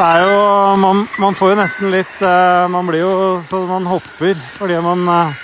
Det 0.00 0.06
er 0.08 0.22
jo 0.24 0.36
man, 0.80 1.00
man 1.20 1.34
får 1.36 1.50
jo 1.50 1.56
nesten 1.58 1.90
litt 1.92 2.20
eh, 2.24 2.68
Man 2.72 2.86
blir 2.88 3.02
jo 3.02 3.16
så 3.44 3.58
man 3.68 3.84
hopper 3.84 4.38
fordi 4.56 4.78
man 4.80 5.02
eh, 5.12 5.34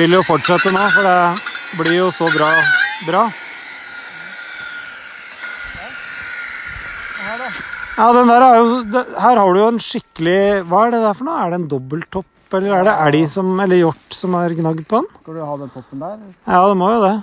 vil 0.00 0.16
jo 0.16 0.22
fortsette 0.26 0.72
nå, 0.74 0.80
for 0.96 1.06
det 1.06 1.78
blir 1.78 1.94
jo 2.00 2.08
så 2.10 2.26
bra. 2.32 2.48
bra. 3.06 3.22
Ja, 8.00 8.08
den 8.18 8.34
der 8.34 8.48
er 8.48 8.58
jo 8.58 8.66
Her 8.98 9.42
har 9.44 9.54
du 9.54 9.62
jo 9.62 9.70
en 9.70 9.80
skikkelig 9.82 10.42
Hva 10.66 10.82
er 10.88 10.96
det 10.96 11.04
der 11.06 11.16
for 11.22 11.30
noe? 11.30 11.38
Er 11.38 11.54
det 11.54 11.62
en 11.62 11.70
dobbelttopp, 11.70 12.28
eller 12.58 12.80
er 12.80 12.90
det 12.90 12.98
elg 13.06 13.30
som 13.30 13.54
Eller 13.62 13.84
hjort 13.84 14.20
som 14.24 14.34
har 14.40 14.58
gnagd 14.58 14.84
på 14.90 15.04
den? 15.04 15.10
Skal 15.22 15.38
du 15.38 15.46
ha 15.46 15.56
den 15.62 15.74
toppen 15.78 16.02
der? 16.02 16.20
Ja, 16.50 16.66
det 16.66 16.78
må 16.82 16.90
jo 16.96 17.00
det. 17.06 17.16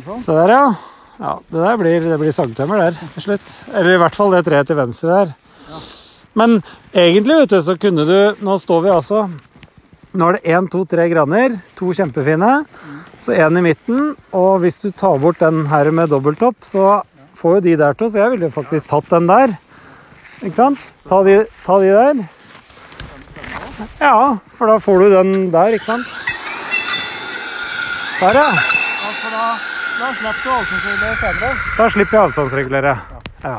Sånn. 0.00 0.24
Se 0.24 0.40
der, 0.40 0.56
ja. 0.56 0.95
Ja, 1.16 1.38
Det 1.48 1.62
der 1.62 1.76
blir, 1.80 2.00
det 2.04 2.18
blir 2.20 2.34
sagtømmer 2.34 2.80
der 2.82 2.96
til 3.14 3.24
slutt. 3.24 3.50
Eller 3.72 3.96
i 3.96 4.00
hvert 4.02 4.16
fall 4.18 4.34
det 4.34 4.44
treet 4.46 4.68
til 4.68 4.76
venstre 4.76 5.08
der. 5.12 5.34
Men 6.36 6.58
egentlig, 6.92 7.38
vet 7.40 7.54
du, 7.54 7.60
så 7.64 7.76
kunne 7.80 8.04
du 8.04 8.44
Nå 8.44 8.58
står 8.60 8.82
vi 8.84 8.90
altså 8.92 9.22
Nå 10.16 10.28
er 10.28 10.36
det 10.36 10.52
én, 10.52 10.68
to, 10.72 10.84
tre 10.88 11.08
graner. 11.12 11.56
To 11.76 11.90
kjempefine. 11.92 12.64
Så 13.20 13.34
én 13.36 13.58
i 13.58 13.64
midten. 13.64 14.14
Og 14.32 14.62
hvis 14.62 14.78
du 14.80 14.90
tar 14.90 15.18
bort 15.20 15.40
den 15.40 15.66
her 15.68 15.90
med 15.92 16.08
dobbelttopp, 16.08 16.56
så 16.64 17.02
får 17.36 17.58
jo 17.58 17.64
de 17.66 17.76
der 17.76 17.92
to. 17.92 18.08
Så 18.08 18.22
jeg 18.22 18.32
ville 18.32 18.52
faktisk 18.52 18.88
tatt 18.88 19.10
den 19.12 19.28
der. 19.28 19.52
Ikke 20.40 20.56
sant? 20.56 20.80
Ta 21.08 21.20
de, 21.26 21.36
ta 21.66 21.78
de 21.84 21.92
der. 21.92 22.24
Ja, 24.00 24.38
for 24.56 24.72
da 24.72 24.78
får 24.80 25.04
du 25.04 25.08
den 25.12 25.34
der, 25.52 25.76
ikke 25.76 25.84
sant? 25.84 26.06
Der, 28.20 28.40
ja. 28.40 29.75
Da 29.96 30.10
slapp 30.12 30.42
du 30.44 30.50
avstandsregulere 30.52 31.16
senere. 31.16 31.54
Da 31.78 31.86
slipper 31.88 32.16
jeg 32.18 32.28
avstandsregulere. 32.28 32.92
Ja. 33.44 33.56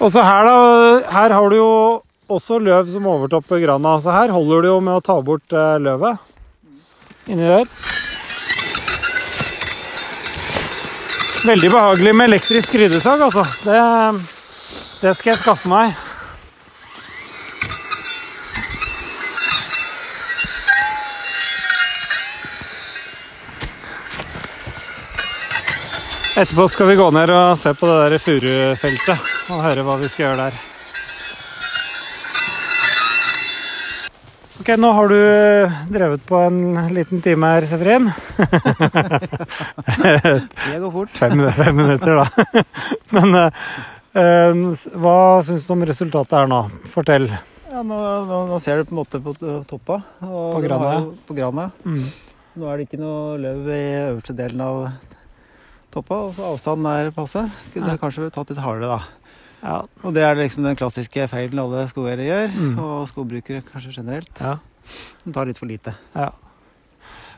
Og 0.00 0.12
så 0.12 0.24
her, 0.24 0.48
da. 0.48 0.54
Her 1.12 1.34
har 1.36 1.50
du 1.52 1.56
jo 1.58 1.68
også 2.32 2.58
løv 2.64 2.88
som 2.92 3.06
overtopper 3.12 3.60
grana. 3.60 3.98
Så 4.00 4.14
her 4.14 4.32
holder 4.32 4.64
du 4.64 4.70
jo 4.70 4.78
med 4.80 4.96
å 4.96 5.04
ta 5.04 5.18
bort 5.24 5.52
eh, 5.52 5.76
løvet 5.84 6.16
inni 7.28 7.44
der. 7.44 7.68
Veldig 11.46 11.70
behagelig 11.76 12.16
med 12.16 12.32
elektrisk 12.32 12.74
ryddesag, 12.80 13.28
altså. 13.28 13.44
Det, 13.68 13.78
det 15.04 15.16
skal 15.18 15.34
jeg 15.34 15.42
skaffe 15.44 15.70
meg. 15.70 16.05
Etterpå 26.36 26.68
skal 26.68 26.90
vi 26.90 26.94
gå 26.98 27.04
ned 27.16 27.30
og 27.32 27.56
se 27.56 27.70
på 27.72 27.86
det 27.88 28.10
der 28.12 28.20
furufeltet 28.20 29.30
og 29.54 29.60
høre 29.64 29.84
hva 29.86 29.94
vi 30.02 30.08
skal 30.12 30.26
gjøre 30.26 30.42
der. 30.42 30.58
Ok, 34.60 34.68
nå 34.82 34.90
har 34.98 35.08
du 35.08 35.16
drevet 35.94 36.26
på 36.28 36.36
en 36.44 36.58
liten 36.92 37.22
time 37.24 37.54
her, 37.54 37.68
Severin. 37.70 38.10
Det 40.66 40.76
går 40.82 40.92
fort. 40.98 41.16
Fem, 41.16 41.40
fem 41.56 41.80
minutter, 41.80 42.20
da. 42.20 42.26
Men 43.16 43.40
eh, 43.40 44.60
hva 44.92 45.16
syns 45.46 45.64
du 45.64 45.72
om 45.72 45.88
resultatet 45.88 46.36
her 46.36 46.52
nå? 46.52 46.60
Fortell. 46.92 47.30
Ja, 47.72 47.80
nå, 47.80 47.96
nå, 48.28 48.44
nå 48.52 48.60
ser 48.60 48.82
du 48.82 48.90
på 48.90 48.92
en 48.92 49.00
måte 49.00 49.24
på 49.24 49.32
toppa. 49.72 50.02
På 50.20 50.60
grana, 50.60 50.98
På 51.24 51.40
grana. 51.40 51.70
Mm. 51.88 52.04
Nå 52.60 52.68
er 52.68 52.76
det 52.76 52.90
ikke 52.90 53.00
noe 53.00 53.36
løv 53.40 53.68
i 53.72 53.84
øverste 54.04 54.36
delen 54.36 54.60
av 54.68 54.82
toppa, 55.94 56.14
og 56.26 56.34
så 56.36 56.44
avstanden 56.54 56.86
er 57.06 57.10
passe. 57.14 57.42
Kunne 57.74 57.92
Ja. 57.94 57.96
kanskje 57.96 58.30
tatt 58.32 58.50
litt 58.50 58.58
hardere, 58.58 58.98
da. 58.98 59.02
Ja. 59.62 59.82
Og 60.04 60.12
det 60.14 60.22
er 60.22 60.34
liksom 60.36 60.62
den 60.64 60.76
klassiske 60.76 61.28
feilen 61.28 61.58
alle 61.58 61.86
skogeiere 61.88 62.26
gjør, 62.26 62.50
Mm. 62.52 62.78
og 62.78 63.08
skogbrukere 63.08 63.62
kanskje 63.64 63.94
generelt. 63.96 64.40
ja. 64.40 64.58
De 65.24 65.32
tar 65.32 65.46
litt 65.46 65.58
for 65.58 65.66
lite. 65.66 65.94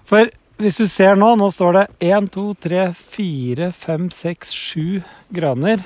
For 0.05 0.28
hvis 0.59 0.76
du 0.76 0.86
ser 0.86 1.14
nå, 1.16 1.36
nå 1.38 1.51
står 1.53 1.72
det 1.72 1.86
1, 2.11 2.28
2, 2.30 2.55
3, 2.61 2.94
4, 2.94 3.72
5, 3.72 4.11
6, 4.11 4.51
7 4.53 5.05
graner 5.32 5.84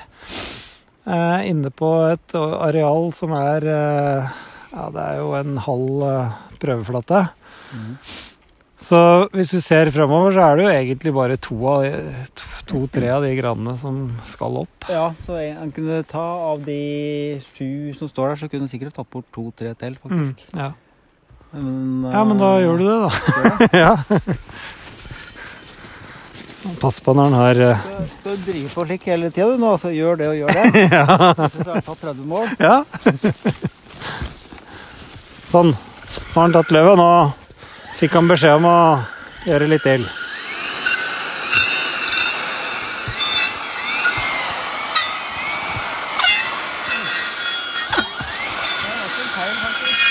eh, 1.07 1.49
inne 1.49 1.69
på 1.71 2.11
et 2.11 2.33
areal 2.35 3.11
som 3.13 3.31
er 3.31 3.63
eh, 3.67 4.29
Ja, 4.73 4.89
det 4.89 5.03
er 5.03 5.17
jo 5.19 5.33
en 5.37 5.57
halv 5.57 6.03
eh, 6.03 6.31
prøveflate. 6.59 7.29
Mm. 7.73 7.97
Så 8.83 8.99
hvis 9.31 9.51
du 9.53 9.61
ser 9.63 9.87
fremover, 9.95 10.33
så 10.35 10.43
er 10.43 10.57
det 10.57 10.63
jo 10.65 10.71
egentlig 10.73 11.13
bare 11.15 11.37
to-tre 11.39 11.91
to, 12.35 12.47
to-tre 12.67 13.09
av 13.15 13.23
de 13.23 13.31
granene 13.37 13.77
som 13.79 13.99
skal 14.27 14.57
opp. 14.65 14.87
Ja, 14.91 15.05
så 15.23 15.37
en, 15.39 15.71
kunne 15.71 16.01
ta 16.07 16.23
av 16.49 16.65
de 16.65 17.39
sju 17.45 17.93
som 17.95 18.11
står 18.11 18.33
der, 18.33 18.41
så 18.41 18.49
kunne 18.51 18.67
du 18.67 18.71
sikkert 18.73 18.97
tatt 18.97 19.07
bort 19.13 19.29
to-tre 19.35 19.71
til, 19.79 19.95
faktisk. 20.03 20.43
Mm, 20.51 20.59
ja. 20.59 20.71
Men, 21.53 22.09
ja, 22.09 22.23
men 22.27 22.41
da 22.41 22.49
eh, 22.57 22.63
gjør 22.65 22.81
du 22.81 22.85
det, 22.89 22.97
da. 23.03 23.11
det. 23.61 23.79
ja. 23.85 23.93
Pass 26.81 26.99
på 27.03 27.13
når 27.15 27.29
den 27.29 27.37
har 27.37 27.61
uh... 27.61 27.85
Skal 28.09 28.35
du 28.35 28.43
drive 28.49 28.71
på 28.73 28.85
slik 28.87 29.07
hele 29.11 29.29
tida, 29.31 29.47
du 29.51 29.61
nå? 29.61 29.69
Altså, 29.77 29.91
gjør 29.95 30.19
det 30.19 30.27
og 30.31 30.35
gjør 30.41 30.59
det. 30.59 30.63
Ja. 30.97 31.05
Så 31.53 31.63
har 31.69 31.79
jeg 31.79 31.85
tatt 31.87 32.03
30 32.03 32.27
mål. 32.27 32.45
Ja. 32.59 32.83
Sånn. 35.47 35.71
Nå 35.71 36.35
har 36.35 36.43
han 36.47 36.55
tatt 36.55 36.71
løvet. 36.73 36.99
Nå 36.99 37.07
fikk 37.99 38.19
han 38.19 38.29
beskjed 38.29 38.59
om 38.59 38.69
å 38.69 38.77
gjøre 39.47 39.69
litt 39.71 39.85
til. 39.85 40.05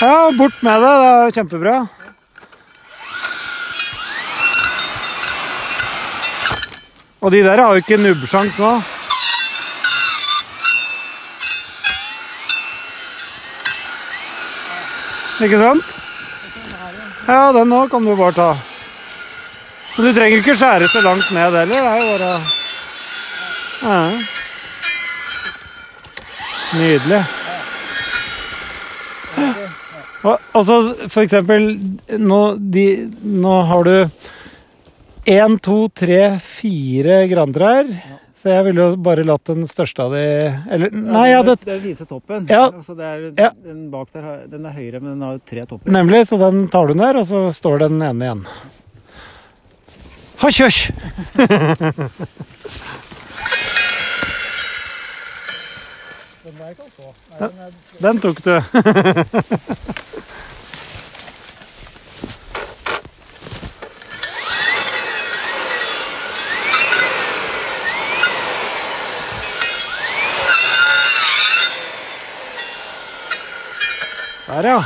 Ja, 0.03 0.31
bort 0.37 0.61
med 0.61 0.81
det. 0.83 0.93
Det 0.99 1.11
er 1.11 1.35
kjempebra. 1.37 1.75
Og 7.23 7.31
de 7.31 7.39
der 7.45 7.61
har 7.63 7.71
jo 7.71 7.79
ikke 7.79 7.97
nubbsjans 8.01 8.57
nå. 8.59 8.71
Ikke 15.47 15.59
sant? 15.61 15.95
Ja, 17.27 17.51
den 17.55 17.69
nå 17.71 17.85
kan 17.87 18.03
du 18.03 18.15
bare 18.15 18.35
ta. 18.35 18.49
Men 19.95 20.05
du 20.07 20.13
trenger 20.15 20.41
ikke 20.41 20.57
skjære 20.57 20.89
så 20.89 21.03
langt 21.05 21.29
ned 21.31 21.55
heller. 21.59 21.69
Det 21.69 21.77
er 21.79 22.01
jo 22.01 22.07
bare 22.17 22.33
ja. 23.83 24.01
Nydelig. 26.73 27.23
Altså, 30.23 30.77
for 31.11 31.21
eksempel 31.21 31.67
nå, 32.19 32.41
de, 32.57 32.85
nå 33.21 33.55
har 33.69 33.87
du 33.87 33.95
én, 35.29 35.57
to, 35.63 35.87
tre, 35.95 36.39
fire 36.43 37.23
grantrær. 37.31 37.91
Så 38.43 38.51
jeg 38.51 38.65
ville 38.65 38.83
jo 38.83 38.97
bare 38.99 39.23
latt 39.23 39.47
den 39.47 39.61
største 39.71 40.03
av 40.03 40.11
de 40.11 40.19
Eller 40.75 40.91
nei, 40.91 41.29
ja, 41.31 41.39
Det 41.47 41.63
er 41.63 41.77
viser 41.79 42.03
toppen. 42.09 42.43
Ja. 42.51 42.65
Altså, 42.73 42.91
det 42.97 43.05
er, 43.07 43.21
Ja. 43.39 43.51
Den 43.55 43.85
bak 43.93 44.09
der 44.11 44.43
den 44.51 44.65
er 44.67 44.73
høyere, 44.75 44.99
men 44.99 45.13
den 45.13 45.21
har 45.23 45.37
jo 45.37 45.41
tre 45.47 45.63
topper. 45.65 45.87
Nemlig, 45.95 46.25
så 46.27 46.35
den 46.41 46.67
tar 46.67 46.87
du 46.91 46.93
ned, 46.99 47.15
og 47.21 47.25
så 47.29 47.45
står 47.55 47.79
den 47.87 48.01
ene 48.03 48.23
igjen. 48.27 48.43
Ha 50.43 50.51
den, 57.47 57.71
Den 58.03 58.19
tok 58.19 58.43
du. 58.43 58.59
Der, 74.53 74.63
ja. 74.63 74.83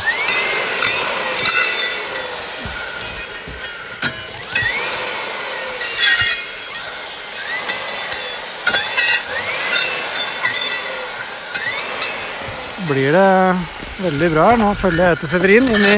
blir 12.88 13.12
det 13.12 13.56
veldig 13.98 14.30
bra 14.32 14.46
her. 14.52 14.58
Nå 14.62 14.70
følger 14.80 15.04
jeg 15.04 15.18
etter 15.18 15.32
Severin 15.34 15.68
inn 15.68 15.84
i 15.90 15.98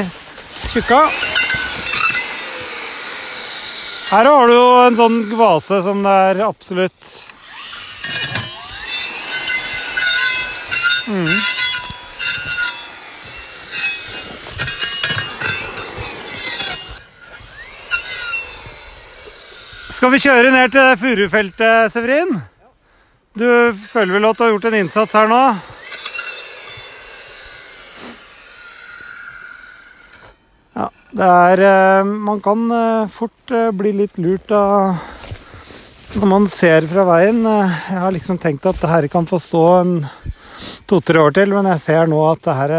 tjukka. 0.72 0.98
Her 4.10 4.32
har 4.32 4.50
du 4.50 4.56
jo 4.56 4.66
en 4.88 4.98
sånn 4.98 5.22
vase 5.38 5.78
som 5.86 6.02
det 6.02 6.16
er 6.32 6.42
absolutt 6.48 7.14
mm. 11.06 11.49
Skal 20.00 20.14
vi 20.14 20.18
kjøre 20.24 20.48
ned 20.48 20.70
til 20.72 20.94
furufeltet, 20.96 21.90
Severin? 21.92 22.30
Du 23.36 23.44
føler 23.76 24.14
vel 24.16 24.26
at 24.30 24.38
du 24.38 24.42
har 24.46 24.52
gjort 24.54 24.66
en 24.70 24.76
innsats 24.78 25.12
her 25.12 25.26
nå? 25.28 25.40
Ja, 30.72 30.86
det 31.20 31.28
er 31.28 31.62
eh, 31.66 32.14
Man 32.30 32.40
kan 32.40 32.62
eh, 32.72 33.10
fort 33.12 33.52
eh, 33.52 33.66
bli 33.76 33.92
litt 33.98 34.16
lurt 34.16 34.48
av 34.56 34.96
Når 36.14 36.32
man 36.32 36.48
ser 36.48 36.88
fra 36.88 37.04
veien. 37.10 37.42
Jeg 37.44 38.00
har 38.00 38.16
liksom 38.16 38.40
tenkt 38.40 38.70
at 38.72 38.80
det 38.80 38.88
her 38.94 39.08
kan 39.12 39.28
få 39.28 39.36
stå 39.36 39.66
en 39.82 39.92
to-tre 40.88 41.20
år 41.20 41.36
til, 41.36 41.52
men 41.52 41.68
jeg 41.74 41.84
ser 41.84 42.08
nå 42.08 42.22
at 42.30 42.40
det 42.48 42.56
her 42.62 42.74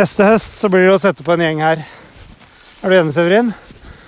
Neste 0.00 0.32
høst 0.32 0.64
så 0.64 0.72
blir 0.72 0.88
det 0.88 0.96
å 0.96 1.04
sette 1.04 1.28
på 1.28 1.36
en 1.36 1.44
gjeng 1.44 1.60
her. 1.66 1.84
Er 2.80 2.88
du 2.88 2.98
enig, 3.02 3.12
Severin? 3.20 3.52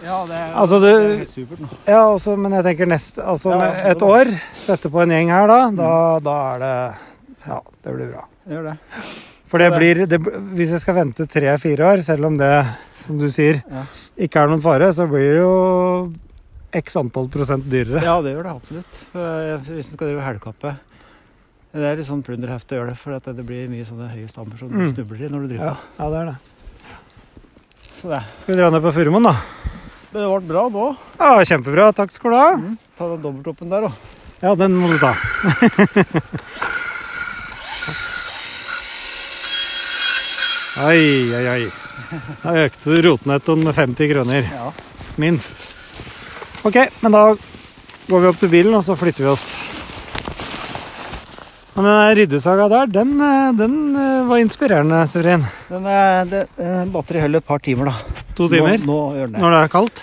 Ja, 0.05 0.25
det 0.29 0.37
er, 0.37 0.55
Altså, 0.55 0.79
du- 0.81 0.87
det 0.87 0.95
er 0.95 1.19
helt 1.19 1.31
supert 1.31 1.61
nå. 1.61 1.69
Ja, 1.87 2.01
også, 2.13 2.37
men 2.39 2.53
jeg 2.53 2.65
tenker 2.65 2.87
neste 2.87 3.23
Altså 3.25 3.51
Ja, 3.55 3.65
ja, 3.65 3.91
et 3.93 4.03
år, 4.03 4.27
sette 4.55 4.91
på 4.93 5.03
en 5.03 5.09
gjeng 5.11 5.29
her 5.31 5.47
da, 5.49 5.71
da, 5.71 6.19
da 6.21 6.35
er 6.55 6.59
det 6.59 6.75
Ja, 7.47 7.61
det 7.83 7.95
blir 7.95 8.11
bra. 8.13 8.25
Gjør 8.49 8.65
det. 8.71 8.79
For 9.47 9.59
det 9.59 9.71
Det- 9.71 9.79
blir 9.79 10.07
det, 10.07 10.21
Hvis 10.55 10.71
jeg 10.71 10.81
skal 10.81 10.95
vente 10.95 11.27
tre-fire 11.27 11.79
år, 11.95 12.03
selv 12.03 12.27
om 12.27 12.37
det, 12.37 12.67
som 12.97 13.17
du 13.19 13.29
sier, 13.31 13.63
Ja. 13.71 13.83
ikke 14.19 14.37
er 14.43 14.49
noen 14.49 14.61
fare, 14.63 14.93
så 14.93 15.07
blir 15.09 15.33
det 15.35 15.41
jo 15.41 16.13
x 16.75 16.97
antall 16.97 17.29
prosent 17.29 17.65
dyrere. 17.71 18.03
Ja, 18.03 18.21
det 18.21 18.35
gjør 18.37 18.43
det 18.43 18.53
absolutt. 18.61 18.95
For, 19.13 19.21
eh, 19.21 19.59
hvis 19.71 19.91
en 19.93 19.97
skal 19.97 20.09
drive 20.09 20.23
helgkappe 20.23 20.77
Det 21.77 21.83
er 21.85 21.97
litt 21.97 22.07
sånn 22.07 22.23
plunderheft 22.25 22.69
å 22.73 22.77
gjøre 22.79 22.89
det, 22.89 22.97
for 22.97 23.13
at 23.13 23.25
det 23.25 23.45
blir 23.47 23.69
mye 23.69 23.85
sånne 23.85 24.09
høye 24.09 24.31
stammer 24.31 24.57
som 24.59 24.69
du 24.71 24.77
Mm. 24.79 24.95
snubler 24.95 25.21
i 25.21 25.29
når 25.29 25.41
du 25.47 25.49
driver. 25.55 25.65
Ja, 25.67 25.77
ja, 25.99 26.11
det 26.11 26.19
er 26.21 26.25
det. 26.25 26.37
Så 28.01 28.09
det, 28.09 28.23
Skal 28.41 28.55
vi 28.55 28.61
dra 28.63 28.71
ned 28.71 28.83
på 28.83 28.93
Furumoen, 28.95 29.23
da? 29.25 29.37
Det 30.17 30.27
ble 30.27 30.41
bra 30.49 30.67
nå. 30.73 30.87
Ja, 31.21 31.33
Kjempebra. 31.45 31.91
Takk 31.97 32.15
skal 32.15 32.33
du 32.33 32.37
ha. 32.41 32.51
Ta 32.99 33.09
den 33.13 33.23
dobbelttoppen 33.25 33.73
der, 33.73 33.87
da. 33.89 33.91
Ja, 34.43 34.55
den 34.59 34.77
må 34.77 34.89
du 34.93 34.99
ta. 35.01 35.13
Oi, 40.87 41.33
oi, 41.33 41.45
oi. 41.49 41.63
Da 42.43 42.53
økte 42.67 42.93
du 42.93 43.01
rotnettoen 43.07 43.65
med 43.65 43.75
50 43.77 44.11
kroner. 44.13 44.49
Ja. 44.53 44.67
Minst. 45.21 45.55
Ok, 46.69 46.77
men 47.01 47.15
da 47.17 47.23
går 48.11 48.21
vi 48.23 48.29
opp 48.29 48.41
til 48.43 48.53
bilen, 48.53 48.77
og 48.77 48.85
så 48.85 48.97
flytter 48.99 49.25
vi 49.25 49.31
oss. 49.33 49.47
Men 51.77 51.85
den 51.85 52.15
ryddesaga 52.17 52.71
der, 52.73 52.87
den, 52.89 53.11
eh, 53.21 53.53
den 53.53 53.75
eh, 54.01 54.23
var 54.25 54.41
inspirerende, 54.41 55.03
Severin. 55.13 55.43
Den 55.69 55.85
er, 55.85 56.25
det, 56.25 56.47
eh, 56.57 56.87
holder 56.89 57.37
et 57.37 57.45
par 57.45 57.59
timer, 57.61 57.91
da. 57.91 58.23
To 58.35 58.49
timer 58.49 58.79
Nå, 58.81 58.97
nå 59.13 59.27
når 59.37 59.51
det 59.53 59.59
er 59.61 59.69
kaldt. 59.69 60.01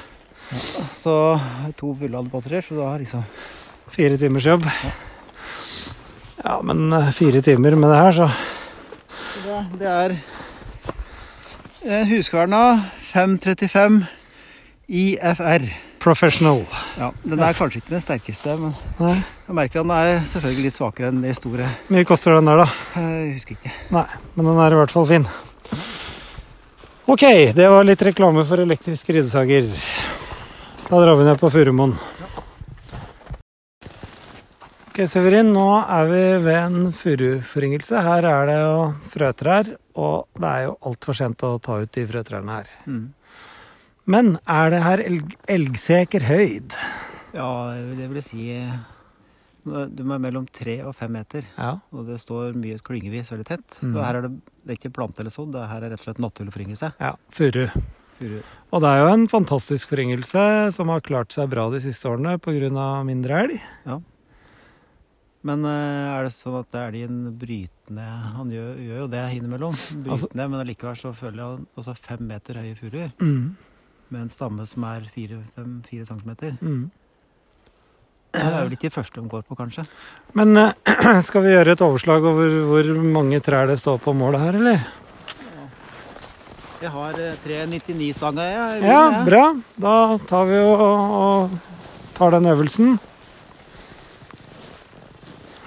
Så 0.53 1.15
to 1.75 1.95
fullade 1.97 2.29
batterier, 2.29 2.61
så 2.61 2.77
da 2.77 2.91
liksom 3.01 3.23
Fire 3.89 4.17
timers 4.17 4.45
jobb. 4.45 4.67
Ja, 6.43 6.59
men 6.61 6.93
eh, 6.93 7.09
fire 7.11 7.41
timer 7.41 7.75
med 7.75 7.89
det 7.89 7.97
her, 8.03 8.11
så 8.11 8.29
Så 9.33 9.39
det, 9.47 9.79
det 9.81 9.89
er 11.89 12.05
Huskverna 12.05 12.83
535 13.09 14.05
IFR. 14.87 15.65
Professional. 16.03 16.61
Ja, 16.99 17.11
Den 17.23 17.39
er 17.43 17.55
kanskje 17.57 17.79
ikke 17.81 17.93
den 17.95 18.03
sterkeste, 18.03 18.57
men 18.59 18.73
Nei. 18.99 19.15
jeg 19.47 19.55
merker 19.57 19.81
at 19.81 19.87
den 19.87 19.95
er 19.95 20.25
selvfølgelig 20.29 20.67
litt 20.67 20.77
svakere 20.77 21.09
enn 21.13 21.21
de 21.23 21.33
store. 21.37 21.69
Mye 21.93 22.07
koster 22.07 22.35
den 22.37 22.49
der, 22.51 22.63
da? 22.65 22.67
Jeg 22.99 23.33
husker 23.37 23.57
ikke. 23.57 23.73
Nei, 23.95 24.05
men 24.35 24.49
den 24.51 24.61
er 24.65 24.75
i 24.75 24.79
hvert 24.81 24.93
fall 24.95 25.07
fin. 25.09 25.27
Ok, 27.07 27.23
det 27.55 27.67
var 27.71 27.83
litt 27.87 28.03
reklame 28.07 28.45
for 28.47 28.61
elektriske 28.63 29.15
ryddesager. 29.17 29.67
Da 30.89 30.99
drar 30.99 31.17
vi 31.19 31.25
ned 31.27 31.39
på 31.41 31.49
Furumoen. 31.51 31.95
Ok, 34.93 34.99
Severin, 35.09 35.49
nå 35.55 35.65
er 35.89 36.05
vi 36.11 36.21
ved 36.45 36.59
en 36.59 36.91
furuforringelse. 36.93 37.97
Her 38.05 38.27
er 38.29 38.45
det 38.51 38.57
jo 38.59 38.75
frøtrær, 39.09 39.71
og 39.97 40.27
det 40.37 40.51
er 40.51 40.67
jo 40.67 40.75
altfor 40.85 41.17
sent 41.17 41.41
å 41.47 41.55
ta 41.65 41.79
ut 41.81 41.91
de 41.97 42.03
frøtrærne 42.11 42.59
her. 42.59 42.69
Mm. 42.85 43.07
Men 44.05 44.37
er 44.49 44.69
det 44.73 44.81
her 44.83 44.97
elg 45.05 45.35
elgseker 45.47 46.25
høyd? 46.27 46.75
Ja, 47.33 47.47
det 47.97 48.09
vil 48.11 48.21
si 48.21 48.49
du 49.63 49.71
Du 49.95 50.03
være 50.03 50.19
mellom 50.19 50.45
tre 50.51 50.81
og 50.83 50.91
fem 50.95 51.13
meter, 51.15 51.45
Ja. 51.57 51.77
og 51.93 52.05
det 52.05 52.17
står 52.19 52.51
mye 52.59 52.75
klyngevis 52.83 53.31
veldig 53.31 53.45
tett. 53.47 53.77
Mm. 53.81 53.93
Her 53.95 54.15
er 54.19 54.21
det, 54.27 54.31
det 54.65 54.73
er 54.73 54.77
ikke 54.81 54.91
plante 54.93 55.21
eller 55.23 55.31
sådd, 55.31 55.53
det 55.53 55.69
her 55.69 55.81
er 55.85 55.89
rett 55.93 56.01
og 56.01 56.05
slett 56.09 56.19
naturlig 56.19 56.51
foryngelse. 56.51 56.89
ja 56.99 57.13
furu. 57.31 57.69
Furu. 58.19 58.41
Og 58.73 58.81
det 58.83 58.89
er 58.91 58.99
jo 58.99 59.13
en 59.13 59.27
fantastisk 59.31 59.87
foryngelse 59.89 60.73
som 60.75 60.87
har 60.91 60.99
klart 61.01 61.31
seg 61.31 61.49
bra 61.49 61.69
de 61.71 61.79
siste 61.79 62.03
årene 62.11 62.35
pga. 62.43 63.05
mindre 63.05 63.39
elg. 63.45 63.61
Ja. 63.87 64.01
Men 65.43 65.63
eh, 65.65 66.11
er 66.19 66.23
det 66.23 66.31
sånn 66.35 66.59
at 66.59 66.71
elgen 66.79 67.37
brytende 67.39 68.03
Han 68.35 68.51
gjør, 68.51 68.77
gjør 68.79 68.99
jo 69.01 69.07
det 69.11 69.23
innimellom. 69.39 69.73
Brytende, 69.75 70.11
Altså- 70.11 70.29
men 70.35 70.59
allikevel 70.59 70.95
så 70.95 71.13
føler 71.15 71.39
jeg 71.39 71.65
altså 71.77 71.95
fem 71.97 72.27
meter 72.27 72.53
høye 72.55 72.75
furuer 72.77 73.11
Mm. 73.19 73.55
Med 74.13 74.27
en 74.27 74.33
stamme 74.33 74.65
som 74.69 74.85
er 74.87 75.07
fire, 75.13 75.41
fem, 75.57 75.79
fire 75.87 76.05
centimeter. 76.07 76.55
Mm. 76.61 76.91
Det 78.33 78.41
er 78.41 78.63
jo 78.63 78.71
litt 78.71 78.81
de 78.81 78.89
første 78.89 79.21
de 79.21 79.29
går 79.29 79.43
på, 79.45 79.55
kanskje. 79.57 79.83
Men 80.37 80.57
eh, 80.57 81.19
skal 81.27 81.43
vi 81.45 81.53
gjøre 81.53 81.75
et 81.75 81.83
overslag 81.85 82.25
over 82.25 82.55
hvor 82.69 82.91
mange 83.05 83.41
trær 83.45 83.69
det 83.69 83.77
står 83.81 83.99
på 84.01 84.13
målet 84.17 84.41
her, 84.41 84.57
eller? 84.61 84.87
Jeg 86.81 86.91
har 86.91 87.19
eh, 87.21 87.35
399-stanga, 87.45 88.47
jeg. 88.49 88.81
Ja, 88.89 89.03
bra. 89.27 89.43
Da 89.79 89.93
tar 90.29 90.49
vi 90.49 90.57
og, 90.65 90.81
og 91.19 92.09
tar 92.17 92.33
den 92.33 92.49
øvelsen. 92.53 92.97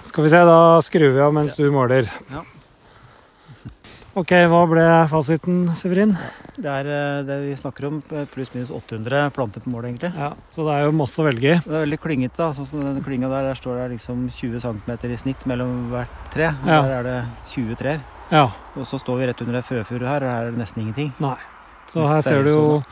Skal 0.06 0.26
vi 0.26 0.34
se, 0.34 0.42
da 0.48 0.58
skrur 0.86 1.14
vi 1.14 1.22
av 1.22 1.34
mens 1.38 1.54
du 1.58 1.66
måler. 1.74 2.10
Ja. 2.34 2.42
Ok, 4.16 4.30
hva 4.48 4.62
ble 4.64 4.82
fasiten, 5.12 5.66
Severin? 5.76 6.14
Det 6.56 6.70
er 6.72 6.86
eh, 6.88 7.18
det 7.28 7.34
vi 7.42 7.56
snakker 7.60 7.84
om, 7.90 7.98
eh, 8.16 8.24
pluss-minus 8.32 8.70
800 8.72 9.26
planter 9.36 9.60
på 9.60 9.68
mål, 9.74 9.90
egentlig. 9.90 10.08
Ja, 10.16 10.30
Så 10.48 10.64
det 10.64 10.72
er 10.72 10.86
jo 10.86 10.94
masse 10.96 11.20
å 11.20 11.26
velge 11.26 11.50
i. 11.50 11.58
Det 11.60 11.68
er 11.68 11.82
veldig 11.84 11.98
klyngete. 12.00 12.36
da, 12.38 12.46
sånn 12.56 12.68
som 12.70 12.80
denne 12.80 13.02
klynga 13.04 13.28
der, 13.28 13.50
der 13.50 13.58
står 13.60 13.76
det 13.82 13.90
liksom 13.98 14.22
20 14.32 14.62
cm 14.64 15.12
i 15.12 15.18
snitt 15.20 15.44
mellom 15.44 15.90
hvert 15.92 16.08
tre. 16.32 16.46
og 16.48 16.64
Ja. 16.66 16.80
Der 16.86 16.94
er 16.96 17.02
det 17.02 17.18
20 17.52 17.76
trær. 17.76 18.00
Ja, 18.32 18.46
Og 18.74 18.86
så 18.88 18.96
står 18.98 19.18
vi 19.20 19.26
rett 19.26 19.42
under 19.42 19.56
ei 19.60 19.62
frøfuru 19.62 20.06
her, 20.08 20.24
og 20.24 20.30
her 20.32 20.46
er 20.46 20.50
det 20.50 20.58
nesten 20.64 20.80
ingenting. 20.86 21.12
nei. 21.20 21.36
Så 21.86 22.04
her 22.06 22.16
er 22.18 22.22
ser 22.22 22.42
du 22.42 22.48
jo 22.48 22.80
sånn, 22.80 22.84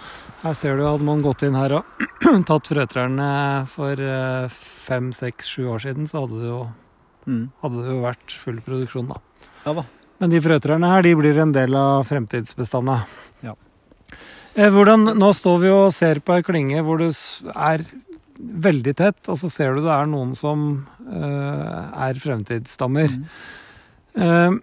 Her 0.45 0.53
ser 0.55 0.77
du 0.77 0.83
hadde 0.85 1.03
man 1.03 1.23
gått 1.23 1.43
inn 1.43 1.55
her 1.55 1.73
og 1.73 1.85
tatt 2.47 2.69
frøtrærne 2.69 3.67
for 3.67 3.93
eh, 3.99 4.47
fem, 4.53 5.11
seks, 5.11 5.49
sju 5.49 5.65
år 5.73 5.81
siden, 5.81 6.05
så 6.07 6.21
hadde 6.29 6.39
det 6.39 6.49
jo, 6.53 6.69
Mm. 7.27 7.49
hadde 7.63 7.81
det 7.81 7.89
jo 7.97 8.03
vært 8.05 8.31
full 8.37 8.61
produksjon, 8.61 9.09
da. 9.09 9.17
Ja 9.65 9.73
da. 9.73 9.85
Men 10.23 10.31
de 10.31 10.41
frøtrærne 10.43 10.91
her, 10.93 11.05
de 11.05 11.15
blir 11.19 11.39
en 11.43 11.53
del 11.55 11.75
av 11.79 12.07
fremtidsbestandet. 12.09 13.15
Ja. 13.45 13.57
Eh, 14.55 14.71
Hvordan, 14.71 15.17
nå 15.19 15.33
står 15.35 15.63
vi 15.65 15.73
og 15.75 15.89
ser 15.95 16.23
på 16.25 16.37
ei 16.37 16.45
klynge 16.47 16.85
hvor 16.87 17.03
det 17.03 17.11
er 17.55 17.83
veldig 18.35 18.95
tett, 18.99 19.25
og 19.31 19.39
så 19.41 19.51
ser 19.53 19.75
du 19.75 19.85
det 19.85 19.95
er 19.95 20.09
noen 20.11 20.35
som 20.39 20.63
uh, 21.07 21.91
er 22.07 22.19
fremtidsstammer. 22.19 23.13
Mm. 23.15 23.27
Uh, 24.19 24.57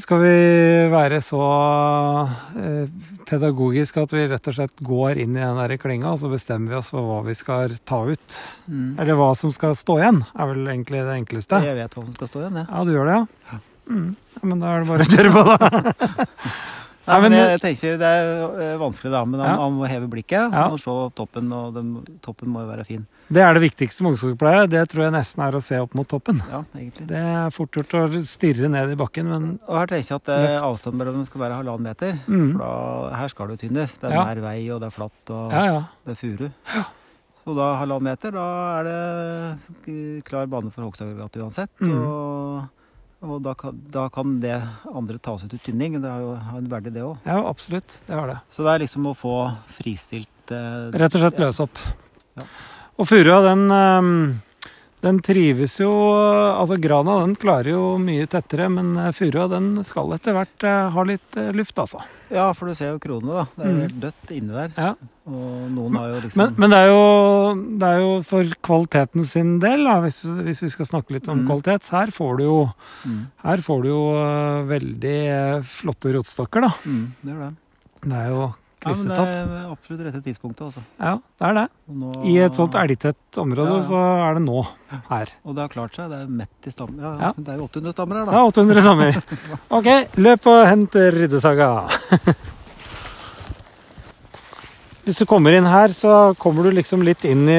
skal 0.00 0.22
vi 0.22 0.38
være 0.90 1.20
så 1.22 1.42
uh, 1.44 3.04
pedagogiske 3.28 4.02
at 4.02 4.14
vi 4.16 4.24
rett 4.32 4.50
og 4.50 4.56
slett 4.56 4.82
går 4.84 5.20
inn 5.22 5.36
i 5.36 5.44
den 5.44 5.60
der 5.60 5.76
klynga, 5.80 6.14
og 6.14 6.20
så 6.22 6.32
bestemmer 6.32 6.72
vi 6.72 6.80
oss 6.80 6.90
for 6.94 7.04
hva 7.06 7.20
vi 7.28 7.36
skal 7.38 7.76
ta 7.86 8.00
ut? 8.08 8.40
Mm. 8.66 8.96
Eller 8.96 9.20
hva 9.20 9.30
som 9.38 9.52
skal 9.54 9.76
stå 9.78 10.00
igjen, 10.00 10.24
er 10.34 10.52
vel 10.52 10.66
egentlig 10.72 11.04
det 11.06 11.16
enkleste. 11.20 11.62
Jeg 11.68 11.78
vet 11.78 11.96
hva 11.96 12.04
som 12.08 12.16
skal 12.16 12.32
stå 12.32 12.44
igjen, 12.44 12.60
jeg. 12.62 12.70
Ja, 12.72 12.84
du 12.84 12.94
gjør 12.96 13.12
det, 13.12 13.22
ja? 13.22 13.62
Mm. 13.88 14.16
ja 14.36 14.40
men 14.50 14.58
da 14.60 14.66
er 14.76 14.80
det 14.84 14.88
bare 14.90 15.04
å 15.04 15.10
kjøre 15.14 15.30
på, 15.32 15.42
da. 15.46 16.26
Nei, 17.06 17.16
men 17.22 17.34
jeg, 17.36 17.58
tenker 17.62 17.98
Det 18.00 18.06
er 18.18 18.30
eh, 18.64 18.78
vanskelig, 18.80 19.12
da, 19.14 19.20
men 19.30 19.38
han, 19.38 19.60
Ja. 19.60 19.66
må 19.70 19.86
heve 19.86 20.08
blikket. 20.10 20.50
Så 20.50 20.58
Ja. 20.58 20.64
må 20.72 20.78
se 20.82 20.94
toppen, 21.14 21.52
og 21.54 21.74
den, 21.76 21.92
toppen 22.20 22.48
må 22.50 22.64
jo 22.64 22.70
være 22.72 22.84
fin. 22.88 23.04
Det 23.30 23.42
er 23.42 23.54
det 23.54 23.62
viktigste 23.62 24.02
med 24.02 24.16
ungskogpleie. 24.16 24.64
Det 24.68 24.82
tror 24.90 25.04
jeg 25.04 25.12
nesten 25.14 25.42
er 25.46 25.54
å 25.54 25.62
se 25.62 25.78
opp 25.78 25.94
mot 25.94 26.06
toppen. 26.10 26.40
Ja, 26.50 26.64
egentlig. 26.74 27.06
Det 27.06 27.16
er 27.22 27.50
fort 27.54 27.70
gjort 27.78 27.94
å 27.94 28.02
stirre 28.26 28.68
ned 28.68 28.90
i 28.90 28.98
bakken, 28.98 29.26
men 29.30 29.46
Og 29.68 29.78
her 29.78 29.86
tenker 29.86 30.02
jeg 30.10 30.18
at 30.18 30.24
det, 30.26 30.60
avstanden 30.66 30.98
mellom 30.98 31.14
dem 31.20 31.24
skal 31.30 31.40
være 31.46 31.58
halvannen 31.62 31.86
meter. 31.86 32.18
mm. 32.26 32.52
For 32.56 32.58
da, 32.66 33.16
her 33.22 33.28
skal 33.28 33.46
det 33.46 33.54
jo 33.60 33.68
tynnes. 33.68 33.96
Det 34.02 34.10
er 34.10 34.14
Ja. 34.18 34.24
nær 34.26 34.42
vei, 34.42 34.58
og 34.74 34.80
det 34.82 34.86
er 34.90 34.96
flatt, 34.98 35.30
og 35.30 35.52
Ja, 35.52 35.64
ja. 35.64 35.80
det 36.06 36.16
er 36.18 36.20
furu. 36.26 36.50
Og 37.46 37.54
da 37.54 37.76
halvannen 37.78 38.02
meter, 38.10 38.32
da 38.34 38.80
er 38.80 38.82
det 38.82 39.86
eh, 39.86 40.22
klar 40.26 40.46
bane 40.50 40.72
for 40.74 40.82
Hogstadgata 40.82 41.38
uansett. 41.38 41.70
Mm. 41.80 42.02
Og, 42.02 42.68
og 43.24 43.38
da, 43.42 43.54
kan, 43.58 43.76
da 43.92 44.06
kan 44.12 44.36
det 44.42 44.56
andre 44.92 45.18
tas 45.22 45.44
ut 45.44 45.50
til 45.54 45.60
tynning. 45.70 45.96
Det 46.02 46.10
har 46.10 46.20
jo 46.20 46.34
en 46.58 46.68
verdi, 46.70 46.92
det 46.94 47.04
òg. 47.06 47.16
ja, 47.24 47.38
absolutt. 47.48 48.00
Det 48.06 48.14
har 48.14 48.28
det. 48.28 48.38
Så 48.52 48.66
det 48.66 48.74
er 48.74 48.84
liksom 48.84 49.08
å 49.08 49.14
få 49.16 49.36
fristilt 49.78 50.52
eh, 50.52 50.90
Rett 50.92 51.16
og 51.16 51.24
slett 51.24 51.40
løse 51.40 51.64
opp. 51.66 51.80
Ja. 52.36 52.44
Og 52.96 53.08
furua, 53.08 53.40
den, 53.44 53.64
ehm, 53.72 54.12
den 55.06 55.20
trives 55.24 55.78
jo 55.80 55.88
Altså 56.56 56.76
grana 56.82 57.20
den 57.22 57.34
klarer 57.38 57.70
jo 57.72 57.82
mye 58.02 58.26
tettere, 58.30 58.66
men 58.72 58.92
eh, 58.98 59.12
furua 59.16 59.46
den 59.50 59.70
skal 59.86 60.10
etter 60.16 60.34
hvert 60.36 60.66
eh, 60.66 60.90
ha 60.94 61.04
litt 61.06 61.36
eh, 61.40 61.52
luft, 61.56 61.78
altså. 61.78 62.02
Ja, 62.32 62.48
for 62.58 62.66
du 62.66 62.74
ser 62.74 62.90
jo 62.94 62.98
kronene, 63.02 63.32
da. 63.38 63.44
Det 63.54 63.62
er 63.64 63.70
jo 63.70 63.76
Mm. 63.76 63.82
helt 63.86 64.00
dødt 64.02 64.32
inni 64.34 64.52
der. 64.56 64.72
Ja. 64.76 64.90
Og 65.26 65.70
noen 65.74 65.96
har 65.98 66.08
jo 66.14 66.20
liksom 66.24 66.40
Men, 66.42 66.54
men 66.58 66.70
det, 66.74 66.78
er 66.82 66.90
jo, 66.90 67.54
det 67.82 67.88
er 67.92 68.02
jo 68.02 68.10
for 68.26 68.52
kvaliteten 68.68 69.24
sin 69.26 69.54
del, 69.62 69.84
da, 69.86 69.96
hvis, 70.04 70.20
hvis 70.46 70.62
vi 70.66 70.70
skal 70.74 70.86
snakke 70.90 71.16
litt 71.16 71.28
om 71.32 71.40
Mm. 71.44 71.46
kvalitet. 71.50 71.90
Her 71.94 72.10
får 72.14 72.36
du 72.38 72.44
jo, 72.44 72.58
mm, 73.06 73.22
her 73.46 73.64
får 73.70 73.82
du 73.82 73.88
jo 73.94 74.02
eh, 74.20 74.60
veldig 74.74 75.16
eh, 75.38 75.62
flotte 75.62 76.14
rotstokker, 76.18 76.66
da. 76.66 76.72
mm, 76.84 77.04
Det 77.22 77.34
gjør 77.34 77.42
det. 77.46 77.54
Det 78.06 78.22
er 78.22 78.30
jo 78.34 78.46
Ja, 78.86 78.94
men 78.94 79.08
det 79.10 79.16
er 79.58 79.70
absolutt 79.72 80.02
rette 80.06 80.20
tidspunktet, 80.24 80.62
altså. 80.68 80.82
Ja, 81.02 81.14
det 81.40 81.46
er 81.48 81.54
det. 81.58 81.64
Nå- 81.90 82.24
I 82.30 82.36
et 82.46 82.54
sånt 82.58 82.74
elgtett 82.78 83.40
område 83.42 83.68
Ja, 83.72 83.76
ja. 83.80 83.86
så 83.88 84.02
er 84.28 84.34
det 84.38 84.42
nå 84.46 84.60
her. 85.10 85.32
Og 85.44 85.54
det 85.56 85.64
har 85.66 85.72
klart 85.74 85.94
seg. 85.98 86.10
Det 86.12 86.20
er 86.22 86.26
mett 86.42 86.66
i 86.66 86.70
stammer. 86.74 87.02
Ja. 87.20 87.32
Det 87.36 87.48
er 87.54 87.58
jo 87.58 87.66
800 87.68 87.92
stammer 87.96 88.20
her, 88.20 88.24
da. 88.26 88.32
Ja, 88.32 88.44
800 88.46 88.86
stammer. 88.86 89.18
Ok, 89.80 89.88
løp 90.22 90.46
og 90.52 90.60
hent 90.70 90.94
ryddesaga. 91.16 91.70
Hvis 95.06 95.20
du 95.22 95.26
kommer 95.30 95.54
inn 95.54 95.66
her, 95.70 95.92
så 95.94 96.34
kommer 96.40 96.66
du 96.66 96.72
liksom 96.74 97.02
litt 97.06 97.22
inn 97.30 97.44
i 97.46 97.58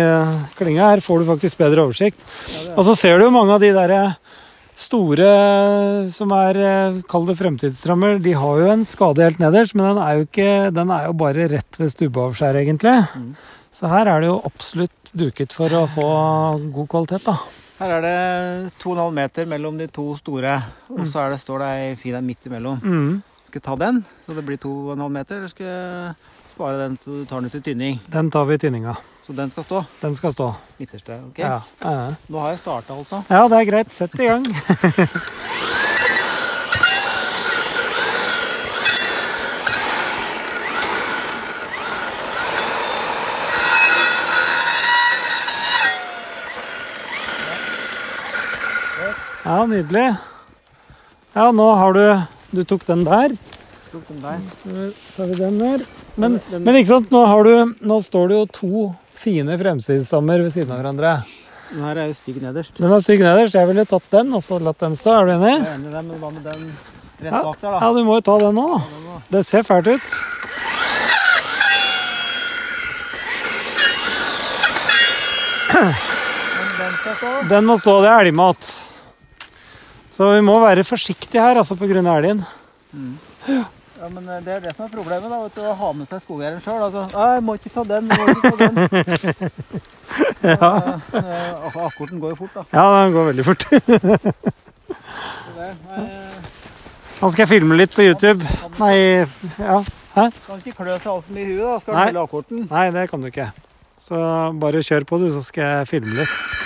klinga. 0.58 0.90
Her 0.92 1.00
får 1.04 1.22
du 1.24 1.30
faktisk 1.30 1.60
bedre 1.62 1.86
oversikt. 1.88 2.20
Er- 2.52 2.74
Og 2.76 2.84
så 2.90 2.96
ser 3.00 3.18
du 3.20 3.24
jo 3.28 3.32
mange 3.32 3.54
av 3.56 3.62
de 3.64 3.70
der 3.72 3.94
store 4.78 5.28
som 6.14 6.32
er 6.38 6.60
eh, 6.62 6.98
Kall 7.10 7.28
det 7.28 7.38
fremtidsdrømmer, 7.40 8.20
De 8.24 8.34
har 8.38 8.62
jo 8.62 8.72
en 8.72 8.86
skade 8.88 9.26
helt 9.26 9.42
nederst, 9.42 9.76
men 9.78 9.90
den 9.90 10.02
er 10.04 10.18
jo, 10.18 10.28
ikke, 10.28 10.50
den 10.76 10.92
er 10.94 11.08
jo 11.08 11.16
bare 11.18 11.48
rett 11.52 11.80
ved 11.80 11.94
stubbeavskjæret, 11.94 12.62
egentlig. 12.64 12.98
Mm. 13.18 13.32
Så 13.74 13.90
her 13.92 14.10
er 14.10 14.22
det 14.22 14.30
jo 14.30 14.38
absolutt 14.48 15.12
duket 15.18 15.54
for 15.54 15.74
å 15.74 15.86
få 15.90 16.08
god 16.74 16.92
kvalitet, 16.94 17.26
da. 17.26 17.38
Her 17.78 17.98
er 18.00 18.06
det 18.06 18.72
2,5 18.82 19.12
meter 19.14 19.50
mellom 19.50 19.76
de 19.78 19.86
to 19.94 20.08
store, 20.18 20.56
og 20.94 21.04
så 21.06 21.26
er 21.26 21.36
det, 21.36 21.42
står 21.44 21.62
det 21.62 21.74
ei 21.76 21.92
fin 22.00 22.16
en 22.18 22.26
midt 22.26 22.48
imellom. 22.50 22.80
Mm. 22.82 23.12
Skal 23.50 23.62
jeg 23.62 23.68
ta 23.68 23.76
den, 23.82 24.02
så 24.26 24.34
det 24.38 24.46
blir 24.48 24.58
2,5 24.62 25.04
meter, 25.14 25.44
eller 25.44 25.54
skal 25.54 25.70
jeg 25.70 26.50
spare 26.56 26.82
den 26.82 26.98
til 27.02 27.22
du 27.22 27.30
tar 27.30 27.44
den 27.44 27.52
ut 27.52 27.58
til 27.60 27.68
tynning? 27.70 28.02
Den 28.14 28.34
tar 28.34 28.50
vi 28.50 28.58
i 28.58 28.62
tynninga. 28.66 28.98
Så 29.28 29.34
den 29.36 29.50
skal 29.52 29.64
stå 29.64 29.84
Den 30.02 30.16
skal 30.16 30.32
stå. 30.34 30.54
midterste. 30.80 31.20
ok? 31.30 31.40
Ja. 31.40 31.62
Ja. 31.84 32.14
Nå 32.30 32.40
har 32.40 32.50
jeg 32.54 32.60
starta, 32.60 32.94
altså. 32.96 33.24
ja, 33.30 33.48
det 33.48 33.58
er 33.60 33.66
greit. 33.72 33.94
Sett 33.94 34.16
i 34.20 34.26
gang. 34.30 34.46
Ja, 49.46 49.66
nydelig. 49.66 50.08
Ja, 51.38 51.52
nå 51.52 51.68
har 51.80 51.94
du 51.94 52.04
Du 52.52 52.64
tok 52.64 52.86
den 52.88 53.04
der. 53.04 53.34
Tok 53.92 54.08
den 54.08 54.22
der. 54.24 54.40
Så 54.64 55.16
tar 55.18 55.26
vi 55.28 55.34
den 55.40 55.58
der. 55.60 55.82
Men, 56.16 56.40
Den- 56.52 56.64
men 56.64 56.76
ikke 56.76 56.88
sant, 56.88 57.12
nå, 57.12 57.26
har 57.28 57.44
du, 57.44 57.74
nå 57.82 57.98
står 58.02 58.28
det 58.32 58.38
jo 58.38 58.46
to 58.46 58.96
fine 59.18 59.58
fremstidsstammer 59.60 60.46
ved 60.46 60.54
siden 60.54 60.72
av 60.74 60.82
hverandre. 60.82 61.18
Den 61.72 61.84
her 61.84 62.00
er 62.00 62.08
jo 62.12 62.16
stygg 62.16 62.38
nederst. 62.44 62.78
Den 62.80 62.94
er 62.96 63.04
stygg 63.04 63.24
nederst. 63.26 63.58
Jeg 63.58 63.68
ville 63.68 63.86
tatt 63.90 64.08
den 64.14 64.32
og 64.38 64.44
så 64.46 64.60
latt 64.64 64.80
den 64.84 64.96
stå. 65.00 65.18
Er 65.18 65.28
du 65.28 65.34
enig? 65.36 65.54
Jeg 65.58 65.68
er 65.68 65.76
enig 65.76 65.90
i 65.90 65.96
det, 65.98 66.04
men 66.08 66.22
hva 66.22 66.32
med 66.32 66.48
den 66.48 66.66
rett 67.26 67.38
bak 67.50 67.62
der, 67.62 67.72
da? 67.74 67.80
ja, 67.84 67.94
du 67.98 68.02
må 68.08 68.18
jo 68.20 68.26
ta 68.30 68.38
den 68.46 68.56
nå. 68.56 68.68
Ja. 68.80 69.20
Det 69.34 69.44
ser 69.48 69.68
fælt 69.68 69.90
ut. 69.92 70.12
Men 75.78 76.76
den 76.80 76.94
skal 77.02 77.16
stå. 77.20 77.32
Den 77.52 77.68
må 77.68 77.78
stå. 77.82 77.96
Det 78.06 78.12
er 78.12 78.28
elgmat. 78.28 78.70
Så 80.18 80.32
vi 80.34 80.46
må 80.46 80.56
være 80.64 80.86
forsiktige 80.88 81.44
her, 81.44 81.60
altså 81.62 81.76
pga. 81.78 82.00
elgen. 82.16 82.46
Ja, 83.48 83.66
men 84.14 84.30
eh, 84.30 84.42
det 84.46 84.54
er 84.54 84.64
det 84.64 84.74
som 84.76 84.86
er 84.86 84.94
problemet, 84.94 85.30
da. 85.32 85.40
Vet 85.46 85.56
du, 85.58 85.62
å 85.66 85.74
ha 85.80 85.90
med 85.98 86.10
seg 86.10 86.22
skogeieren 86.24 86.62
sjøl. 86.64 86.82
Altså, 86.88 87.06
«Nei, 87.14 87.28
jeg 87.36 87.44
må 87.48 87.56
ikke 87.58 87.74
ta 87.74 87.84
den, 87.90 88.10
må 88.12 88.28
ikke 88.34 88.52
ta 88.52 88.58
den. 88.66 88.76
Ja. 90.42 90.70
Eh, 90.72 91.18
eh, 91.20 91.66
altså, 91.66 91.80
akkorten 91.84 92.22
går 92.24 92.32
jo 92.32 92.38
fort, 92.40 92.54
da. 92.56 92.64
ja, 92.72 92.84
den 93.04 93.14
går 93.14 93.26
veldig 93.28 93.46
fort. 93.46 93.66
Nå 97.18 97.30
skal 97.34 97.44
jeg 97.44 97.50
filme 97.52 97.78
litt 97.78 97.96
på 97.98 98.06
YouTube. 98.06 98.48
Nei, 98.80 98.96
ja. 99.60 99.82
Hæ? 100.16 100.30
kan 100.48 100.62
ikke 100.64 100.78
klø 100.80 100.96
seg 100.96 101.12
altfor 101.12 101.36
mye 101.36 101.44
i 101.44 101.58
huet, 101.58 101.66
da. 101.66 101.80
Skal 101.84 101.94
du 101.94 102.00
spille 102.00 102.24
akkorten. 102.24 102.64
Nei, 102.72 102.86
det 102.96 103.04
kan 103.12 103.22
du 103.22 103.28
ikke. 103.30 103.50
Så 104.02 104.22
bare 104.62 104.86
kjør 104.86 105.06
på, 105.10 105.20
du, 105.22 105.28
så 105.36 105.44
skal 105.46 105.80
jeg 105.82 105.92
filme 105.92 106.16
litt. 106.22 106.57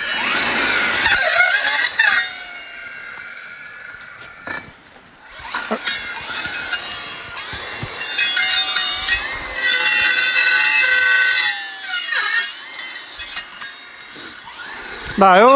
Det 15.22 15.28
er 15.28 15.40
jo 15.40 15.50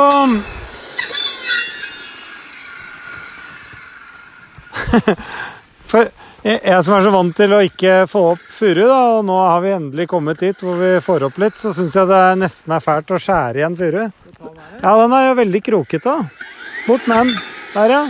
For 5.91 6.07
jeg, 6.47 6.85
som 6.87 6.95
er 6.95 7.03
så 7.03 7.11
vant 7.11 7.35
til 7.35 7.51
å 7.51 7.59
ikke 7.67 7.95
få 8.07 8.23
opp 8.37 8.45
furu, 8.55 8.85
da, 8.87 9.01
og 9.17 9.25
nå 9.27 9.35
har 9.41 9.65
vi 9.65 9.73
endelig 9.75 10.07
kommet 10.13 10.39
dit 10.45 10.63
hvor 10.63 10.79
vi 10.79 10.93
får 11.03 11.27
opp 11.27 11.41
litt, 11.43 11.59
så 11.59 11.73
syns 11.75 11.97
jeg 11.99 12.07
det 12.07 12.23
nesten 12.39 12.77
er 12.77 12.85
fælt 12.85 13.11
å 13.11 13.19
skjære 13.19 13.59
igjen 13.59 13.79
furu. 13.81 14.05
Ja, 14.85 14.93
den 15.03 15.17
er 15.19 15.27
jo 15.27 15.39
veldig 15.41 15.63
krokete. 15.67 16.15
Bort 16.87 17.09
med 17.11 17.17
den. 17.19 17.31
Der, 17.75 17.89
ja. 17.97 18.03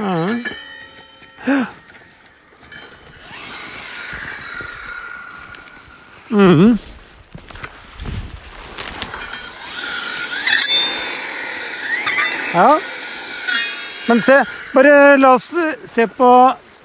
ja. 0.00 1.60
Mhm. 6.30 6.89
Ja. 12.54 12.78
Men 14.08 14.20
se, 14.26 14.40
bare 14.74 15.16
la 15.20 15.36
oss 15.36 15.52
se 15.86 16.06
på 16.10 16.32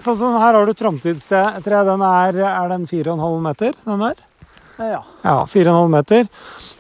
Sånn 0.06 0.18
som 0.20 0.36
her 0.38 0.54
har 0.54 0.68
du 0.70 0.74
tramtidstre. 0.78 1.40
Den 1.66 2.02
er, 2.06 2.36
er 2.46 2.68
den 2.70 2.84
4,5 2.86 3.40
meter, 3.42 3.72
den 3.88 4.04
der? 4.04 4.20
Ja. 4.78 5.00
Ja, 5.24 5.38
4,5 5.50 5.88
meter. 5.90 6.28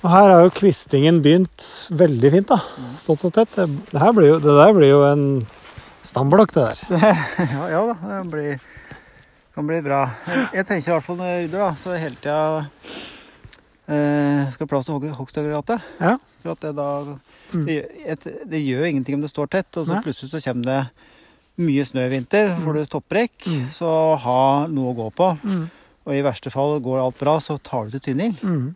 Og 0.03 0.11
her 0.13 0.29
har 0.29 0.43
jo 0.45 0.51
kvistingen 0.53 1.23
begynt 1.25 1.65
veldig 1.89 2.31
fint, 2.35 2.51
da. 2.51 2.59
Stått 2.99 3.23
og 3.25 3.33
tett. 3.33 3.55
Det, 3.57 4.03
jo, 4.27 4.37
det 4.43 4.55
der 4.59 4.75
blir 4.77 4.91
jo 4.91 4.99
en 5.07 5.25
stamblokk, 6.05 6.53
det 6.53 6.67
der. 6.67 6.83
ja, 7.55 7.63
ja 7.73 7.81
da. 7.89 7.97
Det 8.11 8.21
blir, 8.35 8.61
kan 9.57 9.71
bli 9.71 9.81
bra. 9.87 10.03
Jeg 10.53 10.69
tenker 10.69 10.91
i 10.91 10.93
hvert 10.93 11.07
fall 11.09 11.17
når 11.23 11.31
jeg 11.31 11.43
rydder, 11.47 11.63
da, 11.65 11.71
så 11.81 11.97
hele 11.97 12.21
tida 12.21 12.37
eh, 13.89 14.53
skal 14.53 14.69
plass 14.69 14.91
til 14.91 15.17
hogstaggregatet. 15.17 15.89
Ja. 15.97 16.19
For 16.43 16.53
at 16.53 16.61
det 16.67 16.75
da 16.77 16.91
Mm. 17.55 17.65
det, 17.65 17.77
et, 18.05 18.23
det 18.51 18.61
gjør 18.65 18.85
ingenting 18.89 19.15
om 19.17 19.21
det 19.25 19.31
står 19.31 19.47
tett, 19.55 19.77
og 19.77 19.87
så 19.87 19.95
Nei. 19.95 20.03
plutselig 20.05 20.31
så 20.35 20.41
kommer 20.49 20.65
det 20.65 20.79
mye 21.65 21.85
snø 21.87 22.03
i 22.05 22.11
vinter, 22.11 22.49
får 22.63 22.73
du 22.73 22.85
topprekk, 22.91 23.45
Mm. 23.47 23.67
så 23.71 23.89
ha 24.19 24.67
noe 24.67 24.91
å 24.93 24.97
gå 24.97 25.09
på. 25.15 25.29
Mm. 25.43 25.69
Og 26.05 26.13
i 26.13 26.21
verste 26.25 26.51
fall 26.51 26.79
går 26.83 26.99
alt 27.01 27.17
bra, 27.17 27.37
så 27.39 27.55
tar 27.63 27.85
du 27.87 27.95
til 27.97 28.11
tynning. 28.11 28.35
Mm. 28.43 28.75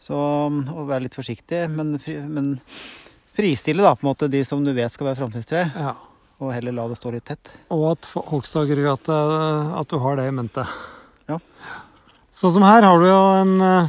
Så 0.00 0.14
og 0.14 0.86
vær 0.88 1.02
litt 1.02 1.16
forsiktig, 1.18 1.64
men, 1.72 1.98
fri, 1.98 2.14
men 2.22 2.60
fristille 3.36 3.82
da, 3.82 3.94
på 3.96 4.06
en 4.06 4.12
måte 4.14 4.30
de 4.30 4.44
som 4.46 4.62
du 4.64 4.72
vet 4.72 4.92
skal 4.94 5.08
være 5.10 5.18
framtidstre, 5.18 5.64
Ja. 5.74 5.94
og 6.40 6.52
heller 6.54 6.72
la 6.72 6.86
det 6.88 6.96
stå 7.00 7.10
litt 7.12 7.24
tett. 7.26 7.50
Og 7.74 7.90
at 7.90 8.06
hogstaggregatet 8.14 9.74
At 9.80 9.88
du 9.88 9.98
har 9.98 10.16
det 10.16 10.28
i 10.28 10.30
mente. 10.36 10.64
Ja. 11.28 11.38
Sånn 12.36 12.52
som 12.54 12.62
her 12.62 12.82
har 12.82 12.98
du 13.00 13.06
jo 13.08 13.20
en 13.42 13.60
eh, 13.60 13.88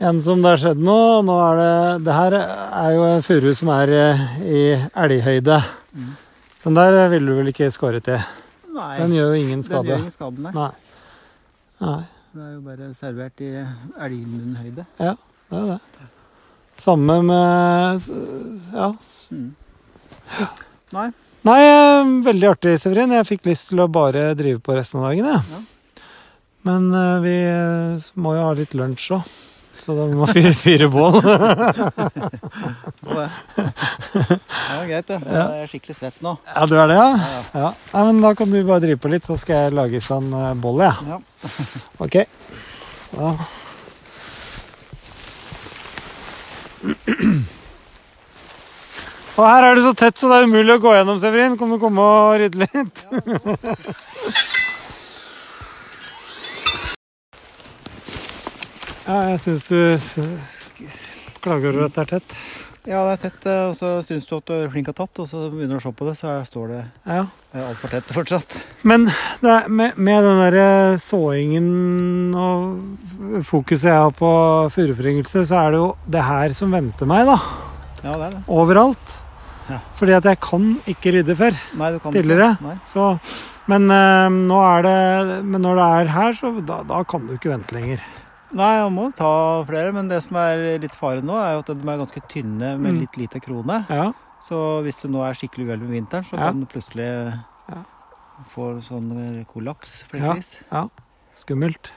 en 0.00 0.22
som 0.22 0.42
det 0.42 0.48
har 0.54 0.60
skjedd 0.62 0.80
nå. 0.82 0.96
Nå 1.26 1.34
er 1.48 1.60
det 1.60 2.04
Det 2.06 2.14
her 2.16 2.36
er 2.40 2.94
jo 2.96 3.04
en 3.08 3.22
furu 3.22 3.50
som 3.54 3.68
er 3.74 3.92
eh, 3.94 4.24
i 4.44 4.62
elghøyde. 5.04 5.58
Mm. 5.94 6.10
Den 6.64 6.74
der 6.80 7.08
ville 7.12 7.30
du 7.30 7.38
vel 7.42 7.52
ikke 7.52 7.70
skåret 7.74 8.08
i? 8.08 8.18
Nei, 8.74 8.96
Den 8.98 9.12
gjør 9.14 9.34
jo 9.34 9.40
ingen 9.42 9.60
den 9.60 9.66
skade. 9.68 9.86
gjør 9.92 9.98
ingen 10.02 10.14
skade, 10.14 10.40
nei. 10.42 10.52
Nei. 10.56 10.70
Nei, 11.84 12.00
Det 12.34 12.42
er 12.42 12.52
jo 12.54 12.60
bare 12.64 12.88
servert 12.98 13.40
i 13.44 13.50
elgmunnhøyde. 14.06 14.86
det 14.98 15.58
er 15.60 15.66
det. 15.68 15.78
Samme 16.82 17.20
med 17.22 18.08
Ja. 18.72 18.88
Mm. 19.30 19.52
Nei. 20.92 21.10
Nei, 21.44 21.60
eh, 21.60 22.04
veldig 22.24 22.48
artig, 22.50 22.78
Severin. 22.80 23.12
Jeg 23.12 23.26
fikk 23.28 23.44
lyst 23.46 23.68
til 23.68 23.78
å 23.84 23.86
bare 23.92 24.34
drive 24.34 24.58
på 24.64 24.74
resten 24.74 24.98
av 25.02 25.10
dagen, 25.12 25.26
jeg. 25.28 25.42
Ja. 25.52 26.02
Men 26.64 26.88
eh, 26.94 27.20
vi 27.20 27.36
må 28.16 28.32
jo 28.34 28.46
ha 28.48 28.52
litt 28.56 28.72
lunsj 28.74 29.10
òg. 29.18 29.22
Så 29.80 29.94
da 29.96 30.04
må 30.08 30.26
vi 30.32 30.42
fyre 30.56 30.88
bål. 30.92 31.18
Det. 33.04 33.28
er 34.80 34.86
greit, 34.88 35.08
det. 35.08 35.18
Ja. 35.26 35.42
Jeg 35.54 35.64
er 35.64 35.68
skikkelig 35.70 35.96
svett 35.96 36.16
nå. 36.24 36.32
ja, 36.48 36.64
du 36.68 36.74
er 36.78 36.88
det, 36.90 36.96
ja? 36.96 37.08
Ja, 37.18 37.42
ja. 37.52 37.72
ja. 37.92 38.04
Men 38.08 38.22
da 38.24 38.32
kan 38.38 38.50
du 38.50 38.56
bare 38.64 38.82
drive 38.84 39.00
på 39.02 39.10
litt, 39.12 39.26
så 39.28 39.36
skal 39.40 39.66
jeg 39.66 39.76
lage 39.76 40.00
sånn 40.02 40.32
eh, 40.34 40.54
boll, 40.60 40.80
jeg. 40.84 40.94
Ja. 41.10 41.20
Ok. 42.04 42.16
Da. 43.14 43.34
Og 49.34 49.46
her 49.48 49.66
er 49.66 49.74
det 49.74 49.82
så 49.84 49.94
tett, 49.98 50.18
så 50.18 50.30
det 50.30 50.36
er 50.40 50.48
umulig 50.48 50.76
å 50.76 50.82
gå 50.82 50.92
gjennom, 50.94 51.18
Severin. 51.22 51.56
Kan 51.58 51.72
du 51.74 51.78
komme 51.82 52.02
og 52.02 52.36
rydde 52.42 52.62
litt? 52.64 53.04
Ja, 59.04 59.16
jeg 59.34 59.40
syns 59.44 59.64
du 59.68 59.78
klager 61.44 61.74
over 61.76 61.88
at 61.90 61.96
det 61.96 62.04
er 62.06 62.12
tett. 62.16 62.36
Ja, 62.84 63.00
det 63.08 63.12
er 63.14 63.20
tett, 63.22 63.44
eh, 63.48 63.62
og 63.70 63.74
så 63.78 63.90
syns 64.04 64.26
du 64.28 64.34
at 64.36 64.44
du 64.48 64.52
er 64.58 64.68
flink 64.72 64.88
og 64.92 64.96
tatt, 64.98 65.20
og 65.22 65.28
så 65.28 65.46
begynner 65.52 65.78
du 65.78 65.80
å 65.80 65.84
se 65.86 65.92
på 65.96 66.04
det, 66.08 66.14
så 66.18 66.32
står 66.44 66.66
det 66.72 66.80
Ja. 67.08 67.22
eh, 67.54 67.62
altfor 67.64 67.92
tett 67.94 68.10
fortsatt. 68.12 68.56
Men 68.84 69.06
det 69.40 69.50
er 69.54 69.68
med, 69.68 69.96
med 69.96 70.24
den 70.24 70.40
derre 70.42 70.98
såingen 71.00 72.34
og 72.36 73.44
fokuset 73.48 73.88
jeg 73.88 74.00
har 74.04 74.12
på 74.12 74.32
furuforyngelse, 74.72 75.46
så 75.48 75.62
er 75.64 75.70
det 75.72 75.80
jo 75.80 75.88
det 76.16 76.24
her 76.28 76.52
som 76.56 76.72
venter 76.76 77.08
meg, 77.08 77.24
da. 77.28 77.38
Ja, 78.04 78.16
det 78.20 78.26
er 78.26 78.30
det. 78.36 78.42
Overalt. 78.52 79.14
Ja. 79.70 79.78
Fordi 79.96 80.12
at 80.18 80.24
jeg 80.28 80.40
kan 80.44 80.66
ikke 80.92 81.14
rydde 81.16 81.36
før. 81.40 81.56
Nei, 81.80 81.90
du 81.94 81.98
kan 82.04 82.12
Tidligere? 82.12 82.50
Ikke. 82.58 82.68
Nei. 82.68 82.76
Så, 82.92 83.06
men, 83.72 83.88
øh, 83.88 84.28
nå 84.44 84.60
er 84.60 84.82
det, 84.84 85.44
men 85.44 85.64
når 85.64 85.80
det 85.80 85.88
er 86.02 86.12
her, 86.18 86.36
så 86.36 86.52
da, 86.60 86.82
da 86.84 87.00
kan 87.08 87.24
du 87.26 87.32
ikke 87.38 87.52
vente 87.54 87.72
lenger. 87.76 88.04
Nei, 88.54 88.74
man 88.84 88.94
må 88.94 89.04
ta 89.16 89.64
flere, 89.66 89.92
men 89.92 90.06
det 90.08 90.20
som 90.22 90.36
er 90.38 90.78
litt 90.78 90.94
faren 90.94 91.26
nå, 91.26 91.34
er 91.34 91.58
at 91.58 91.66
de 91.66 91.74
er 91.74 91.98
ganske 91.98 92.22
tynne 92.30 92.78
med 92.78 92.94
Mm. 92.94 93.00
litt 93.00 93.16
lite 93.18 93.40
krone. 93.42 93.84
Ja, 93.90 94.12
Så 94.44 94.82
hvis 94.84 95.00
du 95.02 95.08
nå 95.08 95.22
er 95.24 95.32
skikkelig 95.32 95.66
uheldig 95.66 95.88
med 95.88 95.96
vinteren, 96.06 96.24
så 96.24 96.36
Ja. 96.38 96.50
kan 96.50 96.60
du 96.60 96.66
plutselig 96.66 97.42
Ja. 97.68 97.84
få 98.54 98.80
sånn 98.82 99.40
eh, 99.40 99.44
kollaps, 99.44 100.04
flekkvis. 100.04 100.60
skummelt. 101.34 101.90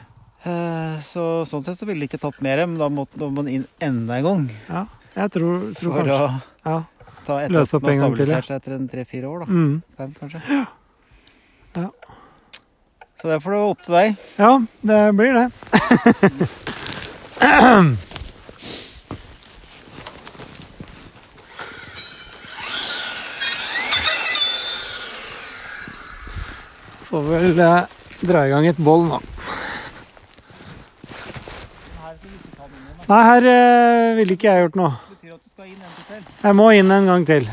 Eh, 0.45 0.97
Så 1.01 1.43
sånn 1.45 1.63
sett 1.63 1.77
så 1.77 1.85
ville 1.85 1.99
de 1.99 2.07
ikke 2.07 2.21
tatt 2.21 2.41
mer, 2.41 2.65
men 2.65 2.77
da 2.77 2.87
måtte 2.89 3.17
man 3.31 3.47
inn 3.47 3.67
enda 3.81 4.13
en 4.17 4.23
gang. 4.23 4.49
Ja. 4.69 4.85
Jeg 5.15 5.31
tror, 5.31 5.73
tror 5.75 5.91
For 5.93 6.03
kanskje 6.03 6.29
å 6.29 6.41
Ja. 6.65 6.83
ta 7.25 7.37
etter 7.39 7.49
Løse 7.51 7.73
opp 7.75 7.87
en 7.87 7.99
gang 7.99 8.15
til, 8.15 8.27
ja. 8.27 8.37
etter 8.39 8.73
en 8.75 8.87
tre-fire 8.87 9.23
år, 9.25 9.39
da. 9.39 9.45
Mm. 9.45 9.83
Fem, 9.97 10.13
kanskje. 10.13 10.41
Ja. 11.75 11.89
Så 13.27 13.33
det 13.33 13.41
får 13.43 13.51
det 13.51 13.57
opp 13.59 13.81
til 13.83 13.91
deg. 13.91 14.13
Ja, 14.39 14.49
det 14.87 14.97
blir 15.19 15.33
det. 15.35 15.51
Får 27.09 27.27
vel 27.27 27.59
eh, 27.59 27.83
dra 28.23 28.47
i 28.47 28.49
gang 28.55 28.63
et 28.71 28.79
boll 28.79 29.03
nå. 29.11 29.19
Nei, 33.11 33.23
her 33.27 33.43
eh, 33.43 34.15
ville 34.21 34.39
ikke 34.39 34.47
jeg 34.47 34.69
gjort 34.69 34.79
noe. 34.79 34.95
betyr 35.11 35.35
at 35.35 35.43
du 35.43 35.51
skal 35.51 35.67
inn 35.67 35.83
en 35.83 35.91
til. 36.07 36.23
Jeg 36.47 36.61
må 36.63 36.71
inn 36.79 36.99
en 37.01 37.11
gang 37.11 37.27
til. 37.27 37.51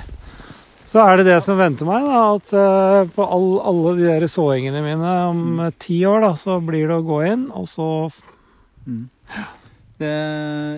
Så 0.94 1.02
er 1.02 1.18
det 1.18 1.24
det 1.26 1.40
som 1.42 1.58
venter 1.58 1.88
meg, 1.88 2.04
da, 2.06 2.18
at 2.36 2.52
eh, 2.54 3.08
på 3.16 3.24
all, 3.26 3.48
alle 3.66 3.96
de 3.98 4.06
der 4.06 4.28
såingene 4.30 4.78
mine 4.84 5.14
om 5.26 5.40
mm. 5.58 5.64
ti 5.82 5.96
år, 6.06 6.20
da, 6.22 6.28
så 6.38 6.60
blir 6.62 6.86
det 6.86 7.00
å 7.00 7.06
gå 7.06 7.18
inn, 7.32 7.48
og 7.50 7.66
så 7.70 7.88
Mm. 8.84 9.08
Det, 9.96 10.10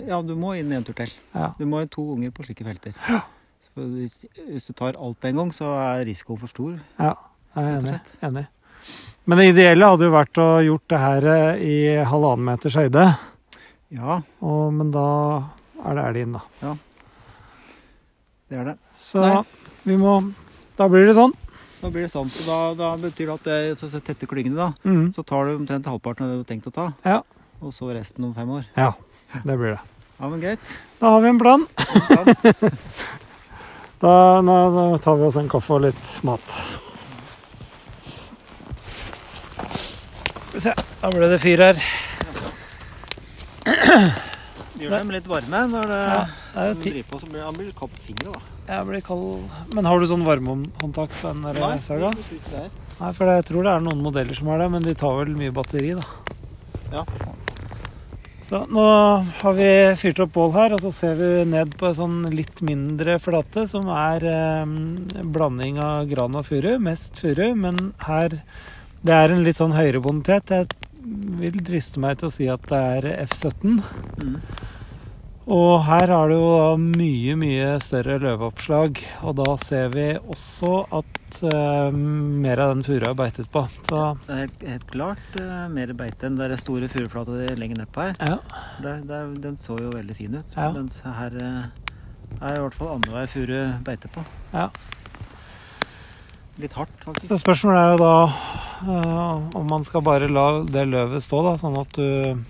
ja, 0.07 0.19
du 0.23 0.35
må 0.39 0.53
inn 0.55 0.71
en 0.77 0.85
tur 0.87 0.95
til. 0.95 1.11
Ja. 1.35 1.49
Du 1.59 1.65
må 1.67 1.81
ha 1.81 1.89
to 1.91 2.05
unger 2.15 2.31
på 2.31 2.45
slike 2.47 2.67
felter. 2.67 2.95
Så 3.67 3.87
hvis, 3.97 4.15
hvis 4.47 4.69
du 4.69 4.75
tar 4.77 4.95
alt 4.95 5.27
en 5.27 5.41
gang, 5.41 5.51
så 5.57 5.73
er 5.75 6.05
risikoen 6.07 6.39
for 6.39 6.53
stor. 6.53 6.77
Ja, 7.01 7.17
jeg 7.57 7.73
er 7.73 7.81
enig. 7.81 7.97
enig. 8.29 8.45
Men 9.27 9.43
det 9.43 9.49
ideelle 9.51 9.91
hadde 9.91 10.07
jo 10.07 10.15
vært 10.15 10.39
å 10.39 10.49
gjort 10.63 10.87
det 10.93 11.03
her 11.03 11.29
eh, 11.33 11.65
i 11.67 11.77
halvannen 12.07 12.47
meters 12.47 12.79
høyde. 12.79 13.09
Ja, 13.97 14.21
Og, 14.45 14.71
men 14.75 14.95
da 14.95 15.09
er 15.83 15.99
det 15.99 16.07
elg 16.11 16.23
inn, 16.23 16.39
da. 16.39 16.45
Ja. 16.63 16.77
det 18.51 18.61
er 18.61 18.71
det. 18.71 18.77
Så 19.03 19.23
Nei. 19.23 19.41
Vi 19.87 19.97
må 20.01 20.19
Da 20.77 20.89
blir 20.93 21.07
det 21.09 21.15
sånn. 21.17 21.33
Da 21.81 21.89
blir 21.93 22.03
det 22.05 22.11
sånn. 22.13 22.29
Så 22.33 22.45
da, 22.49 22.59
da 22.77 22.91
betyr 23.01 23.31
det 23.31 23.35
at 23.39 23.45
det, 23.49 23.59
så 23.81 23.89
tetter 23.89 24.13
tette 24.13 24.27
klyngene, 24.29 24.57
da, 24.59 24.69
Mm. 24.85 25.13
så 25.17 25.23
tar 25.25 25.47
du 25.49 25.57
omtrent 25.57 25.87
halvparten 25.89 26.27
av 26.27 26.31
det 26.33 26.37
du 26.37 26.43
har 26.45 26.51
tenkt 26.51 26.67
å 26.69 26.75
ta. 26.75 26.87
Ja. 27.05 27.23
Og 27.63 27.73
så 27.73 27.89
resten 27.95 28.25
om 28.29 28.35
fem 28.37 28.49
år. 28.51 28.67
Ja, 28.77 28.93
det 29.45 29.57
blir 29.57 29.77
det. 29.77 29.81
Ja, 30.21 30.29
men 30.29 30.41
greit. 30.41 30.75
Da 31.01 31.11
har 31.15 31.21
vi 31.25 31.29
en 31.33 31.39
plan. 31.41 31.67
Ja. 32.11 32.25
Da, 33.97 34.43
nå, 34.45 34.55
da 34.75 34.99
tar 35.01 35.17
vi 35.17 35.25
oss 35.25 35.39
en 35.41 35.47
kaffe 35.49 35.73
og 35.73 35.81
litt 35.87 36.09
mat. 36.29 36.45
Skal 39.57 40.53
vi 40.53 40.61
se. 40.67 40.75
Da 41.01 41.09
ble 41.15 41.31
det 41.33 41.39
fyr 41.41 41.63
her. 41.65 41.81
Gjør 44.77 44.93
dem 44.99 45.15
litt 45.15 45.27
varme 45.31 45.63
når 45.73 45.89
det, 45.95 46.01
Ja, 46.13 46.21
er 46.63 46.73
jo 46.73 46.77
ti 46.83 47.03
på, 47.07 47.21
så 47.21 47.29
blir 47.31 47.45
han 47.45 47.57
blir 47.57 47.73
kald 47.77 47.95
på 47.95 48.05
fingre, 48.09 48.35
da. 48.35 48.59
Jeg 48.67 48.89
blir 48.89 49.03
kald. 49.07 49.57
Men 49.77 49.89
har 49.89 50.01
du 50.01 50.09
sånn 50.11 50.27
varmehåndtak 50.27 51.17
på 51.21 51.33
den 51.33 51.47
der 51.47 51.83
saga? 51.87 52.13
det. 52.17 52.67
Nei, 52.97 53.11
for 53.17 53.29
jeg 53.29 53.49
tror 53.51 53.67
det 53.67 53.73
er 53.75 53.83
noen 53.85 54.05
modeller 54.05 54.39
som 54.39 54.49
har 54.53 54.63
det, 54.65 54.71
men 54.73 54.87
de 54.87 54.95
tar 54.97 55.19
vel 55.21 55.35
mye 55.37 55.55
batteri, 55.55 55.93
da. 55.99 56.07
Ja. 56.95 57.05
Så 58.47 58.61
nå 58.71 58.83
har 59.43 59.55
vi 59.59 59.71
fyrt 59.99 60.21
opp 60.23 60.37
bål 60.37 60.53
her, 60.55 60.77
og 60.77 60.85
så 60.85 60.93
ser 60.95 61.17
vi 61.19 61.31
ned 61.51 61.73
på 61.81 61.89
en 61.89 61.97
sånn 61.99 62.19
litt 62.31 62.63
mindre 62.63 63.17
flate, 63.19 63.65
som 63.67 63.91
er 63.91 64.23
eh, 64.31 64.77
blanding 65.35 65.81
av 65.83 66.07
gran 66.13 66.39
og 66.39 66.47
furu. 66.47 66.77
Mest 66.83 67.19
furu, 67.19 67.49
men 67.59 67.91
her 68.07 68.41
Det 69.07 69.15
er 69.15 69.31
en 69.31 69.45
litt 69.47 69.59
sånn 69.59 69.75
høyere 69.77 70.01
bonitet. 70.03 70.51
Jeg 70.51 70.71
vil 71.39 71.59
driste 71.63 72.01
meg 72.03 72.17
til 72.19 72.31
å 72.31 72.35
si 72.35 72.47
at 72.51 72.65
det 72.71 72.81
er 72.97 73.11
F17. 73.27 73.77
Mm. 74.23 74.39
Og 75.47 75.85
her 75.87 76.11
har 76.11 76.27
det 76.27 76.37
jo 76.41 76.47
da 76.51 76.71
mye, 76.81 77.35
mye 77.39 77.67
større 77.79 78.17
løveoppslag. 78.19 78.99
Og 79.23 79.37
da 79.39 79.53
ser 79.63 79.93
vi 79.95 80.07
også 80.19 80.81
at 80.99 81.39
uh, 81.47 81.95
mer 81.95 82.63
av 82.65 82.73
den 82.75 82.83
furua 82.87 83.13
er 83.13 83.19
beitet 83.21 83.53
på. 83.55 83.63
Så 83.87 84.01
Det 84.25 84.35
er 84.35 84.41
helt, 84.43 84.65
helt 84.73 84.89
klart 84.91 85.39
uh, 85.39 85.69
mer 85.71 85.93
beite 85.95 86.27
enn 86.27 86.41
den 86.41 86.59
store 86.59 86.91
furuflata 86.91 87.55
lenger 87.55 87.85
nedpå 87.85 88.09
her. 88.09 88.19
ja. 88.27 88.41
Der, 88.83 89.07
der, 89.07 89.31
den 89.47 89.55
så 89.61 89.79
jo 89.79 89.95
veldig 89.95 90.19
fin 90.19 90.35
ut. 90.35 90.59
Ja. 90.59 90.73
Mens 90.75 90.99
her 91.07 91.39
uh, 91.39 91.71
er 92.41 92.59
i 92.59 92.67
hvert 92.67 92.81
fall 92.81 92.97
annenhver 92.97 93.31
furu 93.31 93.57
beite 93.87 94.11
på. 94.11 94.27
Ja. 94.51 94.67
Litt 96.59 96.75
hardt, 96.75 96.99
faktisk. 97.05 97.31
Så 97.31 97.39
spørsmålet 97.45 97.85
er 97.85 97.95
jo 97.95 98.03
da 98.03 98.17
om 99.57 99.71
man 99.71 99.87
skal 99.87 100.03
bare 100.05 100.27
la 100.29 100.65
det 100.67 100.89
løvet 100.91 101.23
stå, 101.23 101.39
da, 101.47 101.55
sånn 101.61 101.79
at 101.79 101.95
du 101.97 102.43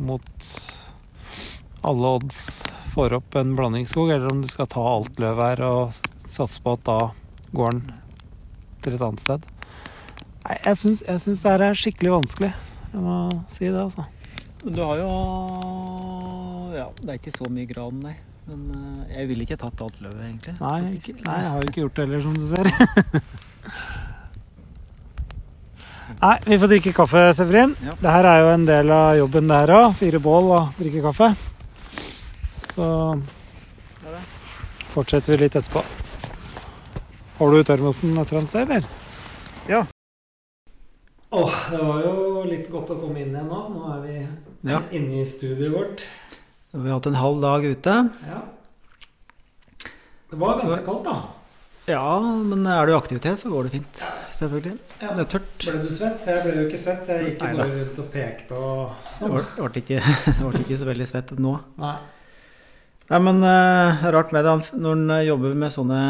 mot 0.00 0.50
alle 1.86 2.12
odds 2.18 2.40
får 2.94 3.14
opp 3.20 3.36
en 3.40 3.54
blandingsskog, 3.56 4.10
eller 4.10 4.32
om 4.32 4.42
du 4.42 4.48
skal 4.50 4.68
ta 4.70 4.82
alt 4.84 5.18
løv 5.22 5.40
her 5.40 5.62
og 5.64 5.96
satse 6.28 6.60
på 6.62 6.74
at 6.76 6.84
da 6.86 6.98
går 7.56 7.76
den 7.76 7.92
til 8.84 8.96
et 8.96 9.04
annet 9.04 9.22
sted. 9.22 9.44
Nei, 10.44 10.56
jeg 10.64 10.80
syns, 10.80 11.04
jeg 11.06 11.22
syns 11.24 11.44
det 11.44 11.52
her 11.52 11.64
er 11.68 11.78
skikkelig 11.78 12.12
vanskelig. 12.16 12.50
Jeg 12.90 13.04
må 13.04 13.18
si 13.52 13.68
det, 13.68 13.78
altså. 13.80 14.06
Men 14.64 14.74
Du 14.76 14.82
har 14.84 14.98
jo 15.00 15.12
Ja, 16.74 16.88
det 17.00 17.08
er 17.08 17.18
ikke 17.18 17.32
så 17.34 17.48
mye 17.50 17.68
gran, 17.70 17.96
nei. 18.02 18.16
Men 18.50 18.60
eh, 18.74 19.16
jeg 19.18 19.28
ville 19.30 19.44
ikke 19.46 19.58
tatt 19.60 19.80
alt 19.84 19.98
løvet, 20.02 20.20
egentlig. 20.26 20.54
Nei, 20.60 20.96
ikke, 20.98 21.16
nei, 21.26 21.38
jeg 21.44 21.50
har 21.52 21.60
jo 21.60 21.70
ikke 21.70 21.82
gjort 21.84 21.96
det 21.98 22.06
heller, 22.06 22.22
som 22.24 22.34
du 22.34 22.46
ser. 22.50 22.66
Nei, 26.20 26.34
vi 26.44 26.56
får 26.58 26.68
drikke 26.72 26.92
kaffe, 26.92 27.20
Severin. 27.38 27.70
Ja. 27.86 27.94
Det 28.00 28.10
her 28.12 28.26
er 28.28 28.40
jo 28.42 28.48
en 28.52 28.64
del 28.68 28.90
av 28.92 29.12
jobben 29.20 29.46
det 29.48 29.60
her 29.62 29.72
òg. 29.76 29.94
Fire 29.96 30.20
bål 30.20 30.50
og 30.56 30.80
drikke 30.80 31.04
kaffe. 31.06 31.30
Så 32.80 34.06
er 34.08 34.20
fortsetter 34.94 35.34
vi 35.34 35.38
litt 35.42 35.56
etterpå. 35.58 35.82
Har 37.40 37.50
du 37.52 37.64
termosen 37.68 38.16
etter 38.20 38.46
sted, 38.48 38.70
eller? 38.70 38.86
Ja. 39.68 39.82
Åh, 41.36 41.56
det 41.70 41.80
var 41.84 41.98
jo 42.06 42.44
litt 42.48 42.70
godt 42.72 42.92
å 42.94 42.96
komme 43.02 43.20
inn 43.20 43.34
igjen 43.34 43.50
nå. 43.52 43.58
Nå 43.74 43.82
er 43.94 44.00
vi 44.06 44.14
Ja. 44.70 44.80
inne 44.90 45.20
i 45.20 45.24
studioet 45.28 45.72
vårt. 45.74 46.06
Vi 46.72 46.88
har 46.88 46.96
hatt 46.98 47.06
en 47.06 47.14
halv 47.20 47.40
dag 47.42 47.64
ute. 47.64 47.98
Ja. 48.30 48.40
Det 50.30 50.38
var 50.38 50.58
ganske 50.58 50.84
kaldt, 50.86 51.04
da. 51.04 51.18
Ja, 51.86 52.20
men 52.20 52.66
er 52.66 52.86
du 52.86 52.92
i 52.92 52.96
aktivitet, 52.96 53.38
så 53.40 53.50
går 53.50 53.64
det 53.68 53.72
fint. 53.72 54.04
Selvfølgelig. 54.32 54.78
Ja. 55.02 55.12
Det 55.16 55.26
er 55.26 55.30
tørt. 55.38 55.58
Ble 55.66 55.82
du 55.82 55.90
svett? 55.90 56.24
Jeg 56.26 56.44
ble 56.44 56.54
jo 56.62 56.68
ikke 56.68 56.78
svett. 56.80 57.06
Jeg 57.08 57.24
gikk 57.34 57.42
jo 57.44 57.56
bare 57.58 57.76
rundt 57.76 57.98
og 57.98 58.10
pekte 58.14 58.52
og 58.56 58.94
Jeg 59.04 59.14
sånn. 59.18 59.30
ble, 59.36 59.68
ble, 59.68 59.82
ikke, 59.82 60.00
ble 60.50 60.64
ikke 60.64 60.78
så 60.80 60.88
veldig 60.88 61.06
svett 61.12 61.36
nå. 61.38 61.60
Nei. 61.76 61.96
Nei, 63.10 63.18
men 63.26 63.40
uh, 63.42 64.00
det 64.00 64.08
er 64.08 64.14
rart 64.14 64.34
med 64.34 64.46
det. 64.46 64.56
Når 64.78 64.98
en 64.98 65.14
jobber 65.26 65.54
med 65.58 65.72
sånne 65.74 66.00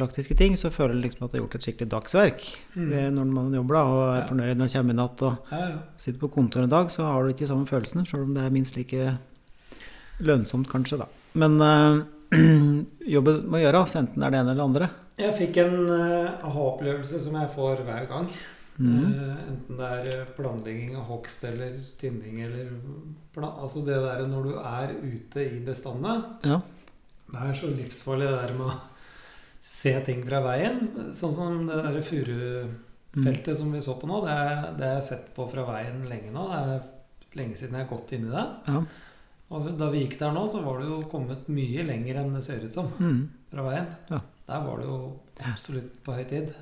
praktiske 0.00 0.34
ting, 0.34 0.56
så 0.58 0.72
føler 0.72 0.96
en 0.96 1.02
liksom 1.04 1.26
at 1.26 1.32
det 1.32 1.38
har 1.38 1.44
gjort 1.44 1.58
et 1.58 1.66
skikkelig 1.68 1.90
dagsverk. 1.92 2.46
Mm. 2.74 2.92
Er 2.92 3.10
Når 3.14 3.32
man 3.36 3.52
jobber 3.54 3.76
da, 3.78 3.82
og 3.84 4.02
er 4.16 4.28
fornøyd 4.30 4.58
når 4.58 4.70
en 4.70 4.72
kommer 4.74 4.96
i 4.96 5.00
natt 5.00 5.24
og 5.28 5.52
Ja, 5.52 5.60
ja. 5.68 5.80
sitter 6.00 6.22
på 6.22 6.32
kontoret 6.34 6.66
en 6.66 6.72
dag, 6.72 6.90
så 6.90 7.06
har 7.06 7.22
du 7.22 7.34
ikke 7.34 7.50
samme 7.50 7.68
følelsen, 7.68 8.06
selv 8.08 8.26
om 8.26 8.34
det 8.34 8.46
er 8.46 8.54
minst 8.54 8.78
like 8.78 9.12
lønnsomt 10.20 10.70
kanskje, 10.72 11.02
da. 11.04 11.08
Men 11.38 11.60
uh, 11.62 12.00
jobben 13.14 13.44
må 13.50 13.62
gjøres, 13.62 13.94
enten 14.00 14.18
det 14.20 14.26
er 14.26 14.34
det 14.34 14.42
ene 14.42 14.54
eller 14.54 14.62
det 14.62 14.68
andre. 14.70 14.90
Jeg 15.20 15.36
fikk 15.36 15.58
en 15.60 15.74
eh, 15.92 16.46
aha-opplevelse 16.48 17.18
som 17.20 17.34
jeg 17.36 17.50
får 17.52 17.82
hver 17.84 18.06
gang. 18.08 18.28
Mhm. 18.80 19.12
Eh, 19.12 19.40
enten 19.50 19.80
det 19.80 19.88
er 20.10 20.28
planlegging 20.36 20.94
av 20.96 21.08
hogst 21.10 21.44
eller 21.44 21.74
tynning 22.00 22.40
eller 22.46 22.70
plan, 23.34 23.58
Altså 23.60 23.84
det 23.84 23.98
der 24.00 24.26
når 24.26 24.46
du 24.46 24.54
er 24.56 24.94
ute 25.02 25.44
i 25.44 25.60
bestandene. 25.64 26.38
Ja. 26.44 26.60
Det 27.30 27.42
er 27.46 27.58
så 27.58 27.70
livsfarlig 27.70 28.30
det 28.30 28.38
der 28.40 28.54
med 28.58 28.72
å 28.72 28.78
se 29.60 29.92
ting 30.06 30.24
fra 30.26 30.40
veien. 30.44 30.80
Sånn 31.14 31.36
som 31.36 31.60
det 31.68 31.76
der 31.84 32.00
furufeltet 32.02 33.58
som 33.58 33.70
vi 33.74 33.82
så 33.84 33.94
på 34.00 34.08
nå. 34.10 34.24
Det, 34.24 34.32
har 34.32 34.96
jeg 34.96 35.06
sett 35.12 35.30
på 35.36 35.46
fra 35.52 35.66
veien 35.68 36.02
lenge 36.10 36.32
nå. 36.34 36.48
Det 36.50 36.58
er 36.64 37.38
lenge 37.38 37.60
siden 37.60 37.78
jeg 37.78 37.86
har 37.86 37.92
gått 37.92 38.16
inn 38.16 38.26
i 38.30 38.34
det. 38.34 38.46
Ja. 38.72 38.82
Og 39.50 39.70
da 39.78 39.90
vi 39.90 40.04
gikk 40.04 40.16
der 40.20 40.32
nå, 40.34 40.46
så 40.50 40.62
var 40.62 40.80
det 40.80 40.88
jo 40.88 41.02
kommet 41.10 41.48
mye 41.50 41.84
lenger 41.86 42.22
enn 42.22 42.36
det 42.36 42.44
ser 42.46 42.62
ut 42.62 42.74
som 42.74 42.90
mm. 42.96 43.20
fra 43.50 43.66
veien. 43.66 43.88
Ja. 44.12 44.20
Der 44.50 44.66
var 44.66 44.80
det 44.80 44.88
jo 44.88 44.98
absolutt 45.46 46.00
på 46.06 46.14
høy 46.16 46.24
tid. 46.30 46.54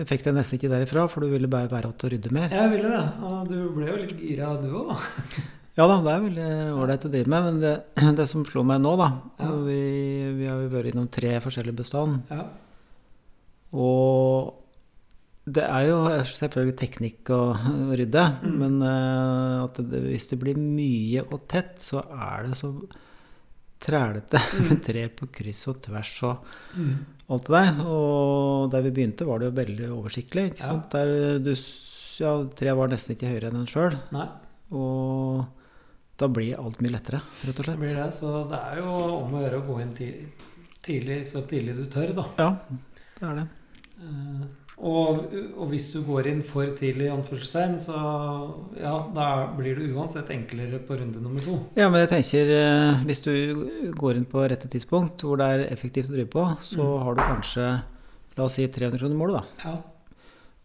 Jeg 0.00 0.08
fikk 0.08 0.22
det 0.24 0.32
nesten 0.38 0.56
ikke 0.56 0.70
derifra, 0.72 1.02
for 1.12 1.20
du 1.20 1.28
ville 1.34 1.48
bare 1.52 1.68
være 1.68 1.90
igjen 1.90 2.04
og 2.06 2.12
rydde 2.14 2.30
mer. 2.32 2.48
Jeg 2.56 2.70
ville 2.72 2.88
det. 2.88 3.00
Og 3.28 3.48
du 3.50 3.56
ble 3.76 3.88
jo 3.90 3.96
litt 4.00 4.14
gira 4.22 4.54
du 4.62 4.70
òg, 4.80 4.94
da. 4.94 5.00
Ja 5.78 5.84
da, 5.86 6.00
det 6.02 6.10
er 6.12 6.22
veldig 6.24 6.46
ålreit 6.82 7.04
å 7.06 7.10
drive 7.12 7.30
med, 7.30 7.44
men 7.46 7.58
det, 7.62 7.74
det 8.18 8.24
som 8.28 8.42
slo 8.48 8.64
meg 8.66 8.80
nå, 8.82 8.96
da 9.00 9.06
Ja. 9.38 9.50
vi, 9.64 9.76
vi 10.40 10.48
har 10.50 10.58
jo 10.64 10.72
vært 10.72 10.90
innom 10.90 11.06
tre 11.12 11.36
forskjellige 11.44 11.78
bestand, 11.78 12.24
Ja. 12.32 12.42
og 13.72 14.56
det 15.50 15.62
er 15.64 15.86
jo 15.88 16.00
selvfølgelig 16.30 16.76
teknikk 16.78 17.30
å, 17.34 17.38
rydde, 17.96 18.24
Mm. 18.42 18.56
men 18.60 18.82
at 18.82 19.78
det, 19.90 20.02
hvis 20.04 20.28
det 20.30 20.38
blir 20.42 20.58
mye 20.58 21.22
og 21.32 21.46
tett, 21.48 21.78
så 21.82 22.02
er 22.12 22.48
det 22.48 22.58
så 22.58 22.72
trælete 23.80 24.40
med 24.68 24.82
tre 24.84 25.06
på 25.08 25.26
kryss 25.32 25.66
og 25.72 25.80
tvers 25.82 26.10
og 26.28 26.44
Mm. 26.76 26.96
alt 27.30 27.46
det 27.46 27.54
der. 27.56 27.84
Og 27.86 28.70
der 28.72 28.82
vi 28.82 28.90
begynte, 28.90 29.26
var 29.26 29.38
det 29.38 29.48
jo 29.50 29.56
veldig 29.62 29.88
oversiktlig. 29.96 30.44
ikke 30.52 30.60
Ja. 30.60 30.66
sant? 30.66 30.90
Der 30.90 31.38
du, 31.38 31.54
ja, 32.20 32.34
tre 32.54 32.74
var 32.76 32.88
nesten 32.92 33.16
ikke 33.16 33.30
høyere 33.32 33.48
enn 33.50 33.60
en 33.62 33.66
sjøl. 33.66 33.96
Og 34.70 35.44
da 36.20 36.28
blir 36.28 36.58
alt 36.60 36.80
mye 36.84 36.92
lettere, 36.92 37.20
rett 37.46 37.58
og 37.58 37.64
slett. 37.64 37.78
Det 37.78 37.80
blir 37.80 37.96
det, 37.96 38.12
så 38.14 38.48
det 38.50 38.58
er 38.60 38.76
jo 38.82 38.90
om 39.24 39.32
å 39.34 39.40
gjøre 39.42 39.60
å 39.62 39.66
gå 39.66 39.80
inn 39.82 39.94
tidlig, 39.96 40.28
tidlig, 40.82 41.20
så 41.26 41.42
tidlig 41.48 41.76
du 41.76 41.86
tør, 41.90 42.12
da. 42.14 42.26
Ja, 42.38 42.50
det 43.18 43.28
er 43.30 43.34
det. 43.40 43.48
Eh, 44.00 44.44
og, 44.80 45.34
og 45.60 45.66
hvis 45.68 45.90
du 45.92 45.98
går 46.06 46.26
inn 46.30 46.40
for 46.46 46.70
tidlig, 46.78 47.10
anførselstegn, 47.12 47.74
så 47.82 47.96
ja, 48.80 48.94
da 49.14 49.26
blir 49.58 49.76
det 49.76 49.90
uansett 49.92 50.30
enklere 50.32 50.78
på 50.88 50.96
runde 51.00 51.20
nummer 51.20 51.44
to. 51.44 51.58
Ja, 51.76 51.90
men 51.92 52.00
jeg 52.06 52.10
tenker 52.14 52.52
eh, 52.56 53.02
hvis 53.08 53.20
du 53.26 53.32
går 54.00 54.16
inn 54.20 54.24
på 54.30 54.44
rette 54.48 54.70
tidspunkt 54.72 55.20
hvor 55.26 55.36
det 55.40 55.48
er 55.52 55.66
effektivt 55.74 56.08
å 56.08 56.16
drive 56.16 56.30
på, 56.32 56.46
så 56.64 56.80
Mm. 56.80 57.02
har 57.04 57.14
du 57.18 57.22
kanskje 57.26 57.66
la 58.38 58.44
oss 58.46 58.56
si 58.56 58.64
300 58.68 58.98
kroner 59.02 59.16
målet, 59.20 59.36
da. 59.42 59.68
Ja, 59.68 59.76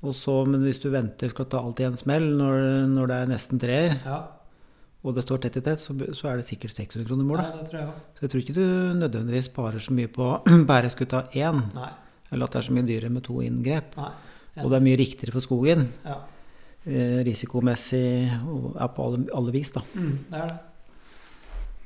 Og 0.05 0.13
så, 0.13 0.45
men 0.47 0.61
hvis 0.61 0.79
du 0.83 0.89
venter 0.93 1.29
skal 1.33 1.45
ta 1.49 1.59
alt 1.65 1.79
i 1.81 1.85
en 1.87 1.97
smell 1.97 2.23
når, 2.37 2.87
når 2.91 3.07
det 3.09 3.15
er 3.23 3.29
nesten 3.31 3.59
treer, 3.59 3.95
ja, 4.05 4.19
og 5.05 5.13
det 5.17 5.23
står 5.25 5.41
tett 5.43 5.57
i 5.59 5.61
tett, 5.65 5.79
så, 5.81 5.93
så 6.17 6.29
er 6.31 6.37
det 6.39 6.45
sikkert 6.47 6.71
600 6.73 7.05
kroner 7.09 7.25
målet. 7.27 7.45
ja 7.51 7.59
det 7.59 7.67
tror 7.69 7.79
jeg 7.81 7.87
også. 7.89 8.05
Så 8.15 8.23
jeg 8.25 8.31
tror 8.31 8.41
ikke 8.45 8.55
du 8.55 8.65
nødvendigvis 9.01 9.49
sparer 9.51 9.79
så 9.81 9.93
mye 9.97 10.07
på 10.13 10.29
bæreskuta 10.71 11.25
én, 11.35 11.59
Nei. 11.75 11.91
Eller 12.35 12.45
at 12.49 12.55
det 12.57 12.61
er 12.61 12.67
så 12.69 12.75
mye 12.77 12.87
dyrere 12.91 13.09
med 13.15 13.23
to 13.25 13.39
inngrep. 13.45 13.95
nei. 13.97 14.11
Og 14.63 14.69
det 14.71 14.77
er 14.77 14.85
mye 14.85 14.99
riktigere 15.01 15.33
for 15.35 15.43
skogen, 15.43 15.87
Ja. 16.05 16.19
eh, 16.85 17.17
risikomessig 17.27 18.29
og 18.47 18.75
er 18.79 18.87
på 18.95 19.03
alle, 19.09 19.25
alle 19.35 19.51
vis, 19.55 19.71
da. 19.75 19.81
Mm, 19.95 20.15
det 20.31 20.39
er 20.43 20.47
det. 20.53 20.59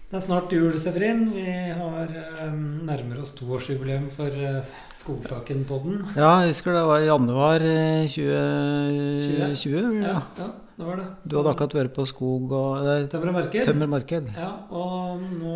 Det 0.10 0.18
er 0.18 0.22
snart 0.26 0.50
jul, 0.54 0.74
Severin. 0.82 1.20
Vi 1.36 1.44
har 1.46 2.08
eh, 2.10 2.54
nærmer 2.86 3.20
oss 3.22 3.30
toårsjubileum 3.38 4.08
for 4.16 4.26
eh, 4.34 4.66
Skogsaken-podden. 4.98 6.00
Ja, 6.18 6.32
jeg 6.42 6.56
husker 6.56 6.74
det 6.74 6.82
var 6.90 7.04
i 7.04 7.10
januar 7.12 7.62
eh, 7.62 8.08
2020. 8.10 10.02
Ja, 10.02 10.08
Ja. 10.10 10.22
ja, 10.38 10.48
det 10.80 10.86
var 10.88 10.96
det. 10.98 11.06
Du 11.30 11.36
hadde 11.38 11.52
akkurat 11.54 11.76
vært 11.78 11.94
på 11.94 12.06
skog 12.10 12.52
og 12.58 12.88
eh, 12.88 13.06
Tømmer 13.12 13.50
tømmermarked. 13.54 14.32
Ja, 14.36 14.50
og 14.72 15.22
nå 15.22 15.54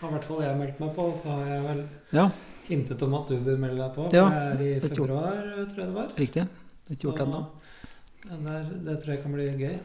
har 0.00 0.08
i 0.08 0.12
hvert 0.14 0.24
fall 0.30 0.42
jeg 0.46 0.58
meldt 0.60 0.78
meg 0.82 0.94
på, 0.94 1.08
så 1.18 1.34
har 1.34 1.50
jeg 1.56 1.62
vel 1.66 1.82
Ja, 2.14 2.28
hintet 2.68 3.02
om 3.02 3.14
at 3.18 3.28
du 3.32 3.36
bør 3.44 3.58
melde 3.58 3.80
deg 3.82 3.94
på. 3.96 4.08
Ja, 4.12 4.26
det 4.28 4.42
er 4.60 4.62
i 4.64 4.72
er 4.76 4.80
februar, 4.84 5.38
tror 5.70 5.82
jeg 5.82 5.86
det 5.86 5.94
var. 5.94 6.08
riktig. 6.18 6.44
det 6.88 6.96
Ikke 6.96 7.08
gjort 7.08 7.22
ennå. 7.26 7.46
det 8.84 8.96
tror 9.02 9.14
jeg 9.14 9.22
kan 9.22 9.32
bli 9.32 9.48
gøy. 9.56 9.78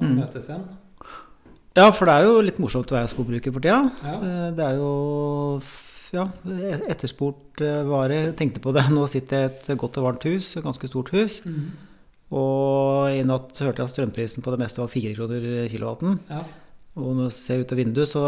Å 0.00 0.02
Mm. 0.02 0.16
møtes 0.20 0.46
igjen. 0.48 0.64
Ja, 1.76 1.90
for 1.92 2.06
det 2.06 2.14
er 2.14 2.24
jo 2.24 2.40
litt 2.40 2.58
morsomt 2.58 2.86
å 2.90 2.96
være 2.96 3.08
skogbruker 3.12 3.52
for 3.52 3.60
tida. 3.60 3.90
Ja. 4.02 4.14
Eh, 4.16 4.50
Det 4.56 4.64
er 4.64 4.76
jo 4.76 5.60
ja, 6.12 6.24
etterspurt 6.90 7.60
eh, 7.62 7.82
vare. 7.86 8.16
Jeg 8.30 8.36
tenkte 8.36 8.60
på 8.64 8.72
det. 8.74 8.86
Nå 8.90 9.06
sitter 9.08 9.44
jeg 9.44 9.50
i 9.50 9.72
et 9.72 9.78
godt 9.78 9.98
og 9.98 10.04
varmt 10.08 10.24
hus, 10.24 10.56
et 10.56 10.64
ganske 10.64 10.88
stort 10.88 11.10
hus. 11.14 11.40
Mm. 11.44 11.70
Og 12.32 13.10
i 13.10 13.22
natt 13.26 13.58
hørte 13.58 13.82
jeg 13.82 13.88
at 13.88 13.94
strømprisen 13.94 14.42
på 14.42 14.50
det 14.54 14.60
meste 14.62 14.78
var 14.82 14.88
fire 14.92 15.14
kroner 15.14 15.68
kilowatten. 15.68 16.18
ja. 16.30 16.42
Og 16.96 17.14
når 17.14 17.28
jeg 17.30 17.32
ser 17.38 17.60
ut 17.62 17.70
av 17.72 17.78
vinduet, 17.78 18.08
så 18.10 18.22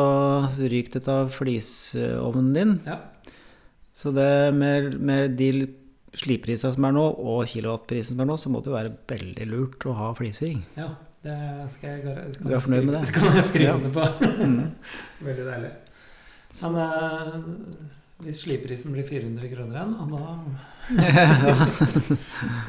ryker 0.70 0.92
det 1.00 1.08
av 1.10 1.30
flisovnen 1.34 2.52
din. 2.54 2.80
ja. 2.86 2.98
Så 3.94 4.12
det 4.16 4.54
med, 4.56 4.96
med 5.00 5.36
de 5.38 5.50
sliprisene 6.16 6.72
som 6.74 6.84
er 6.88 6.94
nå, 6.96 7.06
og 7.20 7.46
kilowattprisen 7.50 8.14
som 8.16 8.24
er 8.24 8.28
nå, 8.28 8.36
så 8.40 8.52
må 8.52 8.60
det 8.64 8.72
være 8.74 8.92
veldig 9.12 9.48
lurt 9.52 9.88
å 9.88 9.96
ha 10.00 10.12
flisfyring. 10.18 10.62
ja. 10.80 10.92
Det 11.22 11.34
skal 11.70 12.00
jeg, 12.02 12.12
skal 12.34 12.48
Du 12.50 12.54
er 12.56 12.62
fornøyd 12.64 12.86
med 12.88 12.96
det? 12.96 13.00
Skal 13.06 13.36
jeg 13.36 13.44
skrive 13.46 13.74
under 13.78 13.92
på. 13.94 14.06
Mm. 14.42 14.72
Veldig 15.28 15.44
deilig. 15.46 15.68
Men 16.64 16.78
eh, 16.82 17.36
hvis 18.26 18.40
sliprisen 18.42 18.90
blir 18.94 19.06
400 19.06 19.52
kroner 19.52 19.76
igjen, 19.76 19.94
og 20.02 20.10
da 20.10 20.22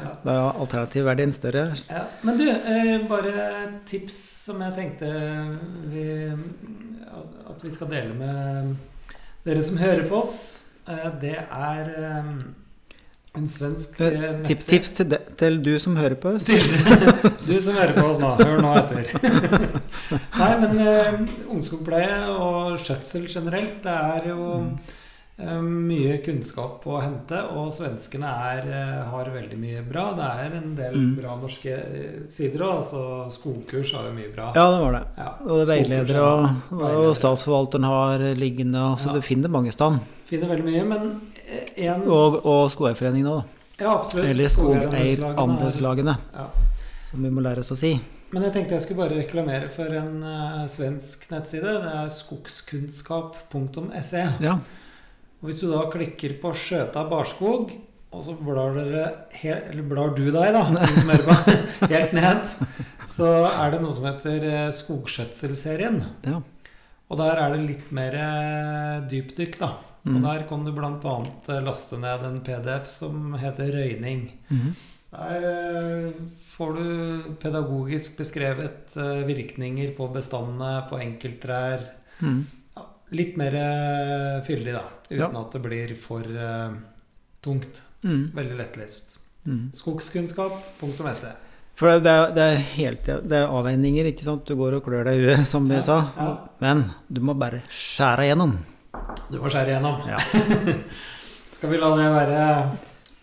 ja. 0.03 0.11
Da 0.21 0.35
er 0.35 0.61
alternativverdien 0.61 1.33
større. 1.33 1.65
Ja, 1.89 2.03
men 2.21 2.37
du, 2.37 2.45
eh, 2.45 3.07
bare 3.09 3.33
tips 3.89 4.19
som 4.45 4.61
jeg 4.67 4.77
tenkte 4.77 5.09
vi, 5.89 6.05
at 7.49 7.65
vi 7.65 7.73
skal 7.73 7.89
dele 7.89 8.13
med 8.21 8.75
dere 9.49 9.65
som 9.65 9.81
hører 9.81 10.05
på 10.09 10.21
oss. 10.21 10.37
Eh, 10.87 11.09
det 11.21 11.37
er 11.39 11.89
eh, 11.97 12.29
en 13.33 13.47
svensk 13.49 14.01
eh, 14.03 14.25
Tips, 14.45 14.65
tips 14.69 14.91
til, 14.97 15.07
de, 15.13 15.17
til 15.39 15.59
du 15.65 15.71
som 15.81 15.95
hører 15.97 16.17
på 16.21 16.35
oss. 16.35 16.45
Du 17.47 17.55
som 17.59 17.77
hører 17.77 17.93
på 17.97 18.07
oss 18.11 18.19
nå, 18.21 18.33
hør 18.41 18.59
nå 18.61 18.73
etter. 18.81 19.13
Nei, 20.41 20.51
men 20.61 20.83
eh, 20.83 21.15
ungskogpleie 21.55 22.19
og 22.33 22.75
skjøtsel 22.83 23.25
generelt, 23.31 23.79
det 23.85 23.95
er 23.95 24.29
jo 24.33 24.49
eh, 24.59 24.93
mye 25.37 26.17
kunnskap 26.23 26.83
å 26.85 26.99
hente. 27.01 27.33
Og 27.57 27.71
svenskene 27.73 28.29
er, 28.29 28.59
eh, 28.69 29.03
har 29.09 29.25
veldig 29.33 29.57
mye 29.57 29.81
bra. 29.89 30.13
Det 30.13 30.21
er 30.45 30.53
en 30.57 30.75
del 30.75 30.93
Mm. 30.95 31.15
bra 31.21 31.35
norske 31.41 31.73
eh, 31.73 32.27
sider 32.29 32.59
òg. 32.59 32.77
Altså, 32.77 33.25
skogkurs 33.31 33.91
har 33.93 34.03
jo 34.05 34.11
mye 34.13 34.31
bra. 34.33 34.51
Ja, 34.55 34.71
det 34.71 34.79
var 34.83 34.91
det. 34.91 35.03
Ja, 35.17 35.29
Og 35.41 35.65
det 35.65 35.69
er 35.69 35.83
veiledere, 35.83 36.21
og, 36.21 36.49
og 36.81 37.15
statsforvalteren 37.15 37.83
har 37.83 38.19
liggende, 38.35 38.97
så 38.99 39.05
Ja. 39.07 39.13
du 39.13 39.21
finner 39.21 39.49
mange 39.49 39.71
stand. 39.73 39.99
Finner 40.27 40.47
veldig 40.47 40.63
mye, 40.65 40.83
men 40.87 41.21
eh, 41.47 41.85
en 41.87 42.01
Og, 42.03 42.45
og 42.45 42.71
Skogeierforeningen 42.71 43.27
òg, 43.27 43.41
da. 43.41 43.45
Ja, 43.83 43.97
absolutt. 43.99 44.25
Eller 44.29 44.47
Skogeierandelslagene 44.47 46.09
er- 46.09 46.17
Ja. 46.39 46.45
som 47.05 47.23
vi 47.23 47.29
må 47.29 47.41
lære 47.41 47.57
oss 47.59 47.71
å 47.71 47.75
si. 47.77 47.99
Men 48.31 48.43
jeg 48.43 48.53
tenkte 48.53 48.69
jeg 48.71 48.81
skulle 48.81 49.09
bare 49.09 49.17
reklamere 49.23 49.69
for 49.69 49.85
en 49.85 50.23
uh, 50.23 50.67
svensk 50.67 51.29
nettside. 51.29 51.63
Det 51.63 51.93
er 51.93 52.09
skogskunnskap.se. 52.09 54.27
Ja. 54.41 54.57
Og 55.43 55.49
Hvis 55.49 55.59
du 55.59 55.67
da 55.73 55.81
klikker 55.91 56.37
på 56.39 56.53
Skjøta 56.55 57.03
barskog, 57.11 57.73
og 58.13 58.21
så 58.23 58.31
blar, 58.39 58.71
dere 58.77 59.05
he- 59.35 59.57
eller 59.71 59.83
blar 59.89 60.13
du 60.15 60.23
deg, 60.31 60.53
da, 60.55 60.61
helt 61.91 62.13
ned, 62.15 62.45
så 63.11 63.27
er 63.51 63.73
det 63.73 63.81
noe 63.83 63.91
som 63.97 64.05
heter 64.07 64.45
eh, 64.47 64.69
Skogskjøtselserien. 64.77 65.99
Ja. 66.29 66.39
Og 67.11 67.19
der 67.19 67.41
er 67.43 67.53
det 67.57 67.65
litt 67.67 67.89
mer 67.93 68.15
eh, 68.17 69.01
dypdykk, 69.11 69.59
da. 69.61 69.73
Og 70.03 70.17
Mm. 70.17 70.23
der 70.25 70.41
kan 70.49 70.65
du 70.65 70.71
bl.a. 70.75 71.59
laste 71.63 71.95
ned 71.95 72.23
en 72.27 72.41
PDF 72.43 72.89
som 72.91 73.37
heter 73.39 73.69
Røyning. 73.71 74.25
Mm. 74.51 74.73
Der 75.13 75.45
eh, 75.47 76.17
får 76.55 76.73
du 76.75 77.23
pedagogisk 77.39 78.17
beskrevet 78.19 78.97
eh, 78.99 79.21
virkninger 79.29 79.93
på 79.95 80.09
bestandene, 80.11 80.81
på 80.89 80.99
enkelttrær. 80.99 81.85
Mhm. 82.19 82.41
Litt 83.13 83.35
mer 83.37 83.53
eh, 83.59 84.41
fyldig, 84.47 84.73
da. 84.73 84.83
Uten 85.09 85.19
Ja. 85.19 85.29
at 85.43 85.51
det 85.53 85.61
blir 85.61 85.95
for 85.99 86.21
uh, 86.25 86.73
tungt. 87.45 87.83
Mm. 88.03 88.31
Veldig 88.35 88.57
lettlest. 88.57 89.17
Mhm. 89.45 89.71
Skogskunnskap.se. 89.77 91.33
For 91.75 91.89
det 91.99 92.09
er, 92.11 92.33
det, 92.35 92.43
er 92.43 92.59
helt, 92.77 93.07
det 93.29 93.37
er 93.39 93.49
avveininger, 93.49 94.05
ikke 94.11 94.23
sant. 94.25 94.45
Du 94.45 94.55
går 94.59 94.75
og 94.77 94.83
klør 94.85 95.07
deg 95.09 95.17
i 95.21 95.23
huet, 95.25 95.45
som 95.49 95.65
vi 95.69 95.75
Ja, 95.79 95.81
sa. 95.81 95.97
ja. 96.17 96.27
Men 96.61 96.83
du 97.09 97.21
må 97.25 97.33
bare 97.37 97.63
skjære 97.69 98.27
igjennom. 98.27 98.57
Du 99.31 99.39
må 99.41 99.49
skjære 99.49 99.73
igjennom. 99.73 100.03
Ja. 100.09 100.19
Skal 101.55 101.71
vi 101.73 101.79
la 101.81 101.89
det 101.97 102.09
være 102.13 102.43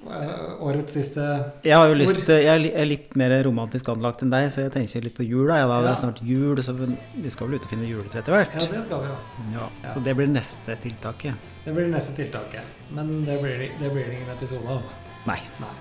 årets 0.09 0.95
siste 0.97 1.21
Jeg 1.65 1.77
har 1.77 1.89
jo 1.91 1.95
lyst 1.99 2.23
til, 2.25 2.39
jeg 2.41 2.71
er 2.73 2.87
litt 2.89 3.13
mer 3.21 3.35
romantisk 3.45 3.89
anlagt 3.93 4.23
enn 4.25 4.31
deg, 4.33 4.49
så 4.53 4.63
jeg 4.65 4.73
tenker 4.73 5.05
litt 5.05 5.17
på 5.19 5.27
jula. 5.27 5.59
Ja, 5.61 5.67
da. 5.69 5.81
Det 5.85 5.91
er 5.93 6.01
snart 6.01 6.23
jul, 6.25 6.63
så 6.65 6.73
vi 6.79 7.31
skal 7.31 7.51
vel 7.51 7.59
ut 7.61 7.67
og 7.69 7.75
finne 7.75 7.89
juletre 7.91 8.23
etter 8.23 8.33
hvert. 8.37 8.57
Ja, 8.57 8.71
det 8.73 8.85
skal 8.87 9.05
vi. 9.05 9.13
Ja, 9.59 9.69
Ja. 9.85 9.93
Så 9.93 10.01
det 10.05 10.17
blir 10.17 10.27
neste 10.33 10.77
tiltaket. 10.81 11.35
Det 11.65 11.75
blir 11.77 11.87
neste 11.93 12.17
tiltaket. 12.17 12.65
Men 12.91 13.25
det 13.27 13.41
blir, 13.43 13.59
det- 13.59 13.93
blir 13.93 14.05
det 14.07 14.15
ingen 14.17 14.31
episode 14.37 14.67
av. 14.69 14.83
Nei. 15.27 15.39
Nei. 15.61 15.75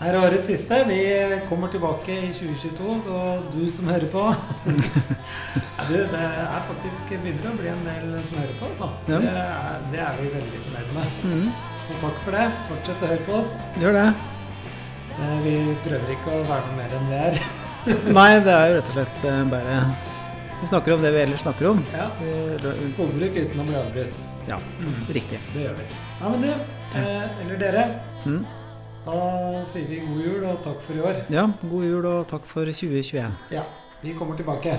Her 0.00 0.12
er 0.14 0.26
årets 0.28 0.46
siste. 0.48 0.84
Vi 0.88 0.98
kommer 1.48 1.68
tilbake 1.72 2.08
i 2.12 2.32
2022, 2.32 3.00
så 3.04 3.42
du 3.52 3.70
som 3.70 3.86
hører 3.88 4.08
på 4.12 4.24
du, 5.88 5.94
Det 5.94 6.20
er 6.20 6.60
faktisk 6.68 7.08
begynner 7.22 7.48
å 7.52 7.56
bli 7.60 7.68
en 7.68 7.84
del 7.84 8.24
som 8.24 8.36
hører 8.40 8.58
på. 8.60 8.66
Altså. 8.72 8.90
Det, 9.06 9.22
er, 9.24 9.80
det 9.92 10.00
er 10.00 10.20
vi 10.20 10.28
veldig 10.34 10.60
fornøyd 10.66 10.92
med. 10.98 11.24
Mhm. 11.24 11.75
Så 11.86 11.94
takk 12.02 12.16
for 12.24 12.34
det. 12.34 12.46
Fortsett 12.68 13.02
å 13.04 13.10
høre 13.12 13.24
på 13.26 13.36
oss. 13.40 13.52
Gjør 13.80 13.94
det. 13.96 14.06
Eh, 15.16 15.36
Vi 15.44 15.54
prøver 15.84 16.12
ikke 16.16 16.34
å 16.34 16.42
være 16.48 16.66
noe 16.66 16.76
mer 16.80 16.96
enn 16.98 17.08
vi 17.10 17.20
er. 17.28 17.40
Nei, 18.18 18.30
det 18.42 18.52
er 18.54 18.68
jo 18.72 18.76
rett 18.80 18.90
og 18.90 18.96
slett 18.98 19.24
eh, 19.30 19.42
bare 19.52 19.76
Vi 20.60 20.66
snakker 20.72 20.96
om 20.96 21.02
det 21.04 21.12
vi 21.14 21.20
ellers 21.22 21.44
snakker 21.44 21.68
om. 21.70 21.82
Ja. 21.94 22.08
Skogbruk 22.90 23.36
uten 23.38 23.62
å 23.62 23.66
bli 23.68 23.76
avbrutt. 23.78 24.24
Ja, 24.48 24.58
Mm, 24.78 24.98
riktig. 25.10 25.38
det 25.54 25.64
gjør 25.66 25.74
vi. 25.80 25.86
Ja, 26.20 26.28
men 26.30 26.42
du, 26.42 26.50
eh, 27.00 27.40
eller 27.44 27.56
dere, 27.62 27.86
Mm. 28.26 28.44
da 29.06 29.64
sier 29.66 29.86
vi 29.88 30.00
god 30.06 30.20
jul 30.24 30.44
og 30.50 30.62
takk 30.64 30.80
for 30.82 30.94
i 30.94 31.02
år. 31.02 31.18
Ja, 31.30 31.46
god 31.70 31.84
jul 31.84 32.06
og 32.06 32.26
takk 32.30 32.46
for 32.46 32.64
2021. 32.66 33.34
Ja, 33.50 33.62
vi 34.02 34.14
kommer 34.18 34.36
tilbake. 34.38 34.78